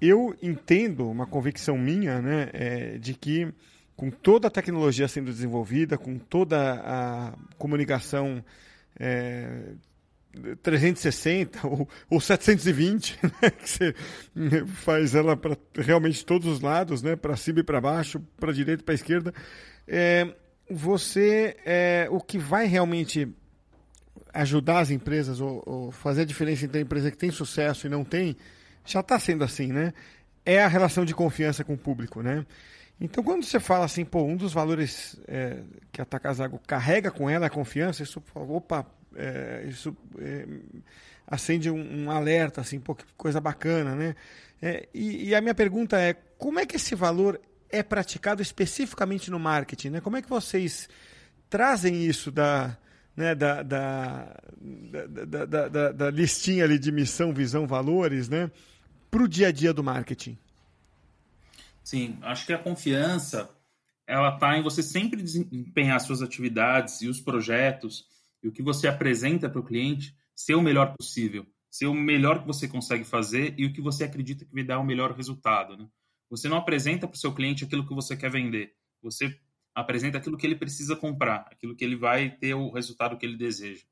eu 0.00 0.36
entendo 0.42 1.08
uma 1.08 1.26
convicção 1.26 1.78
minha, 1.78 2.20
né, 2.20 2.50
é, 2.52 2.98
de 2.98 3.14
que 3.14 3.52
com 3.96 4.10
toda 4.10 4.48
a 4.48 4.50
tecnologia 4.50 5.06
sendo 5.06 5.30
desenvolvida, 5.30 5.96
com 5.96 6.18
toda 6.18 6.82
a 6.84 7.32
comunicação 7.56 8.44
é, 8.98 9.74
360 10.62 11.66
ou, 11.66 11.88
ou 12.08 12.20
720, 12.20 13.18
né? 13.22 13.50
que 13.50 13.68
você 13.68 13.94
faz 14.66 15.14
ela 15.14 15.36
para 15.36 15.56
realmente 15.76 16.24
todos 16.24 16.48
os 16.48 16.60
lados, 16.60 17.02
né? 17.02 17.16
para 17.16 17.36
cima 17.36 17.60
e 17.60 17.62
para 17.62 17.80
baixo, 17.80 18.20
para 18.38 18.52
direita 18.52 18.82
e 18.82 18.84
para 18.84 18.94
esquerda, 18.94 19.34
é, 19.86 20.34
você 20.70 21.56
é, 21.64 22.08
o 22.10 22.20
que 22.20 22.38
vai 22.38 22.66
realmente 22.66 23.28
ajudar 24.32 24.80
as 24.80 24.90
empresas 24.90 25.40
ou, 25.40 25.62
ou, 25.66 25.92
fazer 25.92 26.22
a 26.22 26.24
diferença 26.24 26.64
entre 26.64 26.78
a 26.78 26.82
empresa 26.82 27.10
que 27.10 27.16
tem 27.16 27.30
sucesso 27.30 27.86
e 27.86 27.90
não 27.90 28.04
tem, 28.04 28.36
já 28.84 29.00
está 29.00 29.18
sendo 29.18 29.44
assim, 29.44 29.72
né? 29.72 29.92
É 30.44 30.62
a 30.62 30.68
relação 30.68 31.04
de 31.04 31.14
confiança 31.14 31.62
com 31.62 31.74
o 31.74 31.78
público, 31.78 32.22
né? 32.22 32.44
Então, 33.00 33.22
quando 33.22 33.44
você 33.44 33.60
fala 33.60 33.84
assim, 33.84 34.04
pô, 34.04 34.22
um 34.22 34.36
dos 34.36 34.52
valores 34.52 35.20
é, 35.26 35.62
que 35.90 36.00
a 36.00 36.04
Takasago 36.04 36.60
carrega 36.66 37.10
com 37.10 37.28
ela 37.28 37.46
é 37.46 37.48
a 37.48 37.50
confiança, 37.50 38.02
isso, 38.02 38.22
opa, 38.34 38.86
é, 39.16 39.64
isso 39.68 39.96
é, 40.18 40.46
acende 41.26 41.70
um, 41.70 42.04
um, 42.04 42.10
alerta, 42.10 42.60
assim, 42.60 42.78
pô, 42.80 42.94
que 42.94 43.04
coisa 43.16 43.40
bacana, 43.40 43.94
né? 43.94 44.16
É, 44.60 44.88
e, 44.94 45.28
e, 45.28 45.34
a 45.34 45.40
minha 45.40 45.54
pergunta 45.54 45.98
é, 45.98 46.14
como 46.38 46.60
é 46.60 46.66
que 46.66 46.76
esse 46.76 46.94
valor 46.94 47.40
é 47.68 47.82
praticado 47.82 48.40
especificamente 48.40 49.30
no 49.30 49.38
marketing, 49.38 49.90
né? 49.90 50.00
Como 50.00 50.16
é 50.16 50.22
que 50.22 50.28
vocês 50.28 50.88
trazem 51.50 52.04
isso 52.04 52.30
da, 52.30 52.76
né, 53.16 53.34
da, 53.34 53.62
da, 53.62 54.40
da, 55.26 55.68
da, 55.68 55.92
da 55.92 56.10
listinha 56.10 56.64
ali 56.64 56.78
de 56.78 56.90
missão, 56.90 57.32
visão, 57.32 57.66
valores, 57.66 58.28
né, 58.28 58.50
para 59.10 59.22
o 59.22 59.28
dia 59.28 59.48
a 59.48 59.52
dia 59.52 59.72
do 59.72 59.82
marketing? 59.82 60.38
Sim, 61.82 62.18
acho 62.22 62.46
que 62.46 62.52
a 62.52 62.58
confiança 62.58 63.50
ela 64.06 64.34
está 64.34 64.56
em 64.56 64.62
você 64.62 64.82
sempre 64.82 65.22
desempenhar 65.22 66.00
suas 66.00 66.22
atividades 66.22 67.00
e 67.02 67.08
os 67.08 67.20
projetos 67.20 68.06
e 68.42 68.48
o 68.48 68.52
que 68.52 68.62
você 68.62 68.88
apresenta 68.88 69.48
para 69.48 69.60
o 69.60 69.64
cliente 69.64 70.16
ser 70.34 70.54
o 70.54 70.62
melhor 70.62 70.94
possível, 70.96 71.46
ser 71.70 71.86
o 71.86 71.94
melhor 71.94 72.40
que 72.40 72.46
você 72.46 72.66
consegue 72.66 73.04
fazer 73.04 73.54
e 73.56 73.64
o 73.64 73.72
que 73.72 73.80
você 73.80 74.04
acredita 74.04 74.44
que 74.44 74.52
vai 74.52 74.64
dar 74.64 74.78
o 74.78 74.84
melhor 74.84 75.12
resultado. 75.12 75.76
Né? 75.76 75.88
Você 76.28 76.48
não 76.48 76.56
apresenta 76.56 77.06
para 77.06 77.16
o 77.16 77.18
seu 77.18 77.34
cliente 77.34 77.64
aquilo 77.64 77.86
que 77.86 77.94
você 77.94 78.16
quer 78.16 78.30
vender, 78.30 78.74
você 79.00 79.38
apresenta 79.74 80.18
aquilo 80.18 80.36
que 80.36 80.46
ele 80.46 80.56
precisa 80.56 80.96
comprar, 80.96 81.48
aquilo 81.50 81.74
que 81.74 81.84
ele 81.84 81.96
vai 81.96 82.30
ter 82.30 82.54
o 82.54 82.70
resultado 82.70 83.16
que 83.16 83.24
ele 83.24 83.36
deseja. 83.36 83.84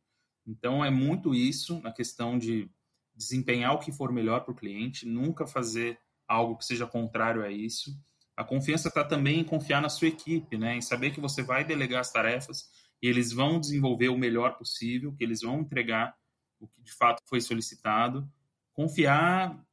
Então 0.47 0.85
é 0.85 0.91
muito 0.91 1.35
isso 1.35 1.81
na 1.81 1.93
questão 1.93 2.39
de 2.39 2.69
desempenhar 3.15 3.75
o 3.75 3.79
que 3.79 3.93
for 3.93 4.13
melhor 4.13 4.41
para 4.41 4.53
o 4.53 4.57
cliente, 4.57 5.07
nunca 5.07 5.47
fazer 5.47 5.99
algo 6.27 6.57
que 6.57 6.65
seja 6.65 6.87
contrário 6.87 7.43
a 7.43 7.51
isso. 7.51 7.91
A 8.37 8.45
confiança 8.45 8.89
está 8.89 9.05
também 9.05 9.41
em 9.41 9.45
confiar 9.45 9.83
na 9.83 9.89
sua 9.89 10.09
equipe, 10.09 10.57
né? 10.57 10.77
em 10.77 10.81
saber 10.81 11.11
que 11.11 11.21
você 11.21 11.43
vai 11.43 11.65
delegar 11.65 12.01
as 12.01 12.13
tarefas 12.13 12.69
e 13.03 13.09
eles 13.09 13.33
vão 13.33 13.59
desenvolver 13.59 14.09
o 14.09 14.19
melhor 14.19 14.57
possível, 14.57 15.15
que 15.15 15.25
eles 15.25 15.41
vão 15.43 15.61
entregar 15.61 16.15
o 16.59 16.69
que 16.69 16.83
de 16.83 16.93
fato 16.93 17.23
foi 17.27 17.41
solicitado. 17.41 18.31
Confiar, 18.73 19.65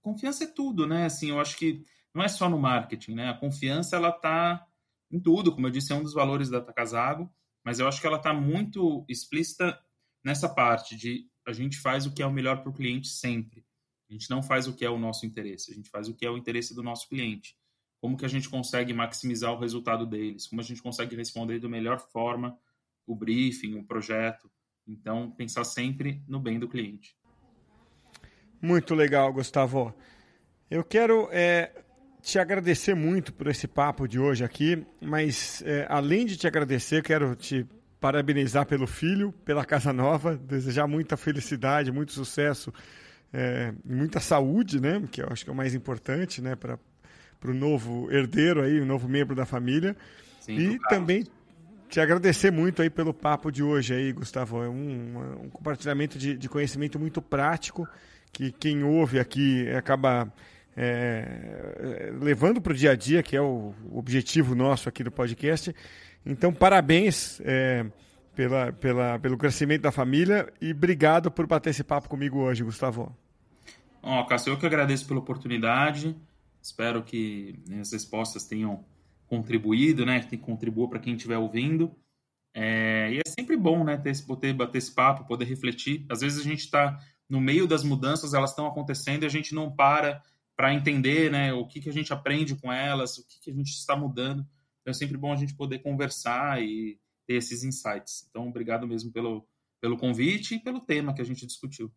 confiança 0.00 0.44
é 0.44 0.46
tudo, 0.46 0.86
né? 0.86 1.04
Assim, 1.04 1.30
eu 1.30 1.40
acho 1.40 1.56
que 1.56 1.84
não 2.14 2.22
é 2.22 2.28
só 2.28 2.48
no 2.48 2.58
marketing, 2.58 3.14
né? 3.14 3.28
A 3.28 3.34
confiança 3.34 3.96
ela 3.96 4.08
está 4.08 4.66
em 5.10 5.20
tudo, 5.20 5.52
como 5.52 5.66
eu 5.66 5.70
disse, 5.70 5.92
é 5.92 5.96
um 5.96 6.02
dos 6.02 6.14
valores 6.14 6.48
da 6.48 6.60
Takasago, 6.60 7.30
mas 7.64 7.78
eu 7.78 7.86
acho 7.86 8.00
que 8.00 8.06
ela 8.06 8.16
está 8.16 8.32
muito 8.32 9.04
explícita 9.08 9.78
nessa 10.24 10.48
parte 10.48 10.96
de 10.96 11.28
a 11.46 11.52
gente 11.52 11.78
faz 11.78 12.06
o 12.06 12.14
que 12.14 12.22
é 12.22 12.26
o 12.26 12.32
melhor 12.32 12.62
para 12.62 12.70
o 12.70 12.74
cliente 12.74 13.08
sempre. 13.08 13.64
A 14.08 14.12
gente 14.12 14.30
não 14.30 14.42
faz 14.42 14.66
o 14.66 14.74
que 14.74 14.84
é 14.84 14.90
o 14.90 14.98
nosso 14.98 15.26
interesse, 15.26 15.70
a 15.70 15.74
gente 15.74 15.90
faz 15.90 16.08
o 16.08 16.14
que 16.14 16.24
é 16.24 16.30
o 16.30 16.36
interesse 16.36 16.74
do 16.74 16.82
nosso 16.82 17.08
cliente. 17.08 17.56
Como 18.02 18.16
que 18.16 18.24
a 18.24 18.28
gente 18.28 18.48
consegue 18.48 18.92
maximizar 18.92 19.52
o 19.52 19.60
resultado 19.60 20.04
deles? 20.04 20.48
Como 20.48 20.60
a 20.60 20.64
gente 20.64 20.82
consegue 20.82 21.14
responder 21.14 21.60
da 21.60 21.68
melhor 21.68 22.00
forma 22.00 22.58
o 23.06 23.14
briefing, 23.14 23.74
o 23.78 23.84
projeto? 23.84 24.50
Então, 24.84 25.30
pensar 25.30 25.62
sempre 25.62 26.20
no 26.26 26.40
bem 26.40 26.58
do 26.58 26.68
cliente. 26.68 27.16
Muito 28.60 28.92
legal, 28.96 29.32
Gustavo. 29.32 29.94
Eu 30.68 30.82
quero 30.82 31.28
é, 31.30 31.70
te 32.20 32.40
agradecer 32.40 32.96
muito 32.96 33.32
por 33.32 33.46
esse 33.46 33.68
papo 33.68 34.08
de 34.08 34.18
hoje 34.18 34.42
aqui, 34.42 34.84
mas 35.00 35.62
é, 35.64 35.86
além 35.88 36.26
de 36.26 36.36
te 36.36 36.48
agradecer, 36.48 37.04
quero 37.04 37.36
te 37.36 37.64
parabenizar 38.00 38.66
pelo 38.66 38.88
filho, 38.88 39.30
pela 39.44 39.64
casa 39.64 39.92
nova, 39.92 40.36
desejar 40.36 40.88
muita 40.88 41.16
felicidade, 41.16 41.92
muito 41.92 42.10
sucesso 42.10 42.72
é, 43.32 43.72
muita 43.84 44.20
saúde, 44.20 44.80
né? 44.80 45.02
Que 45.10 45.22
eu 45.22 45.28
acho 45.30 45.44
que 45.44 45.50
é 45.50 45.52
o 45.52 45.56
mais 45.56 45.74
importante, 45.74 46.42
né? 46.42 46.54
Para 46.54 46.78
o 47.50 47.54
novo 47.54 48.10
herdeiro 48.10 48.62
aí, 48.62 48.80
o 48.80 48.86
novo 48.86 49.08
membro 49.08 49.34
da 49.34 49.44
família. 49.44 49.96
Sim, 50.40 50.56
e 50.56 50.78
também 50.88 51.24
te 51.88 52.00
agradecer 52.00 52.50
muito 52.50 52.80
aí 52.80 52.88
pelo 52.88 53.12
papo 53.12 53.50
de 53.50 53.62
hoje 53.62 53.94
aí, 53.94 54.12
Gustavo. 54.12 54.62
É 54.62 54.68
um, 54.68 55.42
um 55.44 55.50
compartilhamento 55.50 56.18
de, 56.18 56.36
de, 56.36 56.48
conhecimento 56.48 56.98
muito 56.98 57.20
prático 57.20 57.86
que 58.32 58.50
quem 58.50 58.82
ouve 58.82 59.20
aqui 59.20 59.68
acaba 59.70 60.32
é, 60.76 62.10
levando 62.18 62.60
para 62.62 62.72
o 62.72 62.74
dia 62.74 62.92
a 62.92 62.96
dia, 62.96 63.22
que 63.22 63.36
é 63.36 63.42
o 63.42 63.74
objetivo 63.90 64.54
nosso 64.54 64.88
aqui 64.88 65.04
do 65.04 65.10
podcast. 65.10 65.74
Então, 66.24 66.52
parabéns 66.52 67.40
é, 67.44 67.84
pela, 68.34 68.72
pela, 68.72 69.18
pelo 69.18 69.36
crescimento 69.36 69.82
da 69.82 69.92
família 69.92 70.50
e 70.60 70.72
obrigado 70.72 71.30
por 71.30 71.46
bater 71.46 71.70
esse 71.70 71.84
papo 71.84 72.08
comigo 72.08 72.38
hoje, 72.38 72.64
Gustavo. 72.64 73.14
Ó, 74.02 74.24
Cássio, 74.24 74.52
eu 74.52 74.58
que 74.58 74.66
agradeço 74.66 75.06
pela 75.06 75.20
oportunidade. 75.20 76.16
Espero 76.62 77.02
que 77.02 77.58
né, 77.66 77.80
as 77.80 77.92
respostas 77.92 78.44
tenham 78.44 78.84
contribuído, 79.26 80.06
né? 80.06 80.20
Que 80.20 80.36
contribua 80.36 80.88
para 80.88 81.00
quem 81.00 81.14
estiver 81.14 81.38
ouvindo. 81.38 81.94
É, 82.54 83.12
e 83.12 83.18
é 83.18 83.28
sempre 83.28 83.56
bom, 83.56 83.82
né? 83.82 83.96
Ter, 83.96 84.24
poder 84.24 84.52
bater 84.52 84.78
esse 84.78 84.92
papo, 84.92 85.26
poder 85.26 85.46
refletir. 85.46 86.06
Às 86.08 86.20
vezes 86.20 86.40
a 86.40 86.44
gente 86.44 86.60
está 86.60 86.98
no 87.28 87.40
meio 87.40 87.66
das 87.66 87.82
mudanças, 87.82 88.34
elas 88.34 88.50
estão 88.50 88.66
acontecendo 88.66 89.24
e 89.24 89.26
a 89.26 89.30
gente 89.30 89.54
não 89.54 89.74
para 89.74 90.22
para 90.54 90.74
entender, 90.74 91.30
né? 91.30 91.52
O 91.52 91.66
que, 91.66 91.80
que 91.80 91.88
a 91.88 91.92
gente 91.92 92.12
aprende 92.12 92.54
com 92.54 92.70
elas, 92.72 93.16
o 93.16 93.26
que, 93.26 93.40
que 93.40 93.50
a 93.50 93.54
gente 93.54 93.70
está 93.70 93.96
mudando. 93.96 94.46
Então 94.80 94.90
é 94.90 94.94
sempre 94.94 95.16
bom 95.16 95.32
a 95.32 95.36
gente 95.36 95.54
poder 95.54 95.78
conversar 95.78 96.62
e 96.62 97.00
ter 97.26 97.34
esses 97.34 97.64
insights. 97.64 98.26
Então, 98.28 98.48
obrigado 98.48 98.86
mesmo 98.86 99.10
pelo, 99.10 99.46
pelo 99.80 99.96
convite 99.96 100.56
e 100.56 100.60
pelo 100.60 100.80
tema 100.80 101.14
que 101.14 101.22
a 101.22 101.24
gente 101.24 101.46
discutiu. 101.46 101.90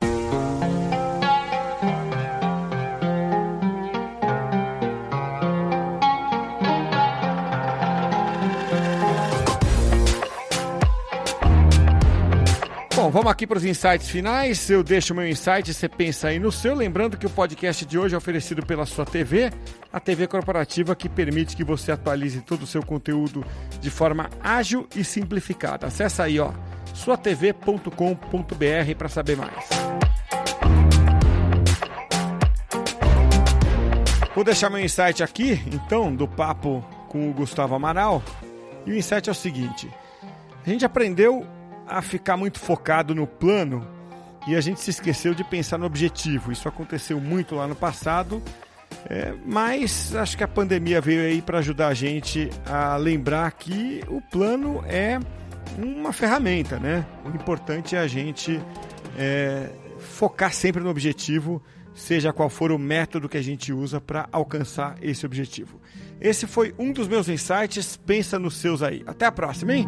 Vamos 13.26 13.34
aqui 13.34 13.48
para 13.48 13.58
os 13.58 13.66
insights 13.66 14.08
finais. 14.08 14.70
Eu 14.70 14.84
deixo 14.84 15.16
meu 15.16 15.28
insight, 15.28 15.74
você 15.74 15.90
pensa 15.90 16.28
aí 16.28 16.38
no 16.38 16.52
seu. 16.52 16.76
Lembrando 16.76 17.18
que 17.18 17.26
o 17.26 17.30
podcast 17.30 17.84
de 17.84 17.98
hoje 17.98 18.14
é 18.14 18.18
oferecido 18.18 18.64
pela 18.64 18.86
sua 18.86 19.04
TV, 19.04 19.52
a 19.92 20.00
TV 20.00 20.28
corporativa 20.28 20.96
que 20.96 21.10
permite 21.10 21.56
que 21.56 21.64
você 21.64 21.92
atualize 21.92 22.42
todo 22.42 22.62
o 22.62 22.68
seu 22.68 22.86
conteúdo 22.86 23.44
de 23.82 23.90
forma 23.90 24.30
ágil 24.40 24.88
e 24.96 25.04
simplificada. 25.04 25.88
Acesse 25.88 26.22
aí, 26.22 26.40
ó, 26.40 26.52
suatv.com.br 26.94 27.90
para 28.96 29.10
saber 29.10 29.38
mais. 29.38 29.70
Vou 34.36 34.44
deixar 34.44 34.70
meu 34.70 34.80
insight 34.80 35.24
aqui, 35.24 35.60
então, 35.74 36.16
do 36.16 36.28
papo 36.28 36.86
com 37.10 37.28
o 37.28 37.34
Gustavo 37.34 37.74
Amaral. 37.74 38.22
E 38.86 38.92
o 38.92 38.96
insight 38.96 39.30
é 39.30 39.32
o 39.32 39.36
seguinte: 39.36 39.90
a 40.64 40.70
gente 40.70 40.86
aprendeu 40.86 41.44
a 41.88 42.02
ficar 42.02 42.38
muito 42.38 42.60
focado 42.60 43.14
no 43.14 43.28
plano 43.28 43.86
e 44.48 44.56
a 44.56 44.62
gente 44.62 44.80
se 44.80 44.92
esqueceu 44.92 45.34
de 45.34 45.44
pensar 45.44 45.78
no 45.78 45.86
objetivo. 45.86 46.52
Isso 46.52 46.68
aconteceu 46.68 47.20
muito 47.20 47.56
lá 47.56 47.68
no 47.68 47.76
passado, 47.76 48.42
é, 49.10 49.34
mas 49.46 50.16
acho 50.16 50.38
que 50.38 50.44
a 50.44 50.48
pandemia 50.48 51.02
veio 51.02 51.22
aí 51.22 51.42
para 51.42 51.60
ajudar 51.60 51.88
a 51.88 51.94
gente 51.94 52.50
a 52.66 52.96
lembrar 52.96 53.52
que 53.52 54.04
o 54.08 54.22
plano 54.22 54.84
é 54.88 55.20
uma 55.78 56.14
ferramenta, 56.14 56.80
né? 56.80 57.06
O 57.26 57.30
importante 57.30 57.96
é 57.96 58.00
a 58.00 58.08
gente 58.08 58.62
é, 59.18 59.70
focar 60.00 60.54
sempre 60.54 60.82
no 60.82 60.90
objetivo, 60.90 61.62
seja 61.94 62.32
qual 62.32 62.50
for 62.50 62.72
o 62.72 62.78
método 62.78 63.28
que 63.28 63.38
a 63.38 63.42
gente 63.42 63.74
usa 63.74 64.00
para 64.00 64.28
alcançar 64.32 64.96
esse 65.02 65.26
objetivo. 65.26 65.80
Esse 66.20 66.48
foi 66.48 66.74
um 66.78 66.92
dos 66.92 67.08
meus 67.08 67.28
insights. 67.28 67.98
Pensa 67.98 68.40
nos 68.40 68.58
seus 68.58 68.82
aí. 68.82 69.04
Até 69.06 69.26
a 69.26 69.32
próxima, 69.32 69.74
hein? 69.74 69.88